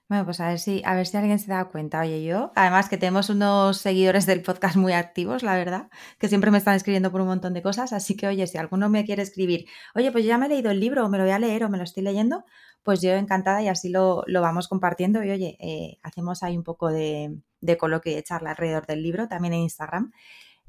Bueno, 0.07 0.25
pues 0.25 0.39
a 0.39 0.47
ver 0.47 0.57
si, 0.57 0.81
a 0.85 0.95
ver 0.95 1.05
si 1.05 1.17
alguien 1.17 1.37
se 1.37 1.51
da 1.51 1.65
cuenta. 1.65 2.01
Oye, 2.01 2.23
yo, 2.23 2.51
además 2.55 2.89
que 2.89 2.97
tenemos 2.97 3.29
unos 3.29 3.77
seguidores 3.77 4.25
del 4.25 4.41
podcast 4.41 4.75
muy 4.75 4.91
activos, 4.93 5.43
la 5.43 5.55
verdad, 5.55 5.89
que 6.17 6.27
siempre 6.27 6.49
me 6.49 6.57
están 6.57 6.73
escribiendo 6.75 7.11
por 7.11 7.21
un 7.21 7.27
montón 7.27 7.53
de 7.53 7.61
cosas. 7.61 7.93
Así 7.93 8.15
que, 8.17 8.27
oye, 8.27 8.47
si 8.47 8.57
alguno 8.57 8.89
me 8.89 9.05
quiere 9.05 9.21
escribir, 9.21 9.65
oye, 9.93 10.11
pues 10.11 10.25
ya 10.25 10.39
me 10.39 10.47
he 10.47 10.49
leído 10.49 10.71
el 10.71 10.79
libro, 10.79 11.05
o 11.05 11.09
me 11.09 11.19
lo 11.19 11.25
voy 11.25 11.33
a 11.33 11.37
leer, 11.37 11.63
o 11.63 11.69
me 11.69 11.77
lo 11.77 11.83
estoy 11.83 12.01
leyendo, 12.01 12.43
pues 12.81 13.01
yo 13.03 13.11
encantada 13.11 13.61
y 13.61 13.67
así 13.67 13.89
lo, 13.89 14.23
lo 14.25 14.41
vamos 14.41 14.67
compartiendo. 14.67 15.23
Y 15.23 15.29
oye, 15.29 15.57
eh, 15.59 15.99
hacemos 16.01 16.41
ahí 16.41 16.57
un 16.57 16.63
poco 16.63 16.89
de, 16.89 17.37
de 17.61 17.77
coloquio 17.77 18.11
y 18.11 18.15
de 18.15 18.23
charla 18.23 18.49
alrededor 18.49 18.87
del 18.87 19.03
libro, 19.03 19.27
también 19.27 19.53
en 19.53 19.59
Instagram. 19.59 20.11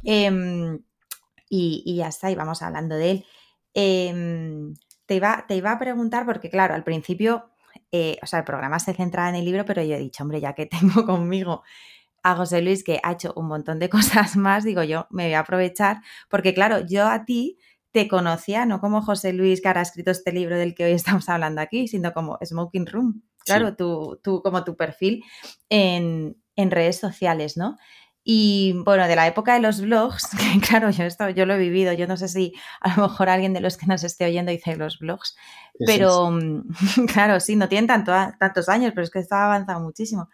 Em, 0.02 0.80
y, 1.50 1.82
y 1.84 1.96
ya 1.96 2.08
está, 2.08 2.30
y 2.30 2.36
vamos 2.36 2.62
hablando 2.62 2.96
de 2.96 3.10
él. 3.10 3.26
Em, 3.74 4.74
te, 5.06 5.16
iba, 5.16 5.44
te 5.46 5.56
iba 5.56 5.72
a 5.72 5.78
preguntar, 5.78 6.24
porque 6.26 6.50
claro, 6.50 6.74
al 6.74 6.84
principio 6.84 7.50
eh, 7.92 8.18
o 8.22 8.26
sea, 8.26 8.40
el 8.40 8.44
programa 8.44 8.78
se 8.78 8.94
centraba 8.94 9.28
en 9.28 9.36
el 9.36 9.44
libro, 9.44 9.64
pero 9.64 9.82
yo 9.82 9.94
he 9.96 9.98
dicho, 9.98 10.22
hombre, 10.22 10.40
ya 10.40 10.54
que 10.54 10.66
tengo 11.02 11.04
conmigo 11.06 11.62
a 12.22 12.36
José 12.36 12.62
Luis, 12.62 12.84
que 12.84 13.00
ha 13.02 13.12
hecho 13.12 13.32
un 13.36 13.46
montón 13.48 13.78
de 13.78 13.88
cosas 13.90 14.36
más, 14.36 14.64
digo 14.64 14.82
yo, 14.82 15.06
me 15.10 15.24
voy 15.24 15.34
a 15.34 15.40
aprovechar, 15.40 15.98
porque 16.28 16.54
claro, 16.54 16.80
yo 16.86 17.08
a 17.08 17.24
ti 17.24 17.58
te 17.92 18.06
conocía, 18.08 18.66
no 18.66 18.80
como 18.80 19.02
José 19.02 19.32
Luis, 19.32 19.60
que 19.60 19.68
ahora 19.68 19.80
ha 19.80 19.82
escrito 19.84 20.10
este 20.12 20.32
libro 20.32 20.56
del 20.56 20.74
que 20.74 20.84
hoy 20.84 20.92
estamos 20.92 21.28
hablando 21.28 21.60
aquí, 21.60 21.88
sino 21.88 22.12
como 22.12 22.38
Smoking 22.44 22.86
Room, 22.86 23.22
claro, 23.44 23.70
Sí. 23.70 23.76
tú, 23.76 24.20
tú, 24.22 24.42
como 24.42 24.62
tu 24.64 24.76
perfil 24.76 25.24
en, 25.68 26.36
en 26.56 26.70
redes 26.70 26.98
sociales, 26.98 27.56
¿no? 27.56 27.76
Y 28.32 28.74
bueno, 28.84 29.08
de 29.08 29.16
la 29.16 29.26
época 29.26 29.54
de 29.54 29.60
los 29.60 29.80
blogs, 29.80 30.28
que 30.38 30.60
claro, 30.60 30.90
yo 30.90 31.02
esto 31.02 31.30
yo 31.30 31.46
lo 31.46 31.54
he 31.54 31.58
vivido, 31.58 31.92
yo 31.94 32.06
no 32.06 32.16
sé 32.16 32.28
si 32.28 32.52
a 32.80 32.94
lo 32.94 33.08
mejor 33.08 33.28
alguien 33.28 33.52
de 33.52 33.60
los 33.60 33.76
que 33.76 33.86
nos 33.86 34.04
esté 34.04 34.24
oyendo 34.24 34.52
dice 34.52 34.76
los 34.76 35.00
blogs, 35.00 35.34
Sí, 35.76 35.78
sí, 35.78 35.84
pero 35.84 36.30
mm, 36.30 36.62
claro, 37.12 37.40
sí, 37.40 37.56
no 37.56 37.68
tienen 37.68 37.88
tanto, 37.88 38.12
tantos 38.38 38.68
años, 38.68 38.92
pero 38.94 39.02
es 39.02 39.10
que 39.10 39.18
esto 39.18 39.34
ha 39.34 39.46
avanzado 39.46 39.80
muchísimo. 39.80 40.28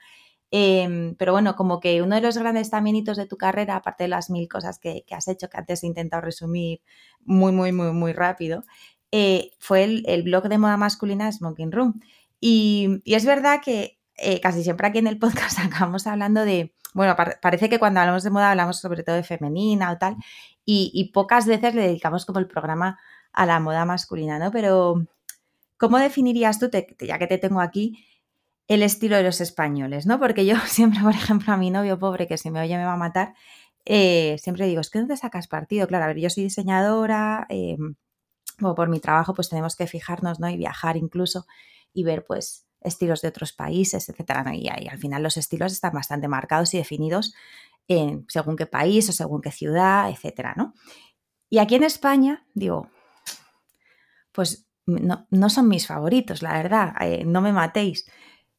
Em, 0.51 1.15
pero 1.17 1.33
bueno, 1.33 1.57
como 1.57 1.81
que 1.81 2.03
uno 2.03 2.17
de 2.17 2.21
los 2.21 2.37
grandes 2.37 2.69
también 2.69 2.97
hitos 2.97 3.17
de 3.17 3.27
tu 3.27 3.39
carrera, 3.39 3.77
aparte 3.77 4.05
de 4.05 4.09
las 4.09 4.29
mil 4.29 4.47
cosas 4.47 4.79
que, 4.79 5.05
que 5.07 5.15
has 5.15 5.27
hecho, 5.29 5.49
que 5.49 5.57
antes 5.57 5.83
he 5.83 5.87
intentado 5.87 6.21
resumir 6.21 6.83
muy, 7.21 7.53
muy, 7.53 7.73
muy, 7.73 7.93
muy 7.93 8.13
rápido, 8.13 8.63
eh, 9.11 9.53
fue 9.59 9.85
el, 9.85 10.05
el 10.07 10.23
blog 10.23 10.51
de 10.51 10.59
moda 10.59 10.77
masculina 10.77 11.33
Smoking 11.33 11.73
Room. 11.73 12.01
Y, 12.41 13.01
y 13.05 13.15
es 13.15 13.25
verdad 13.25 13.63
que 13.65 13.97
eh, 14.19 14.41
casi 14.41 14.63
siempre 14.63 14.87
aquí 14.87 14.99
en 14.99 15.07
el 15.07 15.19
podcast 15.19 15.59
acabamos 15.65 16.07
hablando 16.07 16.45
de, 16.45 16.75
bueno, 16.97 17.17
par- 17.17 17.39
parece 17.43 17.69
que 17.71 17.79
cuando 17.79 18.01
hablamos 18.01 18.25
de 18.25 18.31
moda 18.31 18.51
hablamos 18.53 18.81
sobre 18.81 19.03
todo 19.05 19.17
de 19.17 19.25
femenina 19.25 19.93
o 19.93 19.99
tal, 19.99 20.17
y, 20.65 21.13
pocas 21.15 21.47
veces 21.47 21.75
le 21.75 21.83
dedicamos 21.83 22.27
como 22.27 22.41
el 22.41 22.49
programa 22.49 22.99
a 23.33 23.47
la 23.47 23.61
moda 23.61 23.85
masculina, 23.85 24.39
¿no? 24.39 24.51
Pero, 24.53 25.07
¿cómo 25.79 25.99
definirías 25.99 26.59
tú, 26.59 26.71
te- 26.71 26.83
te- 26.83 27.07
ya 27.07 27.19
que 27.19 27.27
te 27.27 27.39
tengo 27.39 27.61
aquí, 27.61 28.05
el 28.69 28.83
estilo 28.83 29.17
de 29.17 29.23
los 29.25 29.41
españoles, 29.41 30.07
¿no? 30.07 30.19
Porque 30.21 30.47
yo 30.47 30.57
siempre, 30.67 31.01
por 31.03 31.15
ejemplo, 31.15 31.53
a 31.53 31.57
mi 31.57 31.71
novio 31.71 31.99
pobre, 31.99 32.27
que 32.29 32.39
si 32.39 32.51
me 32.51 32.61
oye 32.63 32.77
me 32.79 32.85
va 32.85 32.95
a 32.95 32.97
matar, 32.97 33.35
eh, 33.87 34.37
siempre 34.41 34.67
digo, 34.67 34.81
es 34.81 34.91
que 34.91 34.99
¿dónde 35.01 35.17
sacas 35.17 35.49
partido? 35.49 35.87
Claro, 35.89 36.05
a 36.05 36.09
ver, 36.09 36.19
yo 36.19 36.31
soy 36.31 36.45
diseñadora, 36.45 37.47
eh, 37.51 37.77
o 38.63 38.75
por 38.75 38.89
mi 38.89 39.01
trabajo 39.01 39.35
pues 39.35 39.49
tenemos 39.49 39.77
que 39.77 39.87
fijarnos, 39.87 40.41
¿no? 40.41 40.49
Y 40.51 40.57
viajar 40.57 40.97
incluso 40.97 41.47
y 41.93 42.05
ver 42.05 42.25
pues 42.27 42.66
estilos 42.87 43.21
de 43.21 43.29
otros 43.29 43.53
países, 43.53 44.09
etcétera, 44.09 44.43
¿no? 44.45 44.53
y, 44.53 44.69
y 44.69 44.89
al 44.89 44.99
final 44.99 45.23
los 45.23 45.37
estilos 45.37 45.73
están 45.73 45.93
bastante 45.93 46.29
marcados 46.29 46.73
y 46.75 46.79
definidos 46.79 47.35
en 47.89 48.25
según 48.29 48.57
qué 48.57 48.67
país 48.67 49.09
o 49.09 49.13
según 49.13 49.41
qué 49.43 49.53
ciudad, 49.53 50.11
etcétera, 50.11 50.55
¿no? 50.57 50.75
Y 51.49 51.59
aquí 51.59 51.77
en 51.77 51.85
España, 51.85 52.45
digo, 52.55 52.89
pues 54.33 54.67
no, 54.87 55.27
no 55.31 55.51
son 55.51 55.69
mis 55.69 55.87
favoritos, 55.87 56.43
la 56.43 56.55
verdad, 56.55 56.95
eh, 57.01 57.25
no 57.25 57.41
me 57.41 57.53
matéis. 57.53 58.09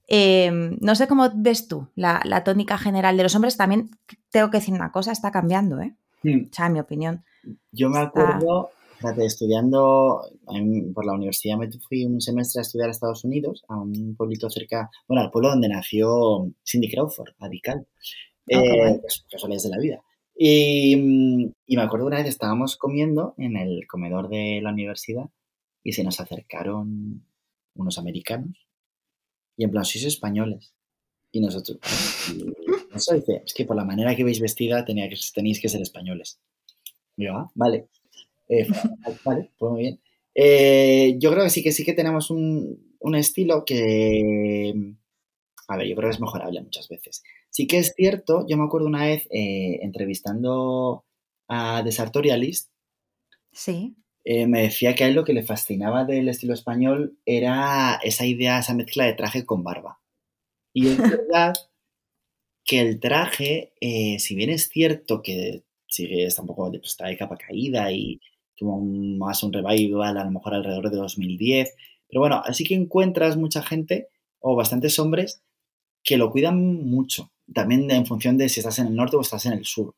Eh, 0.07 0.49
no 0.79 0.95
sé 0.95 1.07
cómo 1.07 1.29
ves 1.35 1.67
tú 1.67 1.89
la, 1.95 2.21
la, 2.23 2.45
tónica 2.45 2.77
general 2.77 3.17
de 3.17 3.23
los 3.23 3.35
hombres. 3.35 3.57
También 3.57 3.91
tengo 4.29 4.49
que 4.49 4.57
decir 4.57 4.73
una 4.73 4.91
cosa, 4.91 5.11
está 5.11 5.31
cambiando, 5.31 5.81
¿eh? 5.81 5.95
O 6.23 6.53
sea, 6.53 6.67
en 6.67 6.73
mi 6.73 6.79
opinión. 6.79 7.25
Yo 7.71 7.89
me 7.89 7.99
acuerdo, 7.99 8.71
fíjate, 8.97 9.25
estudiando 9.25 10.21
por 10.93 11.05
la 11.05 11.13
universidad, 11.13 11.57
me 11.57 11.69
fui 11.87 12.05
un 12.05 12.21
semestre 12.21 12.59
a 12.59 12.63
estudiar 12.63 12.89
a 12.89 12.91
Estados 12.91 13.23
Unidos, 13.23 13.63
a 13.67 13.79
un 13.79 14.15
pueblito 14.15 14.49
cerca, 14.49 14.89
bueno, 15.07 15.23
al 15.23 15.31
pueblo 15.31 15.49
donde 15.49 15.69
nació 15.69 16.51
Cindy 16.65 16.89
Crawford, 16.89 17.33
radical. 17.39 17.87
Oh, 18.49 18.59
eh, 18.59 19.01
pues, 19.01 19.63
de 19.63 19.69
la 19.69 19.77
vida. 19.77 20.01
Y, 20.35 20.93
y, 21.65 21.75
me 21.75 21.81
acuerdo 21.81 22.05
una 22.05 22.17
vez 22.17 22.27
estábamos 22.27 22.77
comiendo 22.77 23.33
en 23.37 23.57
el 23.57 23.87
comedor 23.87 24.29
de 24.29 24.61
la 24.61 24.71
universidad 24.71 25.25
y 25.83 25.93
se 25.93 26.03
nos 26.03 26.19
acercaron 26.19 27.25
unos 27.73 27.97
americanos 27.97 28.67
y 29.57 29.63
en 29.63 29.71
plan, 29.71 29.83
sois 29.83 30.05
españoles. 30.05 30.73
Y 31.31 31.41
nosotros, 31.41 31.79
eso 32.95 33.13
dice, 33.13 33.41
es 33.45 33.53
que 33.53 33.65
por 33.65 33.75
la 33.75 33.83
manera 33.83 34.15
que 34.15 34.23
veis 34.23 34.39
vestida 34.39 34.85
tenía 34.85 35.09
que, 35.09 35.17
tenéis 35.33 35.59
que 35.59 35.67
ser 35.67 35.81
españoles. 35.81 36.39
Y 37.17 37.25
yo, 37.25 37.33
ah, 37.33 37.51
vale. 37.55 37.89
Eh, 38.49 38.67
vale, 39.23 39.51
pues 39.57 39.71
muy 39.71 39.81
bien. 39.81 39.99
Eh, 40.39 41.15
yo 41.17 41.31
creo 41.31 41.43
que 41.45 41.49
sí 41.49 41.63
que 41.63 41.71
sí 41.71 41.83
que 41.83 41.93
tenemos 41.93 42.29
un, 42.29 42.95
un, 42.99 43.15
estilo 43.15 43.65
que, 43.65 44.93
a 45.67 45.77
ver, 45.77 45.87
yo 45.87 45.95
creo 45.95 46.09
que 46.09 46.13
es 46.13 46.21
mejorable 46.21 46.61
muchas 46.61 46.87
veces. 46.87 47.23
Sí 47.49 47.65
que 47.65 47.79
es 47.79 47.95
cierto, 47.95 48.45
yo 48.47 48.55
me 48.55 48.65
acuerdo 48.65 48.85
una 48.85 49.05
vez 49.05 49.27
eh, 49.31 49.79
entrevistando 49.81 51.05
a 51.47 51.81
The 51.83 51.91
Sartorialist. 51.91 52.69
Sí. 53.51 53.95
Eh, 54.25 54.45
me 54.45 54.61
decía 54.61 54.93
que 54.93 55.05
a 55.05 55.07
él 55.07 55.15
lo 55.15 55.23
que 55.23 55.33
le 55.33 55.43
fascinaba 55.43 56.05
del 56.05 56.29
estilo 56.29 56.53
español 56.53 57.17
era 57.25 57.99
esa 58.03 58.27
idea, 58.27 58.59
esa 58.59 58.75
mezcla 58.75 59.05
de 59.05 59.13
traje 59.13 59.43
con 59.43 59.63
barba. 59.63 59.99
Y 60.71 60.89
es 60.89 60.97
verdad 61.27 61.55
que 62.63 62.79
el 62.79 62.99
traje, 62.99 63.73
si 64.19 64.35
bien 64.35 64.51
es 64.51 64.69
cierto 64.69 65.23
que 65.23 65.63
sigue, 65.87 66.25
está 66.25 66.43
un 66.43 66.49
poco 66.49 66.71
está 66.83 67.07
de 67.07 67.17
capa 67.17 67.37
caída 67.37 67.91
y 67.91 68.19
tuvo 68.57 68.81
más 68.81 69.43
un 69.43 69.53
revival 69.53 70.17
a 70.17 70.25
lo 70.25 70.31
mejor 70.31 70.55
alrededor 70.55 70.89
de 70.89 70.97
2010, 70.97 71.75
pero 72.09 72.21
bueno, 72.21 72.41
así 72.43 72.63
que 72.63 72.75
encuentras 72.75 73.37
mucha 73.37 73.61
gente 73.61 74.07
o 74.39 74.55
bastantes 74.55 74.97
hombres 74.99 75.41
que 76.03 76.17
lo 76.17 76.31
cuidan 76.31 76.85
mucho, 76.85 77.31
también 77.53 77.89
en 77.91 78.05
función 78.05 78.37
de 78.37 78.49
si 78.49 78.59
estás 78.59 78.79
en 78.79 78.87
el 78.87 78.95
norte 78.95 79.15
o 79.15 79.21
estás 79.21 79.45
en 79.45 79.53
el 79.53 79.65
sur, 79.65 79.93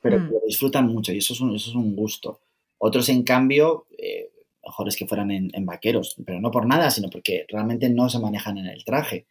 pero 0.00 0.18
mm. 0.18 0.30
lo 0.30 0.40
disfrutan 0.46 0.86
mucho 0.86 1.12
y 1.12 1.18
eso 1.18 1.34
es 1.34 1.40
eso 1.40 1.70
es 1.70 1.76
un 1.76 1.94
gusto. 1.94 2.40
Otros, 2.78 3.08
en 3.08 3.22
cambio, 3.22 3.86
eh, 3.96 4.30
mejor 4.64 4.88
es 4.88 4.96
que 4.96 5.06
fueran 5.06 5.30
en, 5.30 5.66
vaqueros, 5.66 6.16
pero 6.24 6.40
no 6.40 6.50
por 6.50 6.66
nada, 6.66 6.90
sino 6.90 7.10
porque 7.10 7.46
realmente 7.48 7.88
no 7.88 8.08
se 8.08 8.18
manejan 8.18 8.58
en 8.58 8.66
el 8.66 8.84
traje 8.84 9.26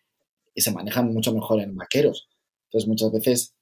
y 0.54 0.62
se 0.62 0.72
manejan 0.72 1.14
mucho 1.14 1.34
mejor 1.34 1.62
en 1.62 1.76
vaqueros. 1.76 2.30
Entonces, 2.66 2.88
muchas 2.88 3.12
veces, 3.12 3.54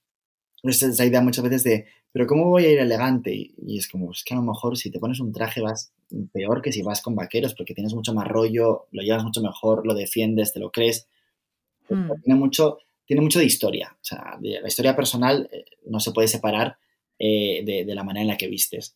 es 0.64 0.84
esa 0.84 1.06
idea 1.06 1.22
muchas 1.22 1.44
veces 1.44 1.64
de, 1.64 1.88
pero 2.12 2.28
¿cómo 2.28 2.50
voy 2.50 2.66
a 2.66 2.72
ir 2.72 2.80
elegante? 2.80 3.34
Y, 3.34 3.78
es 3.78 3.88
como, 3.88 4.12
es 4.12 4.24
que 4.24 4.34
a 4.34 4.38
lo 4.38 4.44
mejor 4.44 4.78
si 4.78 4.92
te 4.92 5.00
pones 5.00 5.20
un 5.20 5.32
traje 5.32 5.62
vas 5.62 5.94
peor 6.34 6.62
que 6.62 6.72
si 6.72 6.82
vas 6.82 7.02
con 7.02 7.16
vaqueros, 7.16 7.54
porque 7.54 7.74
tienes 7.74 7.94
mucho 7.94 8.14
más 8.14 8.28
rollo, 8.28 8.88
lo 8.92 9.02
llevas 9.02 9.24
mucho 9.24 9.42
mejor, 9.42 9.86
lo 9.88 9.94
defiendes, 9.94 10.54
te 10.54 10.60
lo 10.60 10.72
crees. 10.72 11.08
Hmm. 11.90 12.10
Tiene, 12.24 12.40
mucho, 12.40 12.80
tiene 13.06 13.22
mucho 13.22 13.40
de 13.40 13.46
historia. 13.46 13.94
O 13.94 14.04
sea, 14.04 14.38
la 14.42 14.68
historia 14.68 14.96
personal 14.96 15.50
eh, 15.52 15.66
no 15.86 16.00
se 16.00 16.12
puede 16.12 16.28
separar 16.28 16.78
eh, 17.18 17.64
de, 17.64 17.86
de 17.86 17.96
la 17.96 18.04
manera 18.04 18.22
en 18.22 18.28
la 18.28 18.38
que 18.38 18.48
vistes. 18.48 18.96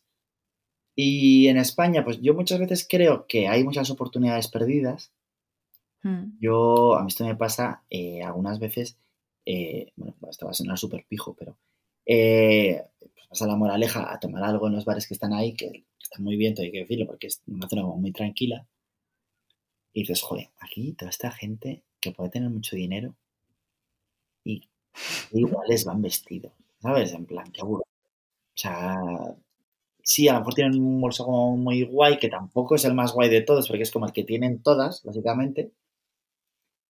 Y 0.98 1.48
en 1.48 1.58
España, 1.58 2.02
pues 2.02 2.22
yo 2.22 2.32
muchas 2.32 2.58
veces 2.58 2.86
creo 2.88 3.26
que 3.26 3.48
hay 3.48 3.62
muchas 3.62 3.90
oportunidades 3.90 4.48
perdidas. 4.48 5.12
Hmm. 6.02 6.38
Yo, 6.40 6.96
a 6.96 7.02
mí 7.02 7.08
esto 7.08 7.26
me 7.26 7.36
pasa 7.36 7.82
eh, 7.90 8.22
algunas 8.22 8.58
veces, 8.58 8.96
eh, 9.44 9.92
bueno, 9.96 10.14
esto 10.30 10.46
va 10.46 10.52
a 10.52 10.54
sonar 10.54 10.78
súper 10.78 11.04
pijo, 11.06 11.36
pero 11.38 11.58
eh, 12.06 12.82
vas 13.30 13.42
a 13.42 13.46
la 13.46 13.56
moraleja 13.56 14.12
a 14.12 14.18
tomar 14.20 14.42
algo 14.44 14.66
en 14.68 14.74
los 14.74 14.84
bares 14.84 15.06
que 15.06 15.14
están 15.14 15.32
ahí, 15.32 15.54
que 15.54 15.84
están 16.02 16.24
muy 16.24 16.36
bien, 16.36 16.54
hay 16.58 16.72
que 16.72 16.80
decirlo, 16.80 17.06
porque 17.06 17.28
es 17.28 17.42
una 17.46 17.68
zona 17.68 17.82
muy 17.84 18.12
tranquila. 18.12 18.66
Y 19.92 20.02
dices, 20.02 20.22
joder, 20.22 20.50
aquí 20.60 20.92
toda 20.92 21.10
esta 21.10 21.32
gente 21.32 21.82
que 22.00 22.12
puede 22.12 22.30
tener 22.30 22.50
mucho 22.50 22.76
dinero 22.76 23.16
y 24.44 24.62
iguales 25.32 25.84
van 25.84 26.02
vestidos, 26.02 26.52
¿sabes? 26.80 27.12
En 27.12 27.26
plan, 27.26 27.50
qué 27.52 27.60
aburrido. 27.62 27.86
O 28.54 28.58
sea, 28.58 28.96
sí, 30.02 30.28
a 30.28 30.34
lo 30.34 30.38
mejor 30.40 30.54
tienen 30.54 30.80
un 30.80 31.00
bolso 31.00 31.26
muy 31.28 31.82
guay, 31.84 32.18
que 32.18 32.28
tampoco 32.28 32.74
es 32.76 32.84
el 32.84 32.94
más 32.94 33.12
guay 33.12 33.28
de 33.28 33.42
todos, 33.42 33.68
porque 33.68 33.82
es 33.82 33.90
como 33.90 34.06
el 34.06 34.12
que 34.12 34.24
tienen 34.24 34.62
todas, 34.62 35.02
básicamente, 35.04 35.72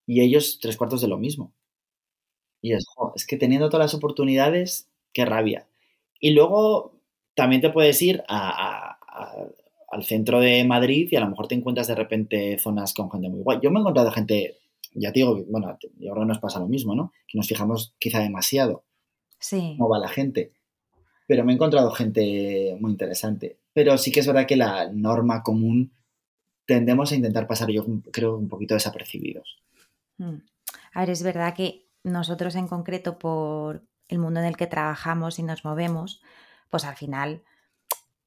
y 0.07 0.20
ellos 0.20 0.59
tres 0.61 0.76
cuartos 0.76 1.01
de 1.01 1.09
lo 1.09 1.18
mismo. 1.18 1.53
Y 2.61 2.72
es, 2.74 2.84
es 3.14 3.26
que 3.26 3.37
teniendo 3.39 3.68
todas 3.70 3.87
las 3.87 3.95
oportunidades, 3.95 4.89
qué 5.14 5.24
rabia. 5.24 5.66
Y 6.20 6.30
luego 6.30 7.00
también 7.34 7.60
te 7.60 7.70
puedes 7.70 8.00
ir 8.02 8.22
al 8.28 10.04
centro 10.04 10.40
de 10.40 10.64
Madrid 10.64 11.08
y 11.10 11.16
a 11.16 11.20
lo 11.20 11.28
mejor 11.28 11.48
te 11.48 11.54
encuentras 11.54 11.86
de 11.86 11.94
repente 11.94 12.58
zonas 12.58 12.94
con 12.94 13.10
gente 13.10 13.28
muy 13.28 13.42
guay. 13.42 13.58
Yo 13.62 13.70
me 13.70 13.78
he 13.78 13.80
encontrado 13.80 14.10
gente, 14.10 14.58
ya 14.94 15.12
te 15.12 15.20
digo, 15.20 15.44
bueno, 15.48 15.78
y 15.98 16.08
ahora 16.08 16.24
nos 16.24 16.38
pasa 16.38 16.58
lo 16.58 16.68
mismo, 16.68 16.94
¿no? 16.94 17.12
Que 17.28 17.38
nos 17.38 17.46
fijamos 17.46 17.94
quizá 17.98 18.20
demasiado. 18.20 18.84
Sí. 19.38 19.74
Cómo 19.76 19.88
va 19.88 19.98
la 19.98 20.08
gente 20.08 20.52
pero 21.26 21.44
me 21.44 21.52
he 21.52 21.54
encontrado 21.54 21.90
gente 21.90 22.76
muy 22.80 22.92
interesante. 22.92 23.58
Pero 23.72 23.98
sí 23.98 24.12
que 24.12 24.20
es 24.20 24.26
verdad 24.26 24.46
que 24.46 24.56
la 24.56 24.90
norma 24.92 25.42
común 25.42 25.92
tendemos 26.66 27.12
a 27.12 27.16
intentar 27.16 27.46
pasar, 27.46 27.70
yo 27.70 27.84
creo, 28.12 28.36
un 28.36 28.48
poquito 28.48 28.74
desapercibidos. 28.74 29.58
Mm. 30.18 30.36
A 30.94 31.00
ver, 31.00 31.10
es 31.10 31.22
verdad 31.22 31.54
que 31.54 31.86
nosotros 32.02 32.54
en 32.54 32.68
concreto, 32.68 33.18
por 33.18 33.82
el 34.09 34.18
mundo 34.18 34.40
en 34.40 34.46
el 34.46 34.57
que 34.57 34.66
trabajamos 34.66 35.38
y 35.38 35.42
nos 35.42 35.64
movemos, 35.64 36.22
pues 36.70 36.84
al 36.84 36.96
final, 36.96 37.42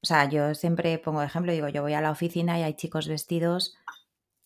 o 0.02 0.06
sea, 0.06 0.28
yo 0.28 0.54
siempre 0.54 0.98
pongo 0.98 1.22
ejemplo, 1.22 1.52
digo, 1.52 1.68
yo 1.68 1.82
voy 1.82 1.94
a 1.94 2.00
la 2.00 2.10
oficina 2.10 2.58
y 2.58 2.62
hay 2.62 2.74
chicos 2.74 3.08
vestidos 3.08 3.76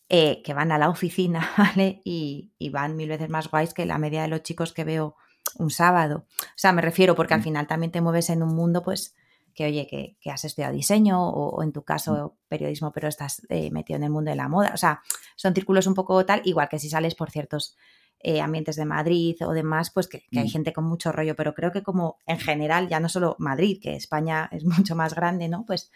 eh, 0.09 0.41
que 0.43 0.53
van 0.53 0.71
a 0.71 0.77
la 0.77 0.89
oficina, 0.89 1.49
¿vale? 1.57 2.01
Y, 2.03 2.51
y, 2.59 2.69
van 2.69 2.95
mil 2.95 3.09
veces 3.09 3.29
más 3.29 3.49
guays 3.49 3.73
que 3.73 3.85
la 3.85 3.97
media 3.97 4.21
de 4.21 4.27
los 4.27 4.43
chicos 4.43 4.71
que 4.71 4.83
veo 4.83 5.15
un 5.57 5.71
sábado. 5.71 6.25
O 6.29 6.57
sea, 6.57 6.73
me 6.73 6.81
refiero 6.81 7.15
porque 7.15 7.33
al 7.33 7.39
mm. 7.39 7.43
final 7.43 7.67
también 7.67 7.91
te 7.91 8.01
mueves 8.01 8.29
en 8.29 8.43
un 8.43 8.55
mundo, 8.55 8.83
pues, 8.83 9.15
que 9.53 9.65
oye, 9.65 9.87
que, 9.87 10.29
has 10.29 10.43
estudiado 10.45 10.73
diseño 10.73 11.27
o, 11.27 11.63
en 11.63 11.71
tu 11.71 11.83
caso 11.83 12.35
mm. 12.35 12.47
periodismo, 12.47 12.91
pero 12.91 13.07
estás 13.07 13.41
eh, 13.49 13.71
metido 13.71 13.97
en 13.97 14.03
el 14.03 14.09
mundo 14.09 14.29
de 14.29 14.35
la 14.37 14.47
moda. 14.47 14.71
O 14.73 14.77
sea, 14.77 15.01
son 15.35 15.53
círculos 15.53 15.87
un 15.87 15.93
poco 15.93 16.25
tal, 16.25 16.41
igual 16.45 16.69
que 16.69 16.79
si 16.79 16.89
sales 16.89 17.15
por 17.15 17.31
ciertos 17.31 17.75
eh, 18.19 18.41
ambientes 18.41 18.75
de 18.75 18.85
Madrid 18.85 19.35
o 19.45 19.51
demás, 19.51 19.91
pues 19.91 20.07
que, 20.07 20.25
hay 20.35 20.45
mm. 20.45 20.49
gente 20.49 20.73
con 20.73 20.85
mucho 20.85 21.11
rollo, 21.11 21.35
pero 21.35 21.53
creo 21.53 21.71
que 21.71 21.83
como 21.83 22.17
en 22.25 22.39
general, 22.39 22.87
ya 22.87 22.99
no 22.99 23.09
solo 23.09 23.35
Madrid, 23.39 23.79
que 23.81 23.95
España 23.95 24.49
es 24.51 24.63
mucho 24.65 24.95
más 24.95 25.13
grande, 25.13 25.47
¿no? 25.47 25.65
Pues 25.65 25.91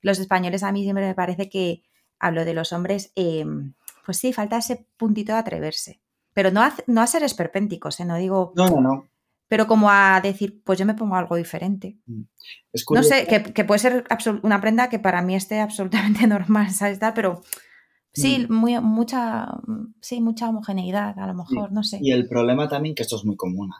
los 0.00 0.18
españoles 0.18 0.62
a 0.62 0.72
mí 0.72 0.82
siempre 0.82 1.06
me 1.06 1.14
parece 1.14 1.48
que 1.48 1.82
hablo 2.18 2.44
de 2.44 2.54
los 2.54 2.72
hombres, 2.72 3.12
em, 3.14 3.74
pues 4.04 4.18
sí, 4.18 4.32
falta 4.32 4.58
ese 4.58 4.86
puntito 4.96 5.32
de 5.32 5.38
atreverse. 5.38 6.00
Pero 6.34 6.50
no 6.50 6.62
a, 6.62 6.74
no 6.86 7.00
a 7.00 7.06
ser 7.06 7.22
esperpénticos, 7.22 8.00
¿eh? 8.00 8.04
no 8.04 8.16
digo. 8.16 8.52
No, 8.56 8.68
no, 8.68 8.80
no. 8.80 9.08
Pero 9.48 9.66
como 9.66 9.90
a 9.90 10.20
decir, 10.20 10.62
pues 10.62 10.78
yo 10.78 10.84
me 10.84 10.94
pongo 10.94 11.16
algo 11.16 11.36
diferente. 11.36 11.98
Mm. 12.06 12.22
no 12.94 13.02
sé, 13.02 13.26
que, 13.26 13.64
puede 13.64 13.78
ser 13.78 14.04
una 14.42 14.60
prenda 14.60 14.88
que 14.88 14.98
para 14.98 15.22
mí 15.22 15.34
esté 15.34 15.60
absolutamente 15.60 16.26
normal, 16.26 16.70
¿sabes? 16.70 16.98
Pero 17.14 17.42
sí, 18.12 18.46
mm. 18.48 18.52
muy, 18.52 18.80
mucha, 18.80 19.48
sí, 20.00 20.20
mucha 20.20 20.48
homogeneidad, 20.48 21.18
a 21.18 21.26
lo 21.26 21.34
mejor, 21.34 21.72
no 21.72 21.82
sé. 21.82 21.98
Y 22.00 22.12
el 22.12 22.28
problema 22.28 22.68
también, 22.68 22.94
que 22.94 23.02
esto 23.02 23.16
es 23.16 23.24
muy 23.24 23.36
común, 23.36 23.70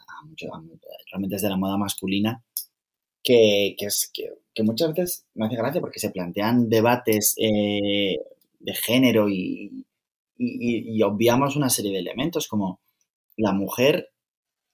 realmente 1.10 1.36
es 1.36 1.42
de 1.42 1.48
la 1.48 1.56
moda 1.56 1.76
masculina, 1.76 2.42
que, 3.22 3.74
es 3.78 4.10
que, 4.12 4.62
muchas 4.62 4.92
veces 4.94 5.26
me 5.34 5.46
hace 5.46 5.56
gracia 5.56 5.80
porque 5.80 6.00
se 6.00 6.10
plantean 6.10 6.68
debates 6.68 7.34
eh, 7.38 8.18
de 8.58 8.74
género 8.74 9.28
y, 9.28 9.86
y, 10.36 11.02
obviamos 11.02 11.56
una 11.56 11.68
serie 11.68 11.92
de 11.92 11.98
elementos 11.98 12.48
como 12.48 12.80
la 13.36 13.52
mujer 13.52 14.10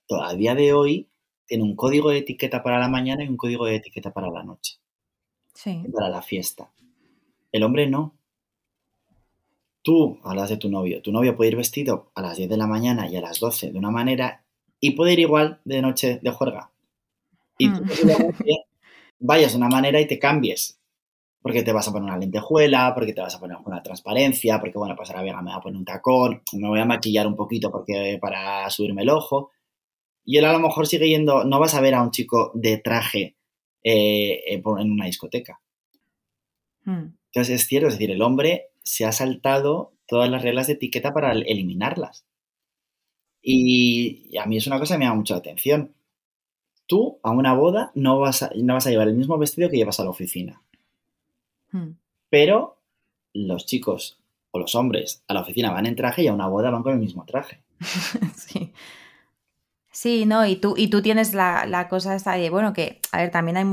a 0.08 0.34
día 0.34 0.54
de 0.54 0.72
hoy 0.72 1.08
tiene 1.46 1.64
un 1.64 1.76
código 1.76 2.10
de 2.10 2.18
etiqueta 2.18 2.62
para 2.62 2.78
la 2.78 2.88
mañana 2.88 3.24
y 3.24 3.28
un 3.28 3.36
código 3.36 3.66
de 3.66 3.76
etiqueta 3.76 4.12
para 4.12 4.30
la 4.30 4.42
noche. 4.42 4.78
Sí. 5.54 5.82
Para 5.92 6.08
la 6.08 6.22
fiesta. 6.22 6.72
El 7.52 7.62
hombre 7.62 7.88
no. 7.88 8.16
Tú 9.84 10.18
hablas 10.24 10.48
de 10.48 10.56
tu 10.56 10.70
novio. 10.70 11.02
Tu 11.02 11.12
novio 11.12 11.36
puede 11.36 11.50
ir 11.50 11.56
vestido 11.56 12.10
a 12.14 12.22
las 12.22 12.38
10 12.38 12.48
de 12.48 12.56
la 12.56 12.66
mañana 12.66 13.06
y 13.06 13.16
a 13.16 13.20
las 13.20 13.38
12 13.38 13.70
de 13.70 13.78
una 13.78 13.90
manera 13.90 14.42
y 14.80 14.92
puede 14.92 15.12
ir 15.12 15.18
igual 15.20 15.60
de 15.66 15.82
noche 15.82 16.20
de 16.22 16.30
juerga. 16.30 16.70
Y 17.58 17.70
tú 17.70 17.84
mm. 17.84 18.44
vayas 19.18 19.52
de 19.52 19.58
una 19.58 19.68
manera 19.68 20.00
y 20.00 20.06
te 20.06 20.18
cambies 20.18 20.80
porque 21.42 21.62
te 21.62 21.74
vas 21.74 21.86
a 21.86 21.92
poner 21.92 22.08
una 22.08 22.16
lentejuela, 22.16 22.94
porque 22.94 23.12
te 23.12 23.20
vas 23.20 23.34
a 23.34 23.38
poner 23.40 23.58
una 23.62 23.82
transparencia, 23.82 24.58
porque 24.58 24.78
bueno, 24.78 24.96
pues 24.96 25.10
ahora 25.10 25.22
me 25.22 25.50
voy 25.50 25.52
a 25.52 25.60
poner 25.60 25.76
un 25.76 25.84
tacón, 25.84 26.42
me 26.54 26.68
voy 26.68 26.80
a 26.80 26.86
maquillar 26.86 27.26
un 27.26 27.36
poquito 27.36 27.70
porque 27.70 28.16
para 28.18 28.70
subirme 28.70 29.02
el 29.02 29.10
ojo. 29.10 29.50
Y 30.24 30.38
él 30.38 30.46
a 30.46 30.52
lo 30.54 30.60
mejor 30.60 30.86
sigue 30.86 31.10
yendo, 31.10 31.44
no 31.44 31.60
vas 31.60 31.74
a 31.74 31.82
ver 31.82 31.94
a 31.94 32.02
un 32.02 32.10
chico 32.10 32.50
de 32.54 32.78
traje 32.78 33.36
eh, 33.82 34.40
en 34.46 34.90
una 34.90 35.04
discoteca. 35.04 35.60
Hmm. 36.84 37.08
Entonces 37.26 37.60
es 37.60 37.66
cierto, 37.66 37.88
es 37.88 37.94
decir, 37.94 38.10
el 38.10 38.22
hombre 38.22 38.70
se 38.84 39.04
ha 39.04 39.12
saltado 39.12 39.92
todas 40.06 40.30
las 40.30 40.42
reglas 40.42 40.68
de 40.68 40.74
etiqueta 40.74 41.12
para 41.12 41.32
eliminarlas. 41.32 42.24
Y 43.42 44.36
a 44.38 44.46
mí 44.46 44.56
es 44.56 44.66
una 44.66 44.78
cosa 44.78 44.94
que 44.94 44.98
me 45.00 45.04
llama 45.06 45.16
mucho 45.16 45.34
la 45.34 45.38
atención. 45.38 45.94
Tú 46.86 47.18
a 47.22 47.30
una 47.30 47.54
boda 47.54 47.90
no 47.94 48.20
vas 48.20 48.42
a, 48.42 48.50
no 48.54 48.74
vas 48.74 48.86
a 48.86 48.90
llevar 48.90 49.08
el 49.08 49.14
mismo 49.14 49.36
vestido 49.38 49.68
que 49.68 49.76
llevas 49.76 50.00
a 50.00 50.04
la 50.04 50.10
oficina. 50.10 50.62
Hmm. 51.72 51.92
Pero 52.30 52.78
los 53.32 53.66
chicos 53.66 54.18
o 54.50 54.58
los 54.58 54.74
hombres 54.74 55.22
a 55.26 55.34
la 55.34 55.40
oficina 55.40 55.72
van 55.72 55.86
en 55.86 55.96
traje 55.96 56.22
y 56.22 56.28
a 56.28 56.34
una 56.34 56.46
boda 56.46 56.70
van 56.70 56.82
con 56.82 56.92
el 56.92 57.00
mismo 57.00 57.24
traje. 57.24 57.62
sí. 58.36 58.72
Sí, 59.90 60.26
no, 60.26 60.44
y 60.44 60.56
tú, 60.56 60.74
y 60.76 60.88
tú 60.88 61.02
tienes 61.02 61.34
la, 61.34 61.66
la 61.66 61.88
cosa 61.88 62.16
esta 62.16 62.32
de, 62.32 62.50
bueno, 62.50 62.72
que, 62.72 63.00
a 63.12 63.18
ver, 63.18 63.30
también 63.30 63.56
hay 63.56 63.66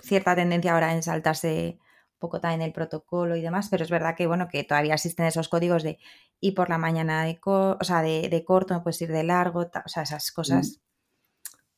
cierta 0.00 0.36
tendencia 0.36 0.72
ahora 0.72 0.94
en 0.94 1.02
saltarse 1.02 1.78
poco 2.24 2.40
también 2.40 2.62
el 2.62 2.72
protocolo 2.72 3.36
y 3.36 3.42
demás, 3.42 3.68
pero 3.70 3.84
es 3.84 3.90
verdad 3.90 4.16
que, 4.16 4.26
bueno, 4.26 4.48
que 4.48 4.64
todavía 4.64 4.94
existen 4.94 5.26
esos 5.26 5.48
códigos 5.48 5.82
de 5.82 5.98
y 6.40 6.52
por 6.52 6.70
la 6.70 6.78
mañana 6.78 7.24
de, 7.24 7.38
o 7.44 7.78
sea, 7.82 8.02
de, 8.02 8.28
de, 8.30 8.44
corto, 8.44 8.74
no 8.74 8.82
puedes 8.82 9.00
ir 9.02 9.12
de 9.12 9.24
largo, 9.24 9.60
o 9.60 9.88
sea, 9.88 10.02
esas 10.04 10.32
cosas, 10.32 10.80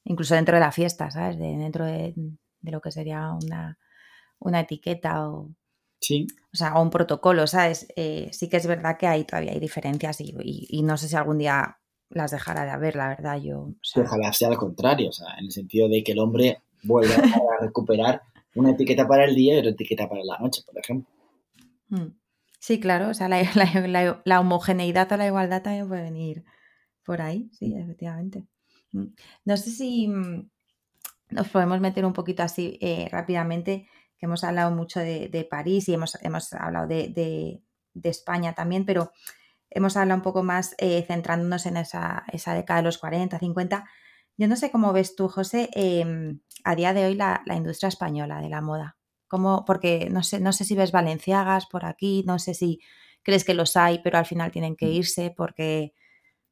mm. 0.05 0.11
incluso 0.11 0.35
dentro 0.35 0.55
de 0.55 0.61
la 0.61 0.73
fiesta, 0.73 1.11
¿sabes? 1.11 1.39
De, 1.39 1.57
dentro 1.57 1.85
de, 1.85 2.15
de 2.61 2.71
lo 2.71 2.81
que 2.81 2.93
sería 2.93 3.33
una, 3.33 3.79
una 4.39 4.61
etiqueta 4.61 5.29
o, 5.29 5.51
Sí. 5.99 6.27
O 6.53 6.57
sea, 6.57 6.75
o 6.75 6.83
un 6.83 6.91
protocolo, 6.91 7.47
¿sabes? 7.47 7.89
Eh, 7.97 8.29
sí 8.31 8.49
que 8.49 8.59
es 8.59 8.67
verdad 8.67 8.99
que 8.99 9.07
hay 9.07 9.25
todavía 9.25 9.53
hay 9.53 9.59
diferencias 9.59 10.21
y, 10.21 10.35
y, 10.43 10.67
y, 10.69 10.83
no 10.83 10.97
sé 10.99 11.09
si 11.09 11.17
algún 11.17 11.39
día 11.39 11.79
las 12.11 12.31
dejará 12.31 12.65
de 12.65 12.71
haber, 12.71 12.97
la 12.97 13.09
verdad. 13.09 13.41
Yo, 13.41 13.61
o 13.61 13.75
sea... 13.83 14.03
Ojalá 14.03 14.33
sea 14.33 14.49
al 14.49 14.57
contrario, 14.57 15.09
o 15.09 15.13
sea, 15.13 15.27
en 15.39 15.47
el 15.47 15.53
sentido 15.53 15.89
de 15.89 16.05
que 16.05 16.13
el 16.13 16.19
hombre 16.19 16.63
vuelva 16.83 17.15
a 17.15 17.63
recuperar 17.65 18.23
una 18.57 18.71
etiqueta 18.71 19.07
para 19.07 19.25
el 19.25 19.35
día 19.35 19.55
y 19.55 19.59
otra 19.59 19.71
etiqueta 19.71 20.09
para 20.09 20.23
la 20.25 20.39
noche, 20.39 20.63
por 20.67 20.79
ejemplo. 20.79 21.09
Hmm. 21.89 22.17
Sí, 22.59 22.81
claro, 22.81 23.11
o 23.11 23.15
sea, 23.15 23.29
la, 23.29 23.43
la, 23.55 23.87
la, 23.87 24.23
la 24.25 24.41
homogeneidad 24.41 25.11
o 25.13 25.17
la 25.17 25.27
igualdad 25.27 25.63
también 25.63 25.89
puede 25.89 26.03
venir 26.03 26.45
por 27.05 27.23
ahí, 27.23 27.49
sí, 27.53 27.75
efectivamente. 27.77 28.45
Hmm. 28.93 29.07
No 29.45 29.57
sé 29.57 29.71
si 29.71 30.09
mm, 30.09 30.51
nos 31.31 31.49
podemos 31.49 31.81
meter 31.81 32.05
un 32.05 32.13
poquito 32.13 32.43
así 32.43 32.79
eh, 32.81 33.09
rápidamente 33.11 33.89
que 34.19 34.27
hemos 34.27 34.45
hablado 34.45 34.71
mucho 34.71 35.01
de, 35.01 35.29
de 35.29 35.45
París 35.45 35.89
y 35.89 35.95
hemos, 35.95 36.17
hemos 36.23 36.53
hablado 36.53 36.87
de, 36.87 37.09
de, 37.09 37.63
de, 37.95 38.09
España 38.09 38.55
también, 38.55 38.87
pero 38.87 39.13
hemos 39.71 39.97
hablado 39.97 40.19
un 40.19 40.23
poco 40.23 40.43
más 40.43 40.75
eh, 40.79 41.05
centrándonos 41.07 41.67
en 41.67 41.77
esa, 41.77 42.25
esa, 42.33 42.55
década 42.55 42.81
de 42.81 42.85
los 42.85 42.99
40, 42.99 43.39
50. 43.39 43.85
Yo 44.37 44.49
no 44.49 44.57
sé 44.57 44.71
cómo 44.71 44.93
ves 44.93 45.17
tú, 45.17 45.29
José, 45.29 45.71
eh, 45.75 46.05
a 46.65 46.75
día 46.75 46.93
de 46.93 47.07
hoy 47.07 47.15
la, 47.15 47.43
la, 47.47 47.57
industria 47.57 47.89
española 47.89 48.41
de 48.41 48.49
la 48.49 48.61
moda. 48.61 48.97
¿Cómo? 49.29 49.65
Porque 49.67 50.09
no 50.11 50.23
sé, 50.23 50.41
no 50.41 50.53
sé 50.53 50.65
si 50.65 50.75
ves 50.75 50.93
valenciagas 50.93 51.67
por 51.67 51.85
aquí, 51.85 52.23
no 52.27 52.39
sé 52.39 52.55
si 52.55 52.81
crees 53.23 53.45
que 53.45 53.55
los 53.55 53.77
hay, 53.77 54.01
pero 54.05 54.19
al 54.19 54.27
final 54.27 54.53
tienen 54.53 54.77
que 54.77 54.89
irse 54.89 55.35
porque 55.37 55.95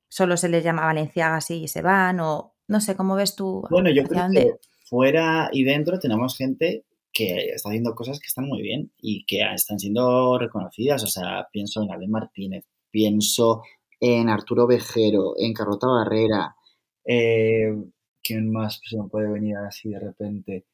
solo 0.09 0.37
se 0.37 0.49
les 0.49 0.65
llama 0.65 0.85
valenciagas 0.87 1.51
y 1.51 1.69
se 1.69 1.83
van, 1.83 2.21
o 2.21 2.55
no 2.67 2.81
sé, 2.81 2.97
¿cómo 2.97 3.15
ves 3.15 3.37
tú? 3.37 3.65
Bueno, 3.71 3.91
yo 3.91 4.05
creo 4.05 4.23
dónde? 4.23 4.43
que 4.43 4.53
fuera 4.85 5.51
y 5.53 5.65
dentro 5.65 5.99
tenemos 5.99 6.37
gente 6.37 6.85
que 7.13 7.51
está 7.55 7.69
haciendo 7.69 7.95
cosas 7.95 8.19
que 8.19 8.27
están 8.27 8.47
muy 8.47 8.61
bien 8.61 8.93
y 8.99 9.25
que 9.25 9.43
están 9.55 9.79
siendo 9.79 10.37
reconocidas. 10.39 11.05
O 11.05 11.07
sea, 11.07 11.49
pienso 11.53 11.83
en 11.83 11.93
Ale 11.93 12.09
Martínez, 12.09 12.65
pienso 12.91 13.63
en 14.01 14.29
Arturo 14.29 14.67
Vejero, 14.67 15.35
en 15.39 15.55
Carlota 15.55 15.87
Barrera. 15.87 16.57
Eh, 17.05 17.75
¿Quién 18.23 18.51
más 18.51 18.81
se 18.85 18.97
me 18.97 19.09
puede 19.09 19.29
venir 19.31 19.57
así 19.57 19.91
de 19.91 20.01
repente 20.01 20.65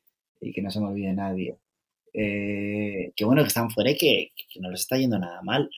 y 0.40 0.52
que 0.52 0.62
no 0.62 0.70
se 0.70 0.80
me 0.80 0.86
olvide 0.86 1.12
nadie? 1.12 1.58
Eh, 2.12 3.12
que 3.16 3.24
bueno, 3.24 3.42
que 3.42 3.48
están 3.48 3.70
fuera 3.70 3.90
y 3.90 3.96
que, 3.96 4.30
que, 4.52 4.60
no 4.60 4.70
les 4.70 4.80
está 4.82 4.96
yendo 4.96 5.18
nada 5.18 5.42
mal. 5.42 5.70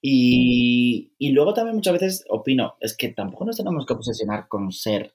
Y, 0.00 1.12
y 1.18 1.30
luego 1.32 1.54
también 1.54 1.76
muchas 1.76 1.92
veces 1.94 2.24
opino, 2.28 2.76
es 2.80 2.96
que 2.96 3.08
tampoco 3.08 3.44
nos 3.44 3.56
tenemos 3.56 3.84
que 3.84 3.94
obsesionar 3.94 4.46
con 4.48 4.70
ser 4.72 5.12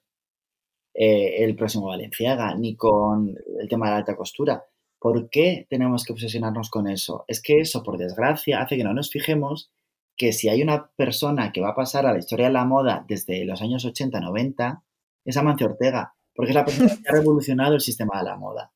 eh, 0.94 1.42
el 1.44 1.56
próximo 1.56 1.86
Valenciaga, 1.86 2.54
ni 2.54 2.76
con 2.76 3.36
el 3.60 3.68
tema 3.68 3.86
de 3.86 3.92
la 3.92 3.96
alta 3.98 4.16
costura. 4.16 4.64
¿Por 4.98 5.28
qué 5.28 5.66
tenemos 5.68 6.04
que 6.04 6.12
obsesionarnos 6.12 6.70
con 6.70 6.88
eso? 6.88 7.24
Es 7.28 7.42
que 7.42 7.60
eso, 7.60 7.82
por 7.82 7.98
desgracia, 7.98 8.62
hace 8.62 8.76
que 8.76 8.84
no 8.84 8.94
nos 8.94 9.10
fijemos 9.10 9.70
que 10.16 10.32
si 10.32 10.48
hay 10.48 10.62
una 10.62 10.90
persona 10.90 11.52
que 11.52 11.60
va 11.60 11.70
a 11.70 11.74
pasar 11.74 12.06
a 12.06 12.12
la 12.12 12.18
historia 12.18 12.46
de 12.46 12.52
la 12.52 12.64
moda 12.64 13.04
desde 13.08 13.44
los 13.44 13.60
años 13.62 13.84
80-90, 13.84 14.82
es 15.24 15.36
Amancio 15.36 15.66
Ortega, 15.66 16.14
porque 16.34 16.50
es 16.50 16.54
la 16.54 16.64
persona 16.64 16.88
que 16.88 17.08
ha 17.08 17.12
revolucionado 17.12 17.74
el 17.74 17.80
sistema 17.80 18.18
de 18.18 18.24
la 18.24 18.36
moda. 18.36 18.72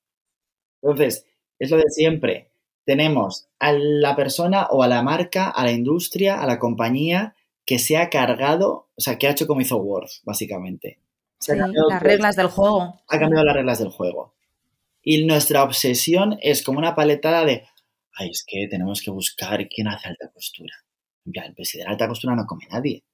Entonces, 0.82 1.26
es 1.58 1.70
lo 1.70 1.76
de 1.76 1.90
siempre. 1.90 2.50
Tenemos 2.84 3.48
a 3.58 3.72
la 3.72 4.16
persona 4.16 4.66
o 4.70 4.82
a 4.82 4.88
la 4.88 5.02
marca, 5.02 5.48
a 5.50 5.64
la 5.64 5.72
industria, 5.72 6.40
a 6.40 6.46
la 6.46 6.58
compañía 6.58 7.34
que 7.66 7.78
se 7.78 7.98
ha 7.98 8.08
cargado, 8.08 8.88
o 8.96 9.00
sea, 9.00 9.18
que 9.18 9.28
ha 9.28 9.32
hecho 9.32 9.46
como 9.46 9.60
hizo 9.60 9.76
Worth, 9.76 10.22
básicamente. 10.24 10.98
Sí, 11.38 11.52
las 11.54 12.02
reglas 12.02 12.34
del 12.34 12.48
juego. 12.48 13.02
Ha 13.06 13.18
cambiado 13.18 13.44
las 13.44 13.54
reglas 13.54 13.78
del 13.78 13.90
juego. 13.90 14.34
Y 15.02 15.24
nuestra 15.24 15.62
obsesión 15.62 16.38
es 16.40 16.62
como 16.62 16.78
una 16.78 16.94
paletada 16.94 17.44
de, 17.44 17.66
ay, 18.14 18.30
es 18.30 18.44
que 18.46 18.66
tenemos 18.68 19.02
que 19.02 19.10
buscar 19.10 19.68
quién 19.68 19.88
hace 19.88 20.08
alta 20.08 20.30
costura. 20.32 20.74
En 21.28 21.32
plan, 21.32 21.54
de 21.54 21.84
alta 21.84 22.08
costura 22.08 22.34
no 22.34 22.46
come 22.46 22.66
nadie. 22.70 23.04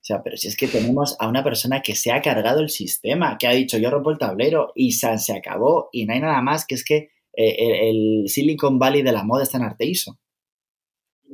O 0.00 0.04
sea, 0.08 0.22
pero 0.22 0.38
si 0.38 0.48
es 0.48 0.56
que 0.56 0.68
tenemos 0.68 1.16
a 1.18 1.28
una 1.28 1.44
persona 1.44 1.82
que 1.82 1.94
se 1.94 2.12
ha 2.12 2.22
cargado 2.22 2.60
el 2.60 2.70
sistema, 2.70 3.36
que 3.36 3.46
ha 3.46 3.50
dicho 3.50 3.76
yo 3.76 3.90
rompo 3.90 4.10
el 4.10 4.16
tablero 4.16 4.72
y 4.74 4.92
se, 4.92 5.08
acabó 5.36 5.90
y 5.92 6.06
no 6.06 6.14
hay 6.14 6.20
nada 6.20 6.40
más, 6.40 6.64
que 6.66 6.76
es 6.76 6.84
que 6.84 7.10
eh, 7.36 7.90
el, 7.90 8.24
Silicon 8.26 8.78
Valley 8.78 9.02
de 9.02 9.12
la 9.12 9.24
moda 9.24 9.42
está 9.42 9.58
en 9.58 9.64
Arteiso. 9.64 10.18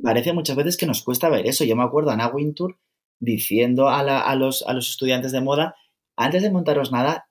Parece 0.03 0.33
muchas 0.33 0.57
veces 0.57 0.75
que 0.75 0.85
nos 0.85 1.03
cuesta 1.03 1.29
ver 1.29 1.47
eso. 1.47 1.63
Yo 1.63 1.77
me 1.77 1.83
acuerdo 1.83 2.09
a 2.09 2.15
Ana 2.15 2.27
Wintour 2.27 2.77
diciendo 3.19 3.87
a, 3.87 4.35
los, 4.35 4.65
estudiantes 4.67 5.31
de 5.31 5.39
moda 5.39 5.75
antes 6.17 6.43
de 6.43 6.51
montaros 6.51 6.91
nada, 6.91 7.29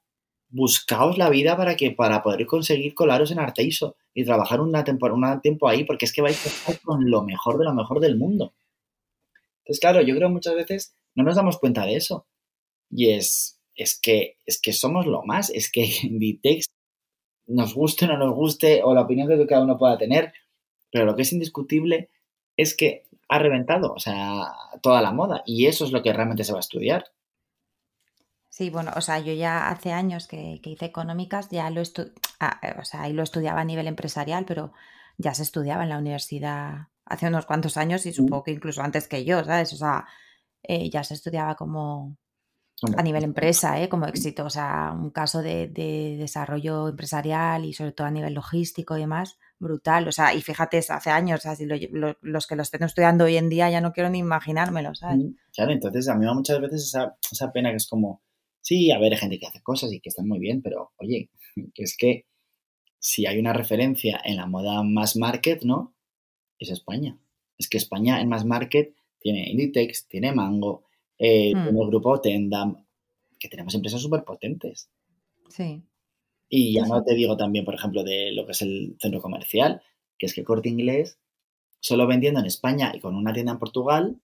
buscaos 0.49 1.19
la 1.19 1.29
vida 1.29 1.59
para 1.59 1.77
que 1.77 1.91
para 1.91 2.23
poder 2.23 2.47
conseguir 2.47 2.95
colaros 2.95 3.31
en 3.33 3.39
Arteiso 3.39 3.97
y 4.15 4.25
trabajar 4.25 4.63
un 4.63 4.73
tiempo 5.43 5.69
ahí, 5.69 5.85
porque 5.85 6.07
es 6.07 6.13
que 6.15 6.23
vais 6.23 6.43
a 6.47 6.49
estar 6.49 6.81
con 6.81 7.11
lo 7.11 7.23
mejor 7.23 7.59
de 7.59 7.65
lo 7.65 7.75
mejor 7.75 8.01
del 8.01 8.17
mundo. 8.17 8.55
Entonces, 9.65 9.81
claro, 9.81 10.03
yo 10.03 10.15
creo 10.15 10.29
muchas 10.29 10.55
veces 10.55 10.95
no 11.15 11.25
nos 11.25 11.37
damos 11.37 11.59
cuenta 11.59 11.87
de 11.87 11.97
eso. 11.97 12.27
Y 12.91 13.11
es, 13.11 13.61
es, 13.75 13.99
que, 13.99 14.39
es 14.45 14.61
que 14.61 14.73
somos 14.73 15.07
lo 15.07 15.23
más, 15.23 15.51
es 15.51 15.71
que 15.71 15.85
Inditex, 16.03 16.67
nos 17.47 17.75
guste 17.75 18.05
o 18.05 18.09
no 18.09 18.19
nos 18.19 18.35
guste, 18.35 18.83
o 18.83 18.95
la 18.95 19.03
opinión 19.03 19.29
que 19.29 19.47
cada 19.47 19.65
uno 19.65 19.79
pueda 19.79 19.99
tener, 19.99 20.33
pero 20.91 21.05
lo 21.05 21.17
que 21.17 21.23
es 21.23 21.33
indiscutible 21.33 22.11
es 22.57 22.77
que 22.77 23.07
ha 23.29 23.39
reventado, 23.39 23.93
o 23.93 23.99
sea, 23.99 24.53
toda 24.83 25.03
la 25.03 25.13
moda, 25.13 25.43
y 25.47 25.67
eso 25.67 25.85
es 25.85 25.93
lo 25.93 26.03
que 26.03 26.13
realmente 26.13 26.45
se 26.45 26.53
va 26.53 26.59
a 26.59 26.61
estudiar. 26.61 27.07
Sí, 28.49 28.71
bueno, 28.71 28.93
o 28.97 29.01
sea, 29.01 29.19
yo 29.19 29.33
ya 29.33 29.69
hace 29.69 29.93
años 29.93 30.29
que, 30.29 30.61
que 30.63 30.71
hice 30.71 30.85
económicas, 30.85 31.49
ya 31.51 31.69
lo 31.71 31.81
estu 31.81 32.13
ah, 32.39 32.61
o 32.79 32.85
sea, 32.85 33.03
ahí 33.03 33.13
lo 33.13 33.23
estudiaba 33.23 33.63
a 33.63 33.65
nivel 33.65 33.89
empresarial, 33.89 34.45
pero 34.45 34.73
ya 35.19 35.35
se 35.35 35.43
estudiaba 35.43 35.83
en 35.83 35.89
la 35.89 35.99
universidad 35.99 36.89
hace 37.07 37.29
unos 37.29 37.47
cuantos 37.47 37.77
años 37.77 38.07
y 38.07 38.13
supongo 38.13 38.45
que 38.45 38.53
incluso 38.53 38.83
antes 38.83 39.09
que 39.09 39.25
yo, 39.25 39.45
¿sabes? 39.45 39.73
O 39.73 39.77
sea, 39.77 40.07
eh, 40.63 40.91
ya 40.91 41.05
se 41.05 41.15
estudiaba 41.15 41.55
como 41.55 42.17
a 42.97 43.03
nivel 43.03 43.25
empresa, 43.25 43.81
¿eh? 43.81 43.89
como 43.89 44.07
éxito, 44.07 44.45
o 44.45 44.51
sea, 44.51 44.93
un 44.93 45.11
caso 45.11 45.43
de, 45.43 45.69
de, 45.69 46.17
desarrollo 46.19 46.89
empresarial 46.89 47.65
y 47.65 47.73
sobre 47.73 47.93
todo 47.93 48.07
a 48.07 48.11
nivel 48.11 48.35
logístico 48.35 48.97
y 48.97 49.01
demás, 49.01 49.39
brutal. 49.59 50.09
O 50.09 50.13
sea, 50.13 50.35
y 50.35 50.43
fíjate, 50.43 50.79
hace 50.79 51.11
años, 51.11 51.41
o 51.41 51.43
sea, 51.43 51.57
si 51.57 51.67
lo, 51.67 51.77
lo, 51.93 52.17
los 52.21 52.47
que 52.47 52.57
lo 52.57 52.63
estén 52.63 52.83
estudiando 52.83 53.25
hoy 53.25 53.37
en 53.37 53.49
día 53.49 53.71
ya 53.71 53.81
no 53.81 53.93
quiero 53.93 54.11
ni 54.11 54.19
imaginármelo, 54.19 54.95
¿sabes? 54.95 55.25
Claro, 55.55 55.73
entonces 55.73 56.09
a 56.09 56.15
mí 56.15 56.27
muchas 56.35 56.61
veces 56.61 56.85
esa, 56.85 57.17
esa 57.31 57.53
pena 57.53 57.71
que 57.71 57.77
es 57.77 57.87
como 57.87 58.23
Sí, 58.65 58.91
a 58.91 58.99
ver, 58.99 59.13
hay 59.13 59.19
gente 59.19 59.39
que 59.39 59.47
hace 59.47 59.63
cosas 59.63 59.93
y 59.93 60.01
que 60.01 60.09
están 60.09 60.27
muy 60.27 60.39
bien, 60.39 60.63
pero 60.63 60.93
oye, 60.97 61.31
que 61.75 61.83
es 61.83 61.97
que 61.99 62.27
si 62.99 63.27
hay 63.27 63.39
una 63.39 63.53
referencia 63.53 64.21
en 64.25 64.37
la 64.37 64.47
moda 64.47 64.83
mass 64.83 65.17
market, 65.17 65.63
¿no? 65.65 65.94
Es 66.65 66.71
España. 66.71 67.19
Es 67.59 67.69
que 67.69 67.79
España 67.79 68.21
en 68.21 68.29
mass 68.29 68.45
market 68.45 68.95
tiene 69.21 69.49
Inditex, 69.51 70.09
tiene 70.09 70.33
Mango, 70.33 70.85
eh, 71.19 71.55
mm. 71.55 71.63
tiene 71.63 71.81
el 71.81 71.87
grupo 71.89 72.21
Tendam, 72.21 72.85
que 73.39 73.49
tenemos 73.49 73.75
empresas 73.75 74.01
súper 74.01 74.25
potentes. 74.25 74.91
Sí. 75.49 75.83
Y 76.49 76.75
ya 76.75 76.85
sí, 76.85 76.91
no 76.91 77.03
te 77.03 77.15
digo 77.15 77.37
también, 77.37 77.65
por 77.65 77.75
ejemplo, 77.75 78.05
de 78.05 78.33
lo 78.33 78.47
que 78.47 78.53
es 78.53 78.63
el 78.63 78.97
centro 79.01 79.21
comercial, 79.21 79.83
que 80.19 80.27
es 80.27 80.35
que 80.35 80.45
Corte 80.45 80.69
Inglés, 80.69 81.19
solo 81.81 82.07
vendiendo 82.07 82.41
en 82.41 82.47
España 82.47 82.93
y 82.95 83.01
con 83.01 83.15
una 83.15 83.33
tienda 83.33 83.53
en 83.53 83.59
Portugal, 83.59 84.21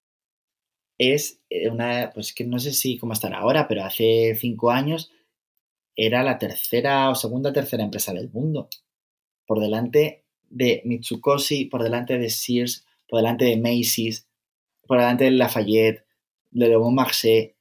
es 0.98 1.40
eh, 1.48 1.70
una, 1.70 2.10
pues 2.12 2.34
que 2.34 2.44
no 2.44 2.58
sé 2.58 2.72
si 2.72 2.98
cómo 2.98 3.14
estará 3.14 3.38
ahora, 3.38 3.66
pero 3.68 3.84
hace 3.84 4.34
cinco 4.36 4.70
años 4.70 5.10
era 5.96 6.22
la 6.22 6.38
tercera 6.38 7.10
o 7.10 7.14
segunda 7.14 7.52
tercera 7.52 7.82
empresa 7.82 8.12
del 8.12 8.30
mundo. 8.30 8.68
Por 9.46 9.60
delante 9.60 10.24
de 10.50 10.82
Mitsukoshi, 10.84 11.64
por 11.66 11.82
delante 11.82 12.18
de 12.18 12.28
Sears, 12.28 12.84
por 13.08 13.20
delante 13.20 13.46
de 13.46 13.56
Macy's, 13.56 14.26
por 14.86 14.98
delante 14.98 15.24
de 15.24 15.30
Lafayette, 15.30 16.04
de 16.50 16.68
Le 16.68 16.76
Bon 16.76 16.94
Marché. 16.94 17.56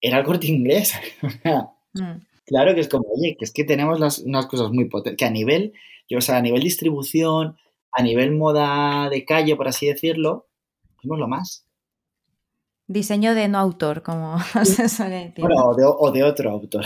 Era 0.00 0.18
el 0.18 0.24
corte 0.24 0.48
inglés. 0.48 0.94
mm. 1.94 2.26
Claro 2.46 2.74
que 2.74 2.80
es 2.80 2.88
como, 2.88 3.04
oye, 3.08 3.36
que 3.38 3.44
es 3.44 3.52
que 3.52 3.64
tenemos 3.64 4.00
las, 4.00 4.18
unas 4.18 4.46
cosas 4.46 4.72
muy 4.72 4.86
potentes, 4.86 5.18
que 5.18 5.24
a 5.24 5.30
nivel, 5.30 5.72
yo, 6.08 6.18
o 6.18 6.20
sea, 6.20 6.38
a 6.38 6.42
nivel 6.42 6.62
distribución, 6.62 7.56
a 7.92 8.02
nivel 8.02 8.32
moda 8.32 9.08
de 9.08 9.24
calle, 9.24 9.54
por 9.54 9.68
así 9.68 9.86
decirlo, 9.86 10.48
somos 11.00 11.18
lo 11.18 11.28
más. 11.28 11.66
Diseño 12.86 13.36
de 13.36 13.46
no 13.46 13.58
autor, 13.58 14.02
como 14.02 14.36
se 14.64 14.88
suele 14.88 15.26
decir. 15.26 15.44
Bueno, 15.44 15.64
o 15.64 15.74
de, 15.76 15.84
o 15.86 16.10
de 16.10 16.24
otro 16.24 16.50
autor. 16.50 16.84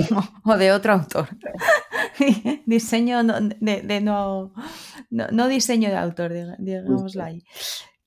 o 0.44 0.56
de 0.58 0.72
otro 0.72 0.92
autor. 0.92 1.28
diseño 2.66 3.22
de, 3.24 3.80
de 3.80 4.00
no, 4.02 4.52
no, 5.10 5.28
no, 5.28 5.48
diseño 5.48 5.88
de 5.90 5.96
autor, 5.96 6.32
digámoslo 6.58 7.22
ahí. 7.22 7.42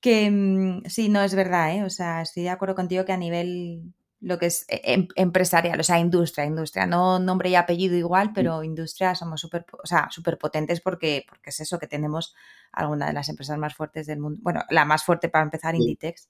Que 0.00 0.30
mm, 0.30 0.82
sí, 0.86 1.08
no 1.08 1.22
es 1.22 1.34
verdad, 1.34 1.74
¿eh? 1.74 1.84
O 1.84 1.90
sea, 1.90 2.22
estoy 2.22 2.44
de 2.44 2.50
acuerdo 2.50 2.74
contigo 2.74 3.04
que 3.04 3.12
a 3.12 3.16
nivel 3.16 3.92
lo 4.20 4.38
que 4.38 4.46
es 4.46 4.66
eh, 4.68 4.80
em, 4.84 5.08
empresarial, 5.16 5.80
o 5.80 5.82
sea, 5.82 5.98
industria, 5.98 6.44
industria, 6.44 6.86
no 6.86 7.18
nombre 7.18 7.48
y 7.48 7.54
apellido 7.54 7.96
igual, 7.96 8.32
pero 8.34 8.62
industria 8.62 9.14
somos 9.14 9.40
súper, 9.40 9.64
o 9.82 9.86
sea, 9.86 10.08
súper 10.10 10.38
potentes 10.38 10.80
porque, 10.80 11.24
porque 11.28 11.50
es 11.50 11.60
eso, 11.60 11.78
que 11.78 11.86
tenemos 11.86 12.34
alguna 12.72 13.06
de 13.06 13.14
las 13.14 13.28
empresas 13.30 13.58
más 13.58 13.74
fuertes 13.74 14.06
del 14.06 14.20
mundo, 14.20 14.38
bueno, 14.42 14.62
la 14.70 14.84
más 14.84 15.04
fuerte 15.04 15.28
para 15.30 15.44
empezar, 15.44 15.74
Inditex, 15.74 16.28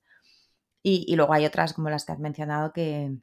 y, 0.82 1.04
y 1.08 1.16
luego 1.16 1.32
hay 1.32 1.46
otras 1.46 1.74
como 1.74 1.90
las 1.90 2.04
que 2.04 2.12
has 2.12 2.20
mencionado 2.20 2.72
que, 2.72 3.16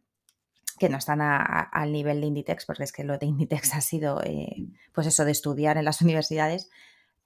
que 0.77 0.89
no 0.89 0.97
están 0.97 1.21
al 1.21 1.91
nivel 1.91 2.21
de 2.21 2.27
Inditex, 2.27 2.65
porque 2.65 2.83
es 2.83 2.91
que 2.91 3.03
lo 3.03 3.17
de 3.17 3.25
Inditex 3.25 3.73
ha 3.73 3.81
sido, 3.81 4.21
eh, 4.23 4.67
pues 4.93 5.07
eso, 5.07 5.25
de 5.25 5.31
estudiar 5.31 5.77
en 5.77 5.85
las 5.85 6.01
universidades, 6.01 6.69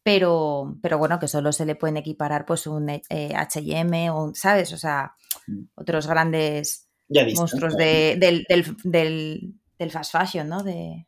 pero, 0.04 0.78
pero 0.82 0.98
bueno, 0.98 1.20
que 1.20 1.28
solo 1.28 1.52
se 1.52 1.66
le 1.66 1.76
pueden 1.76 1.98
equiparar 1.98 2.46
pues 2.46 2.68
un 2.68 2.90
H&M 2.90 4.10
o, 4.12 4.32
¿sabes? 4.34 4.74
O 4.74 4.78
sea, 4.78 5.16
Mm. 5.48 5.64
otros 5.76 6.08
grandes 6.08 6.90
monstruos 7.36 7.76
de, 7.76 8.18
del, 8.20 8.46
del, 8.84 9.56
del, 9.78 9.92
fast 9.92 10.12
fashion, 10.12 10.48
¿no? 10.48 10.64
De, 10.64 11.08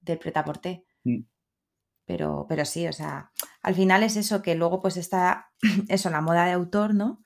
del 0.00 0.18
pretaporté. 0.18 0.84
Mm. 1.04 1.22
Pero, 2.06 2.46
pero 2.48 2.64
sí, 2.64 2.86
o 2.86 2.92
sea, 2.92 3.32
al 3.62 3.74
final 3.74 4.02
es 4.02 4.16
eso, 4.16 4.42
que 4.42 4.54
luego 4.54 4.82
pues 4.82 4.96
está 4.96 5.50
eso, 5.88 6.10
la 6.10 6.20
moda 6.20 6.44
de 6.46 6.52
autor, 6.52 6.94
¿no? 6.94 7.22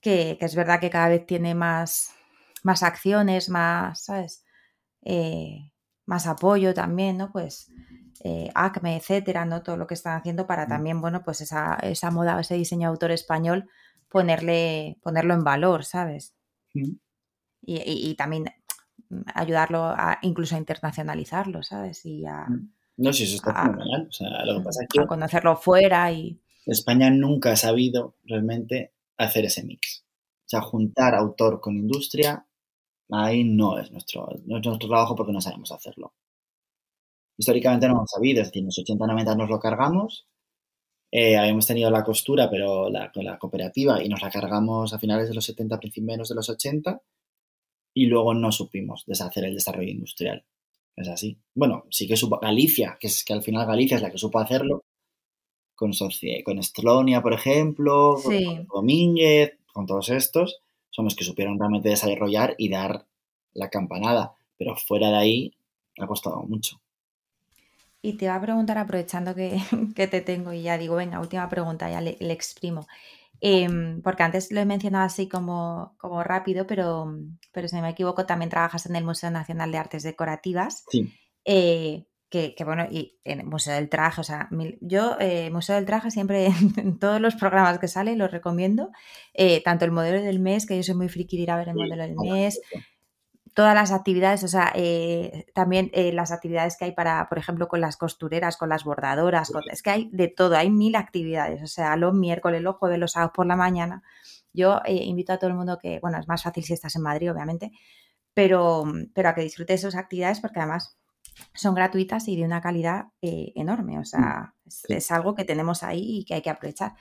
Que, 0.00 0.36
que 0.38 0.46
es 0.46 0.54
verdad 0.54 0.80
que 0.80 0.90
cada 0.90 1.08
vez 1.08 1.26
tiene 1.26 1.54
más, 1.54 2.10
más 2.62 2.82
acciones, 2.82 3.48
más, 3.48 4.04
¿sabes? 4.04 4.44
Eh, 5.02 5.72
más 6.10 6.26
apoyo 6.26 6.74
también, 6.74 7.16
¿no? 7.18 7.30
Pues 7.32 7.70
eh, 8.24 8.50
ACME, 8.54 8.96
etcétera, 8.96 9.44
¿no? 9.46 9.62
Todo 9.62 9.76
lo 9.76 9.86
que 9.86 9.94
están 9.94 10.18
haciendo 10.18 10.46
para 10.46 10.66
Mm. 10.66 10.68
también, 10.68 11.00
bueno, 11.00 11.22
pues 11.24 11.40
esa, 11.40 11.76
esa 11.82 12.10
moda, 12.10 12.38
ese 12.40 12.56
diseño 12.56 12.88
de 12.88 12.92
autor 12.92 13.12
español, 13.12 13.68
ponerle, 14.08 14.98
ponerlo 15.02 15.32
en 15.34 15.44
valor, 15.44 15.84
¿sabes? 15.84 16.34
Mm. 16.74 16.92
Y, 17.62 17.76
y, 17.76 18.10
y 18.10 18.14
también 18.16 18.44
ayudarlo 19.34 19.84
a 19.84 20.18
incluso 20.22 20.54
a 20.54 20.58
internacionalizarlo, 20.58 21.62
¿sabes? 21.62 22.04
Y 22.04 22.26
a, 22.26 22.46
No, 22.96 23.12
si 23.12 23.24
eso 23.24 23.36
está 23.36 23.52
a- 23.52 23.62
fenomenal. 23.66 24.06
O 24.08 24.12
sea, 24.12 24.44
lo 24.44 24.58
que 24.58 24.64
pasa 24.64 24.82
es 24.82 24.88
que 24.88 25.00
a 25.00 25.06
conocerlo 25.06 25.56
fuera 25.56 26.10
y... 26.12 26.40
España 26.66 27.10
nunca 27.10 27.52
ha 27.52 27.56
sabido 27.56 28.16
realmente 28.24 28.92
hacer 29.16 29.44
ese 29.46 29.62
mix. 29.64 30.04
O 30.46 30.48
sea, 30.50 30.60
juntar 30.60 31.14
autor 31.14 31.60
con 31.60 31.76
industria, 31.76 32.44
ahí 33.12 33.44
no 33.44 33.78
es 33.78 33.90
nuestro, 33.90 34.28
no 34.46 34.58
es 34.58 34.64
nuestro 34.66 34.88
trabajo 34.88 35.14
porque 35.14 35.32
no 35.32 35.40
sabemos 35.40 35.72
hacerlo. 35.72 36.14
Históricamente 37.38 37.86
no 37.88 37.94
hemos 37.94 38.10
sabido, 38.10 38.42
es 38.42 38.48
decir, 38.48 38.60
en 38.60 38.66
los 38.66 38.78
80-90 38.78 39.36
nos 39.36 39.48
lo 39.48 39.58
cargamos, 39.58 40.26
eh, 41.12 41.36
habíamos 41.36 41.66
tenido 41.66 41.90
la 41.90 42.04
costura, 42.04 42.48
pero 42.50 42.88
la, 42.90 43.10
con 43.10 43.24
la 43.24 43.38
cooperativa, 43.38 44.02
y 44.02 44.08
nos 44.08 44.22
la 44.22 44.30
cargamos 44.30 44.92
a 44.92 44.98
finales 44.98 45.28
de 45.28 45.34
los 45.34 45.44
70, 45.44 45.78
principios 45.80 46.28
de 46.28 46.34
los 46.34 46.48
80, 46.48 47.00
y 47.94 48.06
luego 48.06 48.34
no 48.34 48.52
supimos 48.52 49.04
deshacer 49.06 49.44
el 49.44 49.54
desarrollo 49.54 49.90
industrial. 49.90 50.44
Es 50.94 51.08
así. 51.08 51.38
Bueno, 51.54 51.84
sí 51.90 52.06
que 52.06 52.16
supo 52.16 52.38
Galicia, 52.38 52.96
que 53.00 53.08
es 53.08 53.24
que 53.24 53.32
al 53.32 53.42
final 53.42 53.66
Galicia 53.66 53.96
es 53.96 54.02
la 54.02 54.10
que 54.10 54.18
supo 54.18 54.38
hacerlo, 54.38 54.84
con, 55.74 55.92
con 56.44 56.58
Estlonia, 56.58 57.22
por 57.22 57.32
ejemplo, 57.32 58.16
Sí. 58.18 58.44
con 58.44 58.66
Domínguez, 58.66 59.58
con 59.72 59.86
todos 59.86 60.10
estos, 60.10 60.60
son 60.90 61.04
los 61.04 61.14
que 61.14 61.24
supieron 61.24 61.58
realmente 61.58 61.88
desarrollar 61.88 62.54
y 62.58 62.68
dar 62.68 63.06
la 63.52 63.70
campanada. 63.70 64.34
Pero 64.58 64.76
fuera 64.76 65.10
de 65.10 65.16
ahí 65.16 65.54
ha 65.98 66.06
costado 66.06 66.42
mucho. 66.42 66.80
Y 68.02 68.14
te 68.14 68.26
iba 68.26 68.34
a 68.34 68.40
preguntar, 68.40 68.78
aprovechando 68.78 69.34
que, 69.34 69.58
que 69.94 70.06
te 70.06 70.20
tengo 70.20 70.52
y 70.52 70.62
ya 70.62 70.78
digo, 70.78 70.96
venga, 70.96 71.20
última 71.20 71.48
pregunta, 71.48 71.90
ya 71.90 72.00
le, 72.00 72.16
le 72.20 72.32
exprimo. 72.32 72.86
Em, 73.40 74.02
porque 74.02 74.22
antes 74.22 74.52
lo 74.52 74.60
he 74.60 74.66
mencionado 74.66 75.06
así 75.06 75.28
como, 75.28 75.94
como 75.98 76.22
rápido, 76.22 76.66
pero, 76.66 77.14
pero 77.52 77.68
si 77.68 77.76
no 77.76 77.82
me 77.82 77.90
equivoco, 77.90 78.26
también 78.26 78.50
trabajas 78.50 78.86
en 78.86 78.96
el 78.96 79.04
Museo 79.04 79.30
Nacional 79.30 79.72
de 79.72 79.78
Artes 79.78 80.02
Decorativas. 80.02 80.84
Sí. 80.90 81.12
eh, 81.44 82.04
que, 82.30 82.54
que, 82.54 82.64
bueno, 82.64 82.86
y 82.90 83.18
en 83.24 83.40
el 83.40 83.46
Museo 83.46 83.74
del 83.74 83.88
Traje, 83.90 84.20
o 84.20 84.24
sea, 84.24 84.48
mil- 84.50 84.78
yo, 84.80 85.16
eh, 85.20 85.50
Museo 85.50 85.74
del 85.76 85.86
Traje, 85.86 86.10
siempre 86.10 86.46
en 86.76 86.98
todos 86.98 87.20
los 87.20 87.34
programas 87.36 87.78
que 87.80 87.88
sale, 87.88 88.16
los 88.16 88.30
recomiendo. 88.30 88.90
Eh, 89.34 89.62
tanto 89.64 89.84
el 89.84 89.90
modelo 89.92 90.22
del 90.22 90.40
mes, 90.40 90.66
que 90.66 90.76
yo 90.76 90.82
soy 90.82 90.94
muy 90.94 91.08
friki 91.08 91.36
de 91.36 91.42
ir 91.44 91.50
a 91.50 91.56
ver 91.58 91.68
el 91.70 91.74
modelo 91.74 92.02
del 92.04 92.16
mes, 92.32 92.60
todas 93.54 93.74
las 93.74 93.90
actividades, 93.92 94.44
o 94.44 94.48
sea, 94.48 94.72
eh, 94.76 95.46
también 95.54 95.90
las 96.14 96.30
actividades 96.30 96.76
que 96.76 96.86
hay 96.86 96.92
para, 96.92 97.28
por 97.28 97.38
ejemplo, 97.38 97.68
con 97.68 97.80
las 97.80 97.96
costureras, 97.96 98.56
con 98.56 98.68
las 98.68 98.84
bordadoras, 98.84 99.50
con- 99.50 99.62
es 99.70 99.82
que 99.82 99.90
hay 99.90 100.08
de 100.12 100.28
todo, 100.28 100.56
hay 100.56 100.70
mil 100.70 100.94
actividades, 100.96 101.62
o 101.62 101.66
sea, 101.66 101.96
los 101.96 102.14
miércoles, 102.14 102.62
los 102.62 102.76
jueves, 102.76 102.98
los 102.98 103.12
sábados 103.12 103.32
por 103.34 103.46
la 103.46 103.56
mañana. 103.56 104.02
Yo 104.52 104.80
invito 104.86 105.32
a 105.32 105.38
todo 105.38 105.50
el 105.50 105.56
mundo 105.56 105.78
que, 105.82 105.98
bueno, 106.00 106.18
es 106.18 106.28
más 106.28 106.42
fácil 106.44 106.64
si 106.64 106.72
estás 106.74 106.94
en 106.96 107.02
Madrid, 107.02 107.30
obviamente, 107.32 107.72
pero, 108.34 108.84
pero 109.14 109.28
a 109.30 109.34
que 109.34 109.42
disfrutes 109.42 109.80
esas 109.80 109.96
actividades 109.96 110.40
porque 110.40 110.60
además 110.60 110.96
son 111.54 111.74
gratuitas 111.74 112.28
y 112.28 112.36
de 112.36 112.44
una 112.44 112.60
calidad 112.60 113.06
eh, 113.22 113.52
enorme, 113.54 113.98
o 113.98 114.04
sea, 114.04 114.54
es, 114.88 115.10
algo 115.10 115.34
que 115.34 115.44
tenemos 115.44 115.82
ahí 115.82 116.18
y 116.18 116.24
que 116.24 116.34
hay 116.34 116.42
que 116.42 116.50
aprovechar. 116.50 116.94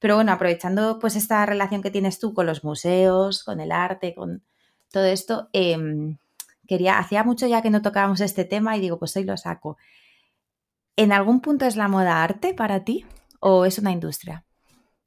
Pero 0.00 0.16
bueno, 0.16 0.32
aprovechando 0.32 0.98
pues 0.98 1.16
esta 1.16 1.44
relación 1.46 1.82
que 1.82 1.90
tienes 1.90 2.18
tú 2.18 2.34
con 2.34 2.46
los 2.46 2.64
museos, 2.64 3.44
con 3.44 3.60
el 3.60 3.72
arte, 3.72 4.14
con 4.14 4.44
todo 4.90 5.04
esto, 5.04 5.48
em, 5.52 6.18
quería, 6.66 6.98
hacía 6.98 7.24
mucho 7.24 7.46
ya 7.46 7.62
que 7.62 7.70
no 7.70 7.82
tocábamos 7.82 8.20
este 8.20 8.44
tema 8.44 8.76
y 8.76 8.80
digo, 8.80 8.98
pues 8.98 9.16
hoy 9.16 9.24
lo 9.24 9.36
saco. 9.36 9.76
¿En 10.96 11.12
algún 11.12 11.40
punto 11.40 11.66
es 11.66 11.76
la 11.76 11.88
moda 11.88 12.22
arte 12.22 12.54
para 12.54 12.84
ti 12.84 13.04
o 13.40 13.64
es 13.64 13.78
una 13.78 13.92
industria? 13.92 14.44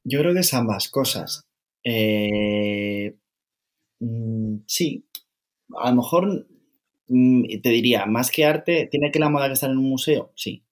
Yo 0.04 0.20
creo 0.20 0.34
que 0.34 0.42
es 0.42 0.54
ambas 0.54 0.90
cosas. 0.90 1.48
Eh, 1.84 3.18
mm, 4.00 4.58
sí, 4.66 5.08
a 5.80 5.90
lo 5.90 5.98
mejor 5.98 6.28
mm, 6.28 6.46
te 7.08 7.70
diría, 7.70 8.06
más 8.06 8.32
que 8.32 8.46
arte, 8.46 8.88
¿tiene 8.92 9.12
que 9.12 9.20
la 9.20 9.30
moda 9.30 9.48
que 9.48 9.54
estar 9.54 9.70
en 9.70 9.78
un 9.78 9.90
museo? 9.90 10.32
Sí. 10.36 10.64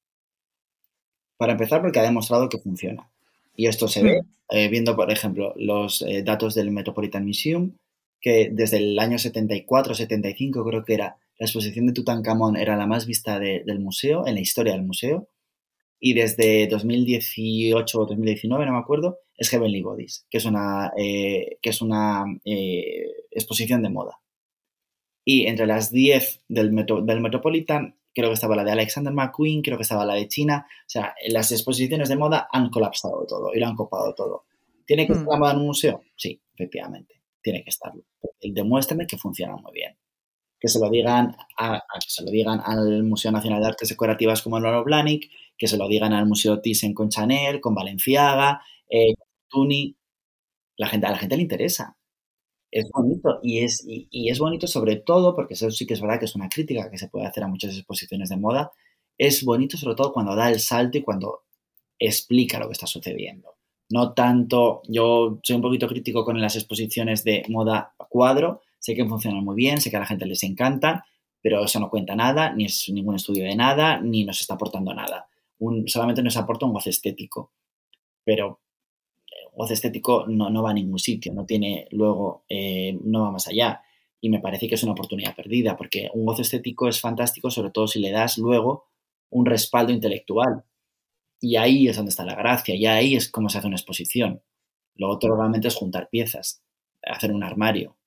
Para 1.37 1.53
empezar, 1.53 1.81
porque 1.81 1.99
ha 1.99 2.03
demostrado 2.03 2.49
que 2.49 2.57
funciona. 2.59 3.09
Y 3.55 3.67
esto 3.67 3.87
se 3.87 4.03
ve 4.03 4.21
eh, 4.49 4.67
viendo, 4.69 4.95
por 4.95 5.11
ejemplo, 5.11 5.53
los 5.57 6.01
eh, 6.01 6.23
datos 6.23 6.55
del 6.55 6.71
Metropolitan 6.71 7.25
Museum, 7.25 7.73
que 8.21 8.49
desde 8.51 8.77
el 8.77 8.97
año 8.99 9.17
74-75 9.17 10.63
creo 10.67 10.83
que 10.85 10.93
era, 10.93 11.17
la 11.37 11.45
exposición 11.45 11.87
de 11.87 11.93
Tutankamón 11.93 12.55
era 12.55 12.77
la 12.77 12.87
más 12.87 13.05
vista 13.05 13.39
de- 13.39 13.63
del 13.65 13.79
museo, 13.79 14.25
en 14.27 14.35
la 14.35 14.41
historia 14.41 14.73
del 14.73 14.83
museo, 14.83 15.27
y 15.99 16.13
desde 16.13 16.67
2018 16.67 17.99
o 18.01 18.05
2019, 18.05 18.65
no 18.65 18.73
me 18.73 18.79
acuerdo, 18.79 19.19
es 19.37 19.49
Heavenly 19.49 19.81
Bodies, 19.81 20.25
que 20.29 20.37
es 20.37 20.45
una, 20.45 20.91
eh, 20.97 21.57
que 21.61 21.69
es 21.69 21.81
una 21.81 22.25
exposición 23.31 23.81
de 23.83 23.89
moda. 23.89 24.19
Y 25.25 25.47
entre 25.47 25.65
las 25.67 25.91
10 25.91 26.41
del, 26.47 26.71
Metro- 26.71 27.01
del 27.01 27.19
Metropolitan, 27.19 27.97
creo 28.13 28.29
que 28.29 28.35
estaba 28.35 28.55
la 28.55 28.63
de 28.63 28.71
Alexander 28.71 29.11
McQueen, 29.11 29.61
creo 29.61 29.75
que 29.77 29.81
estaba 29.83 30.05
la 30.05 30.13
de 30.13 30.27
China. 30.27 30.65
O 30.69 30.83
sea, 30.89 31.13
las 31.27 31.51
exposiciones 31.51 32.07
de 32.09 32.15
moda 32.15 32.47
han 32.51 32.69
colapsado 32.69 33.25
todo 33.27 33.53
y 33.53 33.59
lo 33.59 33.67
han 33.67 33.75
copado 33.75 34.13
todo. 34.13 34.45
¿Tiene 34.85 35.07
que 35.07 35.13
Hmm. 35.13 35.17
estar 35.17 35.33
la 35.33 35.39
moda 35.39 35.51
en 35.53 35.59
un 35.59 35.65
museo? 35.65 36.01
Sí, 36.15 36.39
efectivamente, 36.53 37.21
tiene 37.41 37.63
que 37.63 37.71
estarlo. 37.71 38.03
Demuéstrame 38.41 39.07
que 39.07 39.17
funciona 39.17 39.55
muy 39.57 39.71
bien. 39.73 39.97
Que 40.59 40.67
se 40.69 40.79
lo 40.79 40.89
digan, 40.89 41.35
a, 41.57 41.75
a- 41.75 41.81
que 41.99 42.07
se 42.09 42.23
lo 42.23 42.31
digan 42.31 42.61
al 42.63 43.03
Museo 43.03 43.31
Nacional 43.31 43.61
de 43.61 43.67
Artes 43.67 43.89
Decorativas 43.89 44.41
como 44.43 44.59
Loro 44.59 44.83
Blahnik, 44.83 45.29
que 45.57 45.67
se 45.67 45.77
lo 45.77 45.87
digan 45.87 46.13
al 46.13 46.27
Museo 46.27 46.61
Thyssen 46.61 46.93
con 46.93 47.09
Chanel, 47.09 47.59
con 47.61 47.73
Valenciaga, 47.75 48.61
eh, 48.89 49.15
con 49.15 49.27
Tuni. 49.49 49.95
La 50.77 50.87
gente, 50.87 51.07
a 51.07 51.11
la 51.11 51.17
gente 51.17 51.35
le 51.35 51.43
interesa. 51.43 51.97
Es 52.75 52.91
bonito 52.91 53.39
y 53.41 53.59
es, 53.59 53.85
y, 53.87 54.29
es 54.29 54.37
bonito 54.37 54.67
sobre 54.67 54.97
todo, 54.97 55.33
porque 55.33 55.53
eso 55.53 55.71
sí 55.71 55.87
que 55.87 55.93
es 55.93 56.01
verdad 56.01 56.19
que 56.19 56.25
es 56.25 56.35
una 56.35 56.49
crítica 56.49 56.91
que 56.91 56.97
se 56.97 57.07
puede 57.07 57.25
hacer 57.25 57.41
a 57.45 57.47
muchas 57.47 57.73
exposiciones 57.73 58.27
de 58.27 58.35
moda, 58.35 58.73
es 59.17 59.45
bonito 59.45 59.77
sobre 59.77 59.95
todo 59.95 60.11
cuando 60.11 60.35
da 60.35 60.49
el 60.51 60.59
salto 60.59 60.97
y 60.97 61.01
cuando 61.01 61.45
explica 61.97 62.59
lo 62.59 62.67
que 62.67 62.73
está 62.73 62.85
sucediendo. 62.85 63.55
No 63.89 64.11
tanto, 64.11 64.81
yo 64.89 65.39
soy 65.41 65.55
un 65.55 65.61
poquito 65.61 65.87
crítico 65.87 66.25
con 66.25 66.41
las 66.41 66.57
exposiciones 66.57 67.23
de 67.23 67.45
moda 67.47 67.93
cuadro, 68.09 68.59
sé 68.77 68.93
que 68.93 69.05
funcionan 69.05 69.45
muy 69.45 69.55
bien, 69.55 69.79
sé 69.79 69.89
que 69.89 69.95
a 69.95 70.01
la 70.01 70.05
gente 70.05 70.25
les 70.25 70.43
encanta, 70.43 71.05
pero 71.41 71.63
eso 71.63 71.79
no 71.79 71.89
cuenta 71.89 72.13
nada, 72.13 72.53
ni 72.53 72.65
es 72.65 72.89
ningún 72.89 73.15
estudio 73.15 73.45
de 73.45 73.55
nada, 73.55 74.01
ni 74.01 74.25
nos 74.25 74.41
está 74.41 74.55
aportando 74.55 74.93
nada. 74.93 75.29
Un, 75.59 75.87
solamente 75.87 76.21
nos 76.21 76.35
aporta 76.35 76.65
un 76.65 76.73
goce 76.73 76.89
estético, 76.89 77.53
pero 78.25 78.59
goce 79.55 79.73
estético 79.73 80.25
no, 80.27 80.49
no 80.49 80.63
va 80.63 80.71
a 80.71 80.73
ningún 80.73 80.99
sitio, 80.99 81.33
no 81.33 81.45
tiene 81.45 81.87
luego, 81.91 82.43
eh, 82.49 82.97
no 83.03 83.23
va 83.23 83.31
más 83.31 83.47
allá. 83.47 83.81
Y 84.21 84.29
me 84.29 84.39
parece 84.39 84.67
que 84.67 84.75
es 84.75 84.83
una 84.83 84.93
oportunidad 84.93 85.35
perdida, 85.35 85.77
porque 85.77 86.09
un 86.13 86.25
goce 86.25 86.41
estético 86.41 86.87
es 86.87 86.99
fantástico, 86.99 87.49
sobre 87.51 87.71
todo 87.71 87.87
si 87.87 87.99
le 87.99 88.11
das 88.11 88.37
luego 88.37 88.85
un 89.29 89.45
respaldo 89.45 89.91
intelectual. 89.91 90.63
Y 91.39 91.57
ahí 91.57 91.87
es 91.87 91.97
donde 91.97 92.09
está 92.09 92.25
la 92.25 92.35
gracia, 92.35 92.75
y 92.75 92.85
ahí 92.85 93.15
es 93.15 93.29
como 93.29 93.49
se 93.49 93.59
hace 93.59 93.67
una 93.67 93.75
exposición. 93.75 94.41
Lo 94.95 95.09
otro 95.09 95.35
realmente 95.35 95.67
es 95.67 95.75
juntar 95.75 96.09
piezas. 96.09 96.61
hacer 97.03 97.31
un 97.31 97.43
armario. 97.43 97.97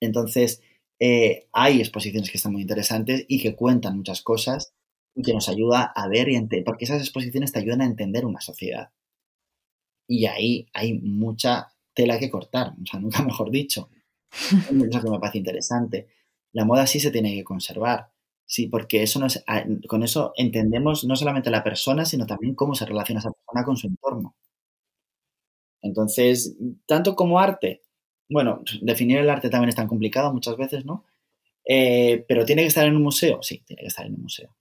Entonces, 0.00 0.62
eh, 1.00 1.48
hay 1.52 1.80
exposiciones 1.80 2.30
que 2.30 2.36
están 2.36 2.52
muy 2.52 2.62
interesantes 2.62 3.24
y 3.28 3.40
que 3.42 3.56
cuentan 3.56 3.96
muchas 3.96 4.22
cosas 4.22 4.74
y 5.14 5.22
que 5.22 5.32
nos 5.32 5.48
ayuda 5.48 5.84
a 5.94 6.08
ver 6.08 6.28
y 6.28 6.36
entender, 6.36 6.64
porque 6.64 6.84
esas 6.84 7.00
exposiciones 7.00 7.52
te 7.52 7.60
ayudan 7.60 7.80
a 7.80 7.86
entender 7.86 8.26
una 8.26 8.40
sociedad. 8.40 8.90
Y 10.06 10.26
ahí 10.26 10.66
hay 10.72 10.94
mucha 10.94 11.68
tela 11.94 12.18
que 12.18 12.30
cortar, 12.30 12.72
o 12.82 12.86
sea, 12.86 13.00
nunca 13.00 13.22
mejor 13.22 13.50
dicho. 13.50 13.88
Eso 14.32 15.02
que 15.02 15.10
me 15.10 15.20
parece 15.20 15.38
interesante. 15.38 16.08
La 16.52 16.64
moda 16.64 16.86
sí 16.86 17.00
se 17.00 17.10
tiene 17.10 17.34
que 17.34 17.44
conservar, 17.44 18.10
sí, 18.46 18.68
porque 18.68 19.02
eso 19.02 19.18
nos, 19.18 19.42
con 19.88 20.04
eso 20.04 20.32
entendemos 20.36 21.04
no 21.04 21.16
solamente 21.16 21.48
a 21.48 21.52
la 21.52 21.64
persona, 21.64 22.04
sino 22.04 22.26
también 22.26 22.54
cómo 22.54 22.76
se 22.76 22.86
relaciona 22.86 23.18
esa 23.18 23.32
persona 23.32 23.64
con 23.64 23.76
su 23.76 23.88
entorno. 23.88 24.36
Entonces, 25.82 26.56
tanto 26.86 27.16
como 27.16 27.40
arte, 27.40 27.82
bueno, 28.28 28.62
definir 28.82 29.18
el 29.18 29.30
arte 29.30 29.50
también 29.50 29.68
es 29.68 29.74
tan 29.74 29.88
complicado 29.88 30.32
muchas 30.32 30.56
veces, 30.56 30.84
¿no? 30.84 31.04
Eh, 31.64 32.24
pero 32.28 32.44
tiene 32.44 32.62
que 32.62 32.68
estar 32.68 32.86
en 32.86 32.96
un 32.96 33.02
museo, 33.02 33.42
sí, 33.42 33.62
tiene 33.66 33.82
que 33.82 33.88
estar 33.88 34.06
en 34.06 34.14
un 34.14 34.22
museo. 34.22 34.54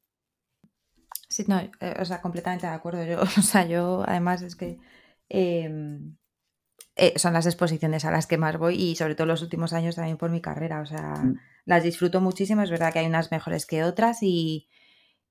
Sí, 1.30 1.46
no, 1.48 1.60
eh, 1.60 1.72
o 2.00 2.06
sea, 2.06 2.22
completamente 2.22 2.68
de 2.68 2.74
acuerdo. 2.74 3.04
Yo, 3.06 3.22
o 3.40 3.42
sea, 3.42 3.66
yo 3.68 4.04
además 4.06 4.42
es 4.42 4.56
que 4.56 4.78
em, 5.30 6.16
eh, 6.96 7.14
son 7.18 7.34
las 7.34 7.46
exposiciones 7.46 8.06
a 8.06 8.12
las 8.12 8.28
que 8.28 8.38
más 8.38 8.58
voy 8.58 8.76
y 8.76 8.96
sobre 8.96 9.16
todo 9.16 9.28
los 9.28 9.42
últimos 9.42 9.74
años 9.74 9.96
también 9.96 10.18
por 10.18 10.30
mi 10.30 10.42
carrera. 10.42 10.82
O 10.82 10.86
sea, 10.86 11.16
Mm. 11.24 11.40
las 11.66 11.84
disfruto 11.84 12.22
muchísimo. 12.22 12.62
Es 12.62 12.70
verdad 12.70 12.94
que 12.94 13.00
hay 13.00 13.06
unas 13.08 13.32
mejores 13.32 13.66
que 13.66 13.84
otras 13.84 14.20
y, 14.22 14.70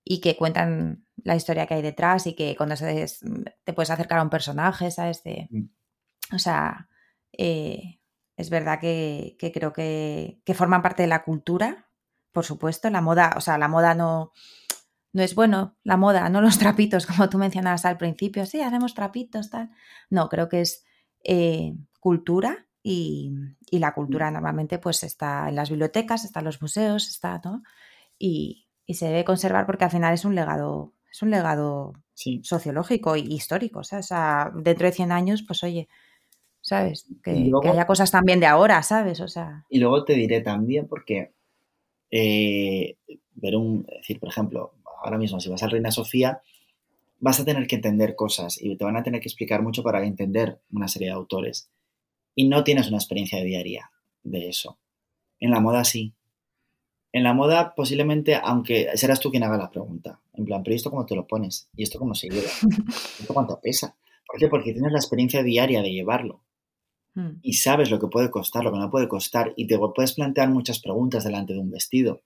y 0.04 0.20
que 0.20 0.36
cuentan 0.36 1.06
la 1.22 1.36
historia 1.36 1.66
que 1.66 1.74
hay 1.74 1.82
detrás 1.82 2.26
y 2.26 2.34
que 2.34 2.56
cuando 2.56 2.74
se 2.76 2.86
des- 2.86 3.20
te 3.64 3.72
puedes 3.72 3.90
acercar 3.90 4.18
a 4.18 4.22
un 4.22 4.30
personaje, 4.30 4.90
¿sabes? 4.90 5.22
De- 5.22 5.46
Mm. 5.50 5.64
o 6.34 6.38
sea, 6.38 6.88
eh, 7.32 8.00
es 8.36 8.50
verdad 8.50 8.80
que, 8.80 9.36
que 9.38 9.52
creo 9.52 9.72
que, 9.72 10.40
que 10.44 10.54
forman 10.54 10.82
parte 10.82 11.02
de 11.02 11.08
la 11.08 11.22
cultura, 11.22 11.88
por 12.32 12.44
supuesto. 12.44 12.90
La 12.90 13.02
moda, 13.02 13.34
o 13.36 13.40
sea, 13.40 13.58
la 13.58 13.68
moda 13.68 13.94
no, 13.94 14.32
no 15.12 15.22
es 15.22 15.34
bueno, 15.34 15.76
la 15.84 15.96
moda, 15.96 16.28
no 16.28 16.40
los 16.40 16.58
trapitos, 16.58 17.06
como 17.06 17.28
tú 17.28 17.38
mencionabas 17.38 17.84
al 17.84 17.98
principio. 17.98 18.46
Sí, 18.46 18.60
hacemos 18.60 18.94
trapitos, 18.94 19.50
tal. 19.50 19.70
No, 20.10 20.28
creo 20.28 20.48
que 20.48 20.60
es 20.62 20.84
eh, 21.24 21.74
cultura 22.00 22.66
y, 22.82 23.32
y 23.70 23.78
la 23.78 23.94
cultura 23.94 24.30
normalmente 24.30 24.78
pues 24.78 25.04
está 25.04 25.48
en 25.48 25.56
las 25.56 25.70
bibliotecas, 25.70 26.24
está 26.24 26.40
en 26.40 26.46
los 26.46 26.60
museos, 26.62 27.08
está, 27.08 27.40
¿no? 27.44 27.62
Y, 28.18 28.66
y 28.86 28.94
se 28.94 29.06
debe 29.06 29.24
conservar 29.24 29.66
porque 29.66 29.84
al 29.84 29.90
final 29.90 30.14
es 30.14 30.24
un 30.24 30.34
legado, 30.34 30.92
es 31.10 31.22
un 31.22 31.30
legado 31.30 31.92
Sí. 32.14 32.40
sociológico 32.44 33.16
y 33.16 33.22
histórico. 33.22 33.80
O 33.80 33.84
sea, 33.84 33.98
o 34.00 34.02
sea, 34.02 34.52
dentro 34.54 34.86
de 34.86 34.92
100 34.92 35.12
años, 35.12 35.42
pues 35.42 35.62
oye, 35.64 35.88
¿sabes? 36.60 37.06
Que, 37.22 37.34
Y 37.34 37.44
luego- 37.50 37.62
que 37.62 37.68
haya 37.70 37.86
cosas 37.86 38.10
también 38.10 38.38
de 38.40 38.46
ahora, 38.46 38.82
¿sabes? 38.82 39.20
O 39.20 39.28
sea, 39.28 39.64
Y 39.68 39.78
luego 39.80 40.04
te 40.04 40.12
diré 40.14 40.40
también 40.42 40.86
porque 40.88 41.32
eh, 42.10 42.96
ver 43.34 43.56
un, 43.56 43.86
es 43.88 43.98
decir, 44.00 44.20
por 44.20 44.28
ejemplo, 44.28 44.74
ahora 45.02 45.18
mismo 45.18 45.40
si 45.40 45.48
vas 45.48 45.62
al 45.62 45.70
Reina 45.70 45.90
Sofía, 45.90 46.42
vas 47.20 47.38
a 47.38 47.44
tener 47.44 47.66
que 47.66 47.76
entender 47.76 48.16
cosas 48.16 48.60
y 48.60 48.76
te 48.76 48.84
van 48.84 48.96
a 48.96 49.02
tener 49.02 49.20
que 49.20 49.28
explicar 49.28 49.62
mucho 49.62 49.82
para 49.82 50.04
entender 50.04 50.60
una 50.72 50.88
serie 50.88 51.08
de 51.08 51.14
autores. 51.14 51.70
Y 52.34 52.48
no 52.48 52.64
tienes 52.64 52.88
una 52.88 52.96
experiencia 52.96 53.42
diaria 53.42 53.90
de 54.24 54.48
eso. 54.48 54.78
En 55.38 55.50
la 55.50 55.60
moda 55.60 55.84
sí. 55.84 56.14
En 57.12 57.24
la 57.24 57.32
moda 57.32 57.74
posiblemente, 57.74 58.34
aunque 58.42 58.88
serás 58.96 59.20
tú 59.20 59.30
quien 59.30 59.44
haga 59.44 59.56
la 59.56 59.70
pregunta. 59.70 60.18
En 60.34 60.44
plan, 60.44 60.62
pero 60.62 60.74
¿y 60.74 60.76
esto 60.76 60.90
cómo 60.90 61.06
te 61.06 61.14
lo 61.14 61.26
pones? 61.26 61.68
¿Y 61.76 61.84
esto 61.84 61.98
cómo 61.98 62.14
se 62.14 62.28
lleva? 62.28 62.50
¿Esto 63.20 63.34
cuánto 63.34 63.60
pesa? 63.60 63.94
¿Por 64.26 64.40
qué? 64.40 64.48
Porque 64.48 64.72
tienes 64.72 64.92
la 64.92 64.98
experiencia 64.98 65.42
diaria 65.42 65.82
de 65.82 65.92
llevarlo 65.92 66.40
mm, 67.14 67.40
y 67.42 67.52
sabes 67.54 67.90
lo 67.90 68.00
que 68.00 68.08
puede 68.08 68.30
costar, 68.30 68.64
lo 68.64 68.72
que 68.72 68.78
no 68.78 68.90
puede 68.90 69.08
costar, 69.08 69.52
y 69.56 69.66
te 69.66 69.78
puedes 69.78 70.14
plantear 70.14 70.48
muchas 70.48 70.80
preguntas 70.80 71.22
delante 71.22 71.52
de 71.52 71.60
un 71.60 71.70
vestido, 71.70 72.22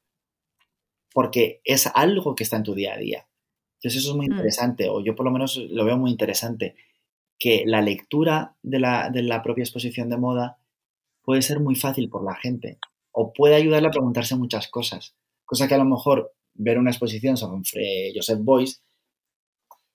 porque 1.16 1.62
es 1.64 1.86
algo 1.94 2.34
que 2.34 2.44
está 2.44 2.58
en 2.58 2.62
tu 2.62 2.74
día 2.74 2.92
a 2.92 2.98
día. 2.98 3.26
Entonces 3.76 4.02
eso 4.02 4.10
es 4.10 4.16
muy 4.18 4.26
Mm. 4.26 4.32
interesante, 4.32 4.90
o 4.90 5.02
yo 5.02 5.16
por 5.16 5.24
lo 5.24 5.32
menos 5.32 5.56
lo 5.56 5.86
veo 5.86 5.96
muy 5.96 6.10
interesante, 6.10 6.76
que 7.38 7.62
la 7.64 7.80
lectura 7.80 8.54
de 8.62 8.80
la, 8.80 9.08
de 9.08 9.22
la 9.22 9.42
propia 9.42 9.62
exposición 9.62 10.10
de 10.10 10.18
moda 10.18 10.58
puede 11.22 11.40
ser 11.40 11.58
muy 11.58 11.74
fácil 11.74 12.10
por 12.10 12.22
la 12.22 12.34
gente, 12.34 12.78
o 13.12 13.32
puede 13.32 13.54
ayudarle 13.54 13.88
a 13.88 13.92
preguntarse 13.92 14.36
muchas 14.36 14.68
cosas, 14.68 15.16
cosa 15.46 15.66
que 15.66 15.72
a 15.72 15.78
lo 15.78 15.86
mejor 15.86 16.34
ver 16.52 16.78
una 16.78 16.90
exposición 16.90 17.38
sobre 17.38 18.12
Joseph 18.14 18.40
Boyce, 18.42 18.80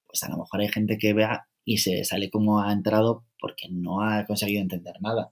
pues 0.07 0.23
a 0.23 0.29
lo 0.29 0.37
mejor 0.37 0.61
hay 0.61 0.69
gente 0.69 0.97
que 0.97 1.13
vea 1.13 1.47
y 1.63 1.77
se 1.77 2.03
sale 2.03 2.31
como 2.31 2.61
ha 2.61 2.73
entrado 2.73 3.25
porque 3.39 3.67
no 3.69 4.01
ha 4.01 4.25
conseguido 4.25 4.63
entender 4.63 4.95
nada. 5.01 5.31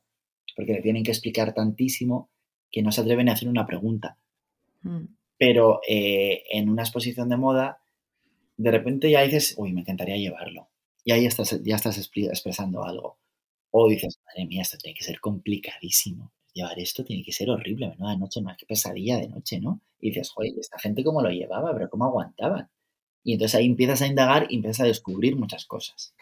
Porque 0.55 0.73
le 0.73 0.83
tienen 0.83 1.03
que 1.03 1.11
explicar 1.11 1.55
tantísimo 1.55 2.29
que 2.69 2.83
no 2.83 2.91
se 2.91 3.01
atreven 3.01 3.27
a 3.29 3.33
hacer 3.33 3.49
una 3.49 3.65
pregunta. 3.65 4.19
mm. 4.83 5.18
Pero 5.39 5.81
eh, 5.87 6.43
en 6.51 6.69
una 6.69 6.83
exposición 6.83 7.29
de 7.29 7.37
moda, 7.37 7.81
de 8.57 8.71
repente 8.71 9.09
ya 9.11 9.21
dices, 9.23 9.55
uy, 9.57 9.73
me 9.73 9.81
encantaría 9.81 10.17
llevarlo. 10.17 10.69
Y 11.03 11.11
ahí 11.13 11.25
estás, 11.25 11.61
ya 11.63 11.75
estás 11.77 11.97
expresando 11.97 12.83
algo. 12.85 13.17
O 13.71 13.89
dices, 13.89 14.19
madre 14.25 14.47
mía, 14.47 14.61
esto 14.63 14.77
tiene 14.77 14.97
que 14.97 15.03
ser 15.05 15.19
complicadísimo. 15.19 16.31
Llevar 16.53 16.79
esto 16.79 17.03
tiene 17.05 17.23
que 17.23 17.31
ser 17.31 17.49
horrible, 17.49 17.89
menuda 17.89 18.17
noche, 18.17 18.41
más 18.41 18.57
que 18.57 18.65
pesadilla 18.67 19.17
de 19.19 19.29
noche, 19.29 19.59
¿no? 19.61 19.81
Y 20.01 20.09
dices, 20.09 20.31
joder, 20.31 20.53
¿esta 20.59 20.79
gente 20.79 21.03
cómo 21.03 21.21
lo 21.21 21.29
llevaba? 21.31 21.73
¿Pero 21.73 21.89
cómo 21.89 22.05
aguantaban? 22.05 22.69
Y 23.23 23.33
entonces 23.33 23.55
ahí 23.55 23.67
empiezas 23.67 24.01
a 24.01 24.07
indagar 24.07 24.47
y 24.49 24.55
empiezas 24.57 24.81
a 24.81 24.87
descubrir 24.87 25.35
muchas 25.37 25.65
cosas. 25.65 26.13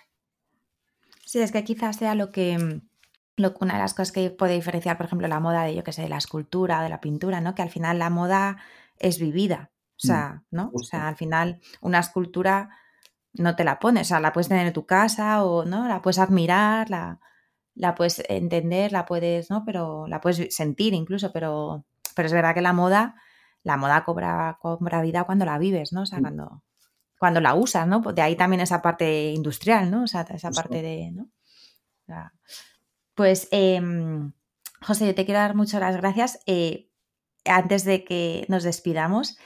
Sí, 1.26 1.39
es 1.39 1.51
que 1.51 1.63
quizás 1.63 1.97
sea 1.97 2.15
lo 2.15 2.32
que, 2.32 2.57
mm, 2.57 2.82
lo- 3.38 3.53
una 3.61 3.74
de 3.76 3.80
las 3.82 3.93
cosas 3.93 4.11
que 4.11 4.30
puede 4.32 4.53
diferenciar, 4.55 4.97
por 4.97 5.05
ejemplo, 5.07 5.28
la 5.28 5.39
moda 5.39 5.63
de, 5.65 5.76
yo 5.76 5.84
que 5.84 5.91
sé, 5.93 6.01
de 6.03 6.09
la 6.09 6.18
escultura 6.18 6.80
o 6.80 6.84
de 6.84 6.89
la 6.89 7.01
pintura, 7.01 7.41
¿no? 7.41 7.55
Que 7.55 7.61
al 7.61 7.70
final 7.70 7.99
la 7.99 8.09
moda 8.09 8.57
es 9.00 9.20
vivida. 9.20 9.72
O 9.95 10.00
sea, 10.00 10.43
¿no? 10.52 10.70
O 10.74 10.84
sea, 10.84 11.08
al 11.08 11.16
final 11.16 11.60
una 11.82 12.00
escultura 12.00 12.70
no 13.34 13.56
te 13.56 13.64
la 13.64 13.80
pones, 13.80 14.08
o 14.08 14.10
sea, 14.10 14.20
la 14.20 14.32
puedes 14.32 14.48
tener 14.48 14.68
en 14.68 14.74
tu 14.74 14.86
casa 14.86 15.43
o, 15.43 15.66
¿no? 15.66 15.88
La 15.88 16.02
puedes 16.04 16.20
admirar, 16.20 16.89
la, 16.89 17.20
la 17.74 17.95
puedes 17.95 18.24
entender, 18.30 18.91
la 18.91 19.06
puedes, 19.06 19.50
¿no? 19.50 19.64
Pero 19.66 20.08
la 20.08 20.22
puedes 20.22 20.56
sentir 20.56 20.93
incluso, 20.93 21.32
pero, 21.34 21.86
pero 22.16 22.28
es 22.28 22.34
verdad 22.34 22.54
que 22.54 22.62
la 22.62 22.74
moda, 22.74 23.16
la 23.64 23.78
moda 23.78 24.04
cobra, 24.04 24.58
cobra 24.62 25.02
vida 25.02 25.24
cuando 25.24 25.45
la 25.45 25.58
vives, 25.58 25.93
¿no? 25.93 26.02
O 26.04 26.06
sea, 26.06 26.20
Mm. 26.20 26.22
cuando, 26.22 26.64
cuando 27.20 27.41
la 27.41 27.56
usas, 27.56 27.88
¿no? 27.88 28.02
Pues 28.02 28.16
De 28.16 28.22
ahí 28.22 28.36
también 28.36 28.62
esa 28.62 28.82
parte 28.82 29.32
industrial, 29.32 29.89
¿no? 29.89 30.04
O 30.04 30.08
sea, 30.08 30.22
esa 30.22 30.52
parte 30.52 30.82
de, 30.82 31.12
¿no? 31.12 31.30
Pues, 33.16 33.48
em, 33.52 34.32
José, 34.82 35.08
yo 35.08 35.16
te 35.16 35.26
quiero 35.26 35.39
dar 35.39 35.56
muchas 35.56 35.82
las 35.82 35.98
gracias. 35.98 36.39
Eh, 36.45 36.87
antes 37.46 37.84
de 37.84 38.04
que 38.04 38.46
nos 38.50 38.64
despidamos, 38.64 39.38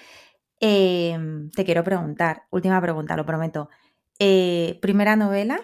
em, 0.60 1.50
te 1.52 1.66
quiero 1.66 1.84
preguntar, 1.84 2.44
última 2.52 2.82
pregunta, 2.82 3.16
lo 3.16 3.26
prometo. 3.26 3.70
Eh, 4.20 4.78
primera 4.82 5.16
novela, 5.16 5.60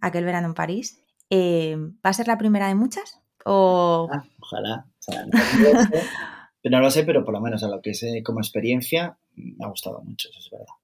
Aquel 0.00 0.24
verano 0.24 0.48
en 0.48 0.54
París, 0.54 1.00
em, 1.30 1.96
¿va 2.04 2.10
a 2.10 2.12
ser 2.12 2.26
la 2.26 2.38
primera 2.38 2.68
de 2.68 2.74
muchas? 2.74 3.20
O... 3.44 4.08
Ah, 4.10 4.24
ojalá. 4.40 4.86
O 4.98 5.02
sea, 5.02 5.26
no 5.26 5.38
lo 5.38 5.80
sé, 5.80 5.88
pero 5.90 6.02
no 6.76 6.80
lo 6.80 6.90
sé, 6.90 7.04
pero 7.04 7.24
por 7.24 7.34
lo 7.34 7.40
menos 7.40 7.62
a 7.62 7.68
lo 7.68 7.80
que 7.80 7.94
sé 7.94 8.22
como 8.22 8.40
experiencia, 8.40 9.18
me 9.34 9.64
ha 9.64 9.68
gustado 9.68 10.02
mucho, 10.02 10.28
eso 10.30 10.38
es 10.38 10.50
verdad. 10.50 10.74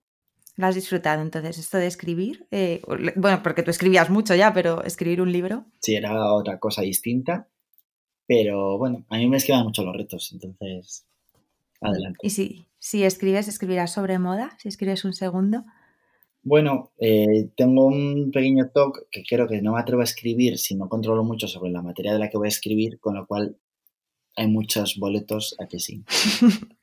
¿Lo 0.56 0.66
has 0.66 0.74
disfrutado 0.74 1.22
entonces 1.22 1.56
esto 1.56 1.78
de 1.78 1.86
escribir? 1.86 2.48
Eh, 2.50 2.82
bueno, 3.14 3.42
porque 3.44 3.62
tú 3.62 3.70
escribías 3.70 4.10
mucho 4.10 4.34
ya, 4.34 4.52
pero 4.52 4.82
escribir 4.82 5.22
un 5.22 5.30
libro. 5.30 5.66
Sí, 5.78 5.94
era 5.94 6.32
otra 6.32 6.58
cosa 6.58 6.82
distinta, 6.82 7.46
pero 8.28 8.76
bueno, 8.76 9.06
a 9.08 9.16
mí 9.16 9.26
me 9.26 9.38
esquivan 9.38 9.64
mucho 9.64 9.82
los 9.82 9.96
retos, 9.96 10.30
entonces, 10.32 11.06
adelante. 11.80 12.18
Y 12.22 12.30
si, 12.30 12.66
si 12.78 13.02
escribes, 13.02 13.48
escribirás 13.48 13.92
sobre 13.92 14.18
moda, 14.18 14.54
si 14.58 14.68
escribes 14.68 15.06
un 15.06 15.14
segundo. 15.14 15.64
Bueno, 16.42 16.92
eh, 16.98 17.50
tengo 17.56 17.86
un 17.86 18.30
pequeño 18.30 18.68
talk 18.68 19.08
que 19.10 19.24
creo 19.28 19.48
que 19.48 19.62
no 19.62 19.72
me 19.72 19.80
atrevo 19.80 20.02
a 20.02 20.04
escribir 20.04 20.58
si 20.58 20.76
no 20.76 20.90
controlo 20.90 21.24
mucho 21.24 21.48
sobre 21.48 21.70
la 21.70 21.80
materia 21.80 22.12
de 22.12 22.18
la 22.18 22.28
que 22.28 22.36
voy 22.36 22.48
a 22.48 22.50
escribir, 22.50 23.00
con 23.00 23.14
lo 23.14 23.26
cual 23.26 23.56
hay 24.36 24.46
muchos 24.46 24.98
boletos 24.98 25.56
a 25.58 25.66
que 25.66 25.80
sí. 25.80 26.04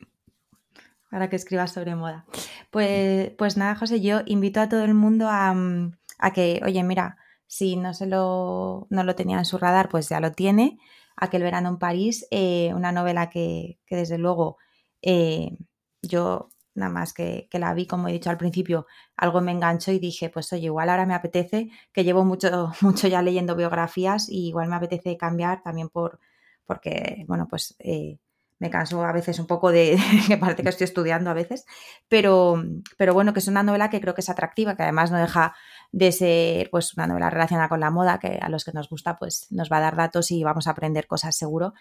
para 1.12 1.30
que 1.30 1.36
escribas 1.36 1.72
sobre 1.72 1.96
moda. 1.96 2.26
Pues, 2.72 3.30
pues 3.38 3.56
nada, 3.56 3.76
José, 3.76 4.02
yo 4.02 4.22
invito 4.26 4.60
a 4.60 4.68
todo 4.68 4.84
el 4.84 4.96
mundo 4.96 5.30
a, 5.30 5.54
mm, 5.54 5.96
a 6.18 6.34
que, 6.34 6.60
oye, 6.66 6.84
mira, 6.84 7.18
si 7.46 7.76
no 7.76 7.94
se 7.94 8.08
lo, 8.08 8.88
no 8.90 9.04
lo 9.04 9.16
tenía 9.16 9.38
en 9.38 9.46
su 9.46 9.60
radar, 9.60 9.90
pues 9.90 10.10
ya 10.10 10.20
lo 10.20 10.32
tiene. 10.32 10.80
Aquel 11.18 11.44
verano 11.44 11.70
en 11.70 11.78
París, 11.78 12.28
eh, 12.32 12.74
una 12.74 12.92
novela 12.92 13.30
que, 13.30 13.80
que 13.86 13.96
desde 13.96 14.18
luego 14.18 14.58
eh, 15.02 15.58
yo 16.02 16.50
nada 16.76 16.92
más 16.92 17.14
que, 17.14 17.48
que 17.50 17.58
la 17.60 17.74
vi, 17.74 17.88
como 17.88 18.08
he 18.10 18.12
dicho 18.12 18.30
al 18.30 18.38
principio, 18.38 18.86
algo 19.16 19.42
me 19.42 19.52
enganchó 19.52 19.92
y 19.92 20.00
dije, 20.00 20.30
pues 20.30 20.52
oye, 20.54 20.66
igual 20.66 20.90
ahora 20.90 21.06
me 21.06 21.14
apetece, 21.14 21.70
que 21.94 22.04
llevo 22.04 22.26
mucho, 22.26 22.72
mucho 22.82 23.08
ya 23.08 23.22
leyendo 23.22 23.56
biografías 23.56 24.30
y 24.30 24.48
igual 24.50 24.70
me 24.70 24.76
apetece 24.76 25.18
cambiar 25.18 25.64
también 25.64 25.90
por, 25.90 26.20
porque, 26.66 27.24
bueno, 27.28 27.48
pues 27.50 27.76
eh, 27.80 28.20
me 28.60 28.70
canso 28.70 29.04
a 29.04 29.12
veces 29.12 29.40
un 29.40 29.48
poco 29.48 29.72
de 29.72 29.98
que 30.28 30.38
parece 30.38 30.64
que 30.64 30.70
estoy 30.70 30.86
estudiando 30.86 31.30
a 31.30 31.34
veces, 31.34 31.66
pero, 32.10 32.62
pero 32.98 33.14
bueno, 33.14 33.34
que 33.34 33.40
es 33.40 33.48
una 33.48 33.64
novela 33.64 33.90
que 33.90 34.02
creo 34.02 34.14
que 34.14 34.22
es 34.22 34.30
atractiva, 34.30 34.76
que 34.76 34.84
además 34.84 35.12
no 35.12 35.18
deja 35.18 35.56
de 35.92 36.12
ser 36.12 36.70
pues 36.70 36.94
una 36.98 37.08
novela 37.08 37.30
relacionada 37.30 37.70
con 37.70 37.80
la 37.80 37.90
moda, 37.92 38.20
que 38.20 38.40
a 38.42 38.50
los 38.50 38.66
que 38.66 38.72
nos 38.74 38.90
gusta 38.90 39.16
pues 39.18 39.48
nos 39.52 39.72
va 39.72 39.78
a 39.78 39.82
dar 39.82 39.96
datos 39.96 40.32
y 40.32 40.44
vamos 40.44 40.68
a 40.68 40.72
aprender 40.72 41.08
cosas 41.08 41.36
seguro. 41.38 41.74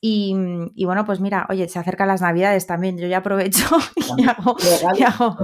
Y, 0.00 0.34
y 0.76 0.84
bueno, 0.84 1.04
pues 1.04 1.18
mira, 1.20 1.46
oye, 1.50 1.68
se 1.68 1.78
acercan 1.78 2.06
las 2.08 2.20
navidades 2.20 2.66
también, 2.66 2.98
yo 2.98 3.08
ya 3.08 3.18
aprovecho 3.18 3.64
y 4.16 4.22
hago... 4.28 4.56
y 4.96 5.02
hago- 5.02 5.36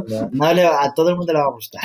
a 0.80 0.94
todo 0.94 1.10
el 1.10 1.16
mundo 1.16 1.32
le 1.32 1.40
va 1.40 1.46
a 1.46 1.50
gustar. 1.52 1.82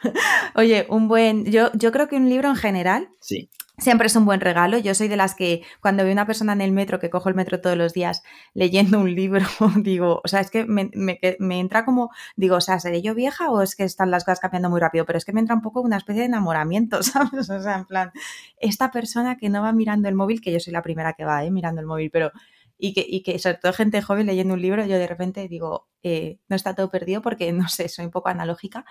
Oye, 0.54 0.86
un 0.90 1.08
buen... 1.08 1.44
Yo, 1.46 1.70
yo 1.74 1.90
creo 1.90 2.06
que 2.08 2.14
un 2.16 2.28
libro 2.28 2.48
en 2.48 2.54
general 2.56 3.08
Sí. 3.20 3.50
Siempre 3.78 4.06
es 4.08 4.16
un 4.16 4.24
buen 4.24 4.40
regalo. 4.40 4.78
Yo 4.78 4.94
soy 4.94 5.08
de 5.08 5.16
las 5.16 5.34
que 5.34 5.62
cuando 5.80 6.02
veo 6.04 6.12
una 6.12 6.26
persona 6.26 6.52
en 6.52 6.60
el 6.60 6.72
metro, 6.72 6.98
que 6.98 7.10
cojo 7.10 7.28
el 7.28 7.34
metro 7.34 7.60
todos 7.60 7.76
los 7.76 7.92
días 7.92 8.22
leyendo 8.54 8.98
un 9.00 9.14
libro, 9.14 9.46
digo, 9.76 10.20
o 10.24 10.28
sea, 10.28 10.40
es 10.40 10.50
que 10.50 10.64
me, 10.64 10.90
me- 10.94 11.20
me 11.38 11.60
entra 11.60 11.84
como, 11.84 12.10
digo, 12.36 12.56
o 12.56 12.60
sea, 12.60 12.80
¿seré 12.80 13.02
yo 13.02 13.14
vieja 13.14 13.50
o 13.50 13.62
es 13.62 13.76
que 13.76 13.84
están 13.84 14.10
las 14.10 14.24
cosas 14.24 14.40
cambiando 14.40 14.70
muy 14.70 14.80
rápido? 14.80 15.04
Pero 15.06 15.18
es 15.18 15.24
que 15.24 15.32
me 15.32 15.40
entra 15.40 15.54
un 15.54 15.62
poco 15.62 15.80
una 15.80 15.96
especie 15.96 16.20
de 16.22 16.26
enamoramiento, 16.26 17.02
¿sabes? 17.02 17.50
O 17.50 17.60
sea, 17.62 17.76
en 17.76 17.84
plan, 17.86 18.12
esta 18.58 18.90
persona 18.90 19.36
que 19.36 19.48
no 19.48 19.62
va 19.62 19.72
mirando 19.72 20.08
el 20.08 20.14
móvil, 20.14 20.40
que 20.40 20.52
yo 20.52 20.60
soy 20.60 20.72
la 20.72 20.82
primera 20.82 21.12
que 21.14 21.24
va, 21.24 21.44
¿eh? 21.44 21.50
Mirando 21.50 21.80
el 21.80 21.86
móvil, 21.86 22.10
pero... 22.10 22.32
Y 22.80 22.94
que, 22.94 23.04
y 23.08 23.22
que 23.24 23.40
sobre 23.40 23.56
todo 23.58 23.72
gente 23.72 24.00
joven 24.02 24.26
leyendo 24.26 24.54
un 24.54 24.62
libro, 24.62 24.86
yo 24.86 24.98
de 24.98 25.08
repente 25.08 25.48
digo, 25.48 25.88
eh, 26.04 26.38
no 26.48 26.54
está 26.54 26.76
todo 26.76 26.90
perdido 26.92 27.22
porque, 27.22 27.52
no 27.52 27.68
sé, 27.68 27.88
soy 27.88 28.04
un 28.04 28.12
poco 28.12 28.28
analógica, 28.28 28.84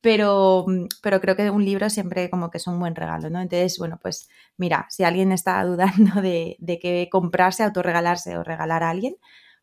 pero, 0.00 0.64
pero 1.02 1.20
creo 1.20 1.36
que 1.36 1.50
un 1.50 1.64
libro 1.64 1.90
siempre 1.90 2.30
como 2.30 2.50
que 2.50 2.58
es 2.58 2.66
un 2.66 2.78
buen 2.78 2.94
regalo, 2.94 3.30
¿no? 3.30 3.40
Entonces, 3.40 3.78
bueno, 3.78 3.98
pues 4.00 4.28
mira, 4.56 4.86
si 4.90 5.04
alguien 5.04 5.32
está 5.32 5.64
dudando 5.64 6.20
de, 6.22 6.56
de 6.60 6.78
qué 6.78 7.08
comprarse, 7.10 7.64
autorregalarse 7.64 8.36
o 8.36 8.44
regalar 8.44 8.82
a 8.82 8.90
alguien, 8.90 9.16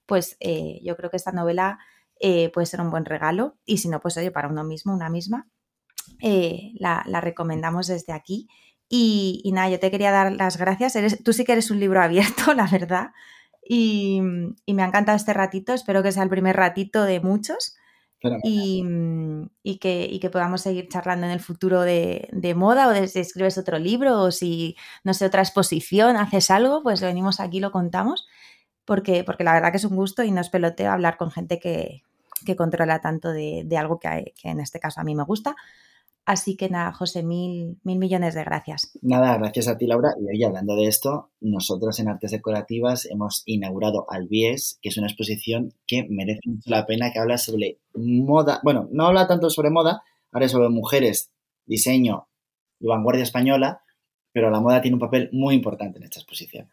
pues 0.05 0.37
eh, 0.39 0.79
yo 0.83 0.95
creo 0.97 1.09
que 1.09 1.17
esta 1.17 1.31
novela 1.31 1.79
eh, 2.19 2.49
puede 2.51 2.67
ser 2.67 2.81
un 2.81 2.91
buen 2.91 3.05
regalo 3.05 3.57
y 3.65 3.77
si 3.77 3.89
no, 3.89 3.99
pues 3.99 4.17
oye, 4.17 4.31
para 4.31 4.47
uno 4.47 4.63
mismo, 4.63 4.93
una 4.93 5.09
misma, 5.09 5.47
eh, 6.21 6.71
la, 6.79 7.03
la 7.07 7.21
recomendamos 7.21 7.87
desde 7.87 8.13
aquí. 8.13 8.47
Y, 8.87 9.49
nada, 9.53 9.69
yo 9.69 9.79
te 9.79 9.89
quería 9.89 10.11
dar 10.11 10.31
las 10.31 10.57
gracias. 10.57 10.95
Eres, 10.95 11.23
tú 11.23 11.33
sí 11.33 11.43
que 11.43 11.53
eres 11.53 11.71
un 11.71 11.79
libro 11.79 12.01
abierto, 12.01 12.53
la 12.55 12.67
verdad. 12.67 13.11
Y, 13.67 14.21
y 14.65 14.73
me 14.73 14.83
ha 14.83 14.87
encantado 14.87 15.15
este 15.15 15.33
ratito. 15.33 15.73
Espero 15.73 16.03
que 16.03 16.11
sea 16.11 16.23
el 16.23 16.29
primer 16.29 16.55
ratito 16.55 17.03
de 17.03 17.19
muchos. 17.19 17.75
Y, 18.43 18.83
y 19.63 19.77
que, 19.77 20.07
y 20.09 20.19
que 20.19 20.29
podamos 20.29 20.61
seguir 20.61 20.87
charlando 20.89 21.25
en 21.25 21.31
el 21.33 21.39
futuro 21.39 21.81
de, 21.81 22.29
de 22.31 22.55
moda 22.55 22.87
o 22.87 22.91
de 22.91 23.07
si 23.07 23.19
escribes 23.19 23.57
otro 23.57 23.79
libro 23.79 24.21
o 24.21 24.31
si, 24.31 24.75
no 25.03 25.13
sé, 25.13 25.25
otra 25.25 25.41
exposición, 25.41 26.17
haces 26.17 26.51
algo, 26.51 26.83
pues 26.83 27.01
venimos 27.01 27.39
aquí 27.39 27.59
lo 27.59 27.71
contamos, 27.71 28.27
porque, 28.85 29.23
porque 29.23 29.43
la 29.43 29.53
verdad 29.53 29.71
que 29.71 29.77
es 29.77 29.85
un 29.85 29.95
gusto 29.95 30.23
y 30.23 30.31
no 30.31 30.41
es 30.41 30.49
peloteo 30.49 30.91
hablar 30.91 31.17
con 31.17 31.31
gente 31.31 31.59
que, 31.59 32.03
que 32.45 32.55
controla 32.55 33.01
tanto 33.01 33.31
de, 33.31 33.63
de 33.65 33.77
algo 33.77 33.99
que, 33.99 34.33
que 34.41 34.49
en 34.49 34.59
este 34.59 34.79
caso 34.79 35.01
a 35.01 35.03
mí 35.03 35.15
me 35.15 35.23
gusta. 35.23 35.55
Así 36.25 36.57
que 36.57 36.69
nada, 36.69 36.91
José, 36.91 37.21
mil, 37.21 37.77
mil 37.83 37.99
millones 37.99 38.33
de 38.33 38.43
gracias. 38.43 38.91
Nada, 39.03 39.37
gracias 39.37 39.67
a 39.67 39.77
ti, 39.77 39.85
Laura. 39.85 40.15
Y 40.19 40.27
oye, 40.27 40.45
hablando 40.45 40.75
de 40.75 40.87
esto, 40.87 41.29
nosotros 41.39 41.99
en 41.99 42.07
Artes 42.07 42.31
Decorativas 42.31 43.05
hemos 43.05 43.43
inaugurado 43.45 44.07
Albies, 44.09 44.79
que 44.81 44.89
es 44.89 44.97
una 44.97 45.05
exposición 45.05 45.73
que 45.85 46.07
merece 46.09 46.41
mucho 46.45 46.69
la 46.69 46.87
pena, 46.87 47.11
que 47.11 47.19
habla 47.19 47.37
sobre 47.37 47.77
moda. 47.93 48.59
Bueno, 48.63 48.89
no 48.91 49.05
habla 49.05 49.27
tanto 49.27 49.51
sobre 49.51 49.69
moda, 49.69 50.01
habla 50.31 50.49
sobre 50.49 50.69
mujeres, 50.69 51.31
diseño 51.67 52.27
y 52.79 52.87
vanguardia 52.87 53.23
española, 53.23 53.81
pero 54.31 54.49
la 54.49 54.59
moda 54.59 54.81
tiene 54.81 54.95
un 54.95 55.01
papel 55.01 55.29
muy 55.31 55.53
importante 55.53 55.99
en 55.99 56.05
esta 56.05 56.19
exposición. 56.19 56.69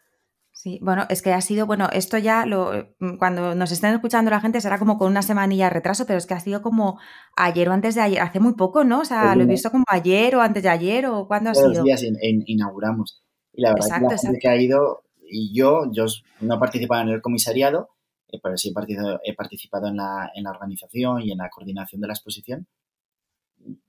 Sí, 0.63 0.79
bueno, 0.81 1.05
es 1.09 1.21
que 1.21 1.33
ha 1.33 1.41
sido, 1.41 1.65
bueno, 1.65 1.89
esto 1.91 2.17
ya 2.17 2.45
lo, 2.45 2.71
cuando 3.19 3.53
nos 3.53 3.73
estén 3.73 3.93
escuchando 3.93 4.31
la 4.31 4.39
gente 4.39 4.61
será 4.61 4.79
como 4.79 4.97
con 4.97 5.11
una 5.11 5.21
semanilla 5.21 5.65
de 5.65 5.71
retraso, 5.71 6.05
pero 6.05 6.17
es 6.17 6.25
que 6.25 6.35
ha 6.35 6.39
sido 6.39 6.61
como 6.61 7.01
ayer 7.35 7.67
o 7.67 7.73
antes 7.73 7.95
de 7.95 8.01
ayer, 8.01 8.21
hace 8.21 8.39
muy 8.39 8.53
poco, 8.53 8.85
¿no? 8.85 9.01
O 9.01 9.05
sea, 9.05 9.23
Pues 9.23 9.37
lo 9.39 9.43
he 9.43 9.47
visto 9.47 9.71
como 9.71 9.83
ayer 9.89 10.37
o 10.37 10.41
antes 10.41 10.63
de 10.63 10.69
ayer 10.69 11.05
o 11.07 11.27
cuándo 11.27 11.49
ha 11.49 11.53
los 11.53 11.63
sido. 11.69 11.83
días 11.83 12.01
in- 12.03 12.17
in- 12.21 12.43
inauguramos. 12.47 13.21
Y 13.51 13.61
la 13.61 13.71
verdad 13.73 13.87
Exacto, 13.87 14.07
que 14.07 14.13
la 14.13 14.21
gente 14.21 14.37
exacto. 14.37 14.39
que 14.41 14.47
ha 14.47 14.55
ido, 14.55 15.03
y 15.29 15.53
yo, 15.53 15.91
yo 15.91 16.05
no 16.39 16.55
he 16.55 16.59
participado 16.59 17.01
en 17.01 17.09
el 17.09 17.21
comisariado, 17.21 17.89
eh, 18.31 18.39
pero 18.41 18.55
sí 18.55 18.69
he 18.69 18.73
participado, 18.73 19.19
he 19.25 19.35
participado 19.35 19.87
en, 19.87 19.97
la, 19.97 20.31
en 20.33 20.45
la 20.45 20.51
organización 20.51 21.23
y 21.23 21.31
en 21.33 21.39
la 21.39 21.49
coordinación 21.49 21.99
de 21.99 22.07
la 22.07 22.13
exposición. 22.13 22.67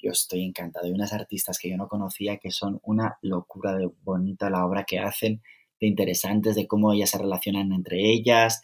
Yo 0.03 0.11
estoy 0.11 0.45
encantado. 0.45 0.87
Hay 0.87 0.93
unas 0.93 1.13
artistas 1.13 1.57
que 1.61 1.71
yo 1.71 1.77
no 1.77 1.87
conocía 1.87 2.39
que 2.39 2.51
son 2.51 2.81
una 2.83 3.17
locura 3.23 3.75
de 3.75 3.89
bonita 4.03 4.51
la 4.51 4.67
obra 4.67 4.83
que 4.83 4.99
hacen, 4.99 5.41
interesantes, 5.87 6.55
de 6.55 6.67
cómo 6.67 6.93
ellas 6.93 7.11
se 7.11 7.19
relacionan 7.19 7.73
entre 7.73 8.13
ellas, 8.13 8.63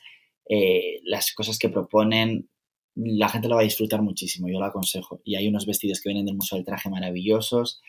eh, 0.49 1.01
las 1.05 1.33
cosas 1.33 1.59
que 1.59 1.69
proponen. 1.69 2.49
La 2.95 3.29
gente 3.29 3.49
lo 3.49 3.57
va 3.57 3.63
a 3.63 3.65
disfrutar 3.65 4.03
muchísimo, 4.03 4.49
yo 4.49 4.59
lo 4.59 4.67
aconsejo. 4.67 5.21
Y 5.25 5.37
hay 5.37 5.49
unos 5.49 5.67
vestidos 5.67 6.01
que 6.01 6.11
vienen 6.11 6.27
del 6.27 6.37
Museo 6.37 6.57
del 6.57 6.67
Traje 6.67 6.91
maravillosos. 6.91 7.81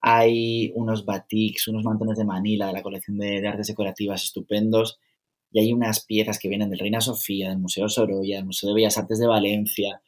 Hay 0.00 0.72
unos 0.74 1.04
batiks, 1.04 1.68
unos 1.68 1.84
mantones 1.84 2.16
de 2.18 2.24
Manila 2.24 2.68
de 2.68 2.72
la 2.74 2.82
colección 2.82 3.18
de, 3.18 3.40
de 3.40 3.48
artes 3.48 3.68
decorativas 3.68 4.24
estupendos. 4.24 4.98
Y 5.50 5.60
hay 5.60 5.72
unas 5.72 6.04
piezas 6.04 6.38
que 6.38 6.48
vienen 6.48 6.70
del 6.70 6.78
Reina 6.78 7.00
Sofía, 7.00 7.50
del 7.50 7.58
Museo 7.58 7.88
Sorolla, 7.88 8.36
del 8.36 8.46
Museo 8.46 8.68
de 8.70 8.74
Bellas 8.74 8.98
Artes 8.98 9.18
de 9.18 9.26
Valencia, 9.26 10.02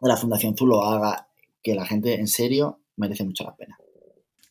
de 0.00 0.08
la 0.08 0.16
Fundación 0.16 0.56
Zuloaga, 0.56 1.28
que 1.62 1.74
la 1.74 1.86
gente 1.86 2.14
en 2.14 2.28
serio 2.28 2.80
merece 2.96 3.24
mucho 3.24 3.44
la 3.44 3.56
pena. 3.56 3.78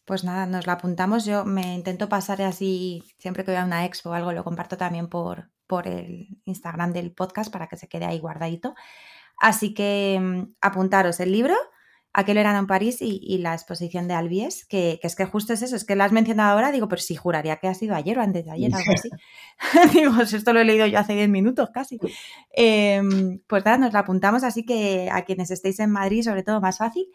Pues 0.06 0.24
nada, 0.24 0.46
nos 0.46 0.68
la 0.68 0.74
apuntamos. 0.74 1.26
Yo 1.26 1.46
me 1.46 1.74
intento 1.74 2.08
pasar 2.10 2.42
así, 2.44 3.04
siempre 3.18 3.44
que 3.44 3.52
voy 3.52 3.60
a 3.60 3.66
una 3.66 3.86
expo 3.86 4.12
o 4.12 4.14
algo, 4.14 4.32
lo 4.32 4.44
comparto 4.44 4.78
también 4.78 5.10
por, 5.10 5.50
por 5.68 5.88
el 5.88 6.40
Instagram 6.46 6.94
del 6.94 7.12
podcast 7.12 7.52
para 7.52 7.68
que 7.68 7.78
se 7.78 7.88
quede 7.88 8.06
ahí 8.06 8.20
guardadito. 8.20 8.76
Así 9.38 9.74
que 9.74 10.20
mm, 10.22 10.56
apuntaros 10.62 11.20
el 11.20 11.32
libro, 11.32 11.56
Aquel 12.18 12.38
verano 12.38 12.60
en 12.60 12.68
París 12.68 13.02
y, 13.02 13.20
y 13.22 13.40
la 13.40 13.54
exposición 13.54 14.08
de 14.08 14.14
Albies, 14.14 14.66
que, 14.66 15.00
que 15.02 15.08
es 15.08 15.18
que 15.18 15.26
justo 15.26 15.52
es 15.52 15.62
eso, 15.62 15.76
es 15.76 15.84
que 15.84 15.98
la 15.98 16.06
has 16.06 16.14
mencionado 16.14 16.54
ahora, 16.54 16.72
digo, 16.72 16.88
pero 16.88 17.02
sí, 17.02 17.18
juraría 17.18 17.58
que 17.58 17.68
ha 17.68 17.74
sido 17.74 17.94
ayer 17.94 18.18
o 18.18 18.22
antes 18.22 18.46
de 18.46 18.52
ayer, 18.52 18.74
algo 18.74 18.94
así. 18.94 19.10
digo, 19.94 20.26
si 20.26 20.38
esto 20.38 20.54
lo 20.54 20.62
he 20.62 20.64
leído 20.64 20.88
yo 20.88 20.98
hace 20.98 21.14
10 21.14 21.28
minutos 21.28 21.72
casi. 21.74 22.00
Eh, 22.56 23.02
pues 23.48 23.66
nada, 23.66 23.78
nos 23.78 23.92
la 23.92 24.00
apuntamos, 24.00 24.46
así 24.46 24.66
que 24.66 25.10
a 25.12 25.26
quienes 25.26 25.52
estéis 25.52 25.78
en 25.82 25.92
Madrid, 25.92 26.24
sobre 26.24 26.44
todo 26.44 26.62
más 26.62 26.78
fácil, 26.78 27.06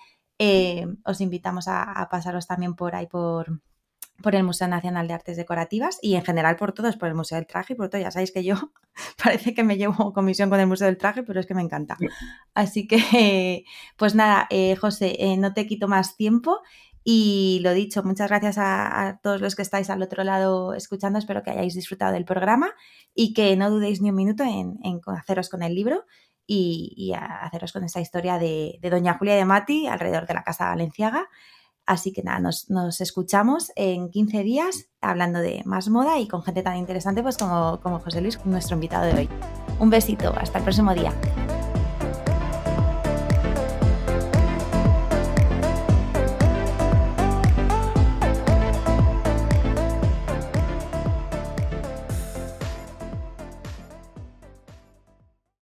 eh, 0.43 0.87
os 1.05 1.21
invitamos 1.21 1.69
a, 1.69 1.83
a, 1.83 2.09
pasaros 2.09 2.47
también 2.47 2.75
por 2.75 2.95
ahí 2.95 3.07
por, 3.07 3.61
por 4.23 4.35
el 4.35 4.43
Museo 4.43 4.69
Nacional 4.69 5.07
de 5.07 5.13
Artes 5.13 5.37
Decorativas 5.37 5.99
y 6.01 6.15
en 6.15 6.25
general 6.25 6.57
por 6.57 6.73
todos, 6.73 6.97
por 6.97 7.09
el 7.09 7.15
Museo 7.15 7.37
del 7.37 7.47
Traje 7.47 7.75
y 7.75 7.77
por 7.77 7.91
todo. 7.91 8.01
Ya 8.01 8.11
sabéis 8.11 8.33
que 8.33 8.43
yo 8.43 8.55
parece 9.23 9.53
que 9.53 9.65
me 9.65 9.77
llevo 9.77 10.15
comisión 10.15 10.49
con 10.49 10.59
el 10.59 10.67
Museo 10.67 10.87
del 10.87 10.97
Traje, 10.97 11.23
pero 11.25 11.41
es 11.41 11.47
que 11.47 11.55
me 11.55 11.61
encanta. 11.61 11.99
Así 12.55 12.87
que, 12.87 13.65
pues 13.99 14.15
nada, 14.15 14.47
eh, 14.49 14.77
José, 14.77 15.15
eh, 15.19 15.37
no 15.37 15.53
te 15.53 15.67
quito 15.67 15.89
más 15.89 16.17
tiempo. 16.17 16.61
Y 17.05 17.61
lo 17.63 17.75
dicho, 17.75 18.03
muchas 18.03 18.29
gracias 18.31 18.57
a, 18.57 19.09
a, 19.09 19.19
todos 19.21 19.43
los 19.43 19.57
que 19.57 19.63
estáis 19.63 19.91
al 19.91 20.03
otro 20.03 20.25
lado 20.25 20.73
escuchando. 20.73 21.19
Espero 21.19 21.43
que 21.43 21.51
hayáis 21.51 21.75
disfrutado 21.75 22.15
del 22.15 22.25
programa 22.25 22.73
y 23.15 23.35
que 23.35 23.57
no 23.57 23.71
dudéis 23.71 24.01
ni 24.01 24.09
un 24.09 24.17
minuto 24.17 24.43
en, 24.43 24.79
en 24.85 25.01
haceros 25.07 25.51
con 25.51 25.63
el 25.63 25.75
libro 25.75 26.07
y, 26.47 26.93
y 26.97 27.13
haceros 27.13 27.73
con 27.73 27.85
esta 27.85 28.01
historia 28.01 28.39
de, 28.39 28.79
de, 28.81 28.91
Doña 28.91 29.17
Julia 29.19 29.37
de 29.37 29.45
Mati 29.45 29.87
alrededor 29.87 30.27
de 30.27 30.35
la 30.35 30.43
Casa 30.43 30.67
Valenciaga. 30.67 31.29
Así 31.87 32.13
que 32.13 32.23
nada, 32.23 32.39
nos, 32.39 32.71
nos, 32.71 33.01
escuchamos 33.01 33.73
en 33.75 34.11
15 34.11 34.43
días 34.43 34.89
hablando 35.01 35.41
de 35.41 35.63
más 35.65 35.89
moda 35.89 36.19
y 36.19 36.29
con 36.29 36.43
gente 36.43 36.63
tan 36.63 36.77
interesante 36.77 37.23
pues 37.23 37.37
como, 37.37 37.81
como 37.81 37.99
José 37.99 38.21
Luis, 38.21 38.39
nuestro 38.45 38.75
invitado 38.75 39.07
de 39.07 39.15
hoy. 39.15 39.29
Un 39.81 39.91
besito, 39.91 40.33
hasta 40.37 40.59
el 40.59 40.65
próximo 40.65 40.95
día. 40.95 41.13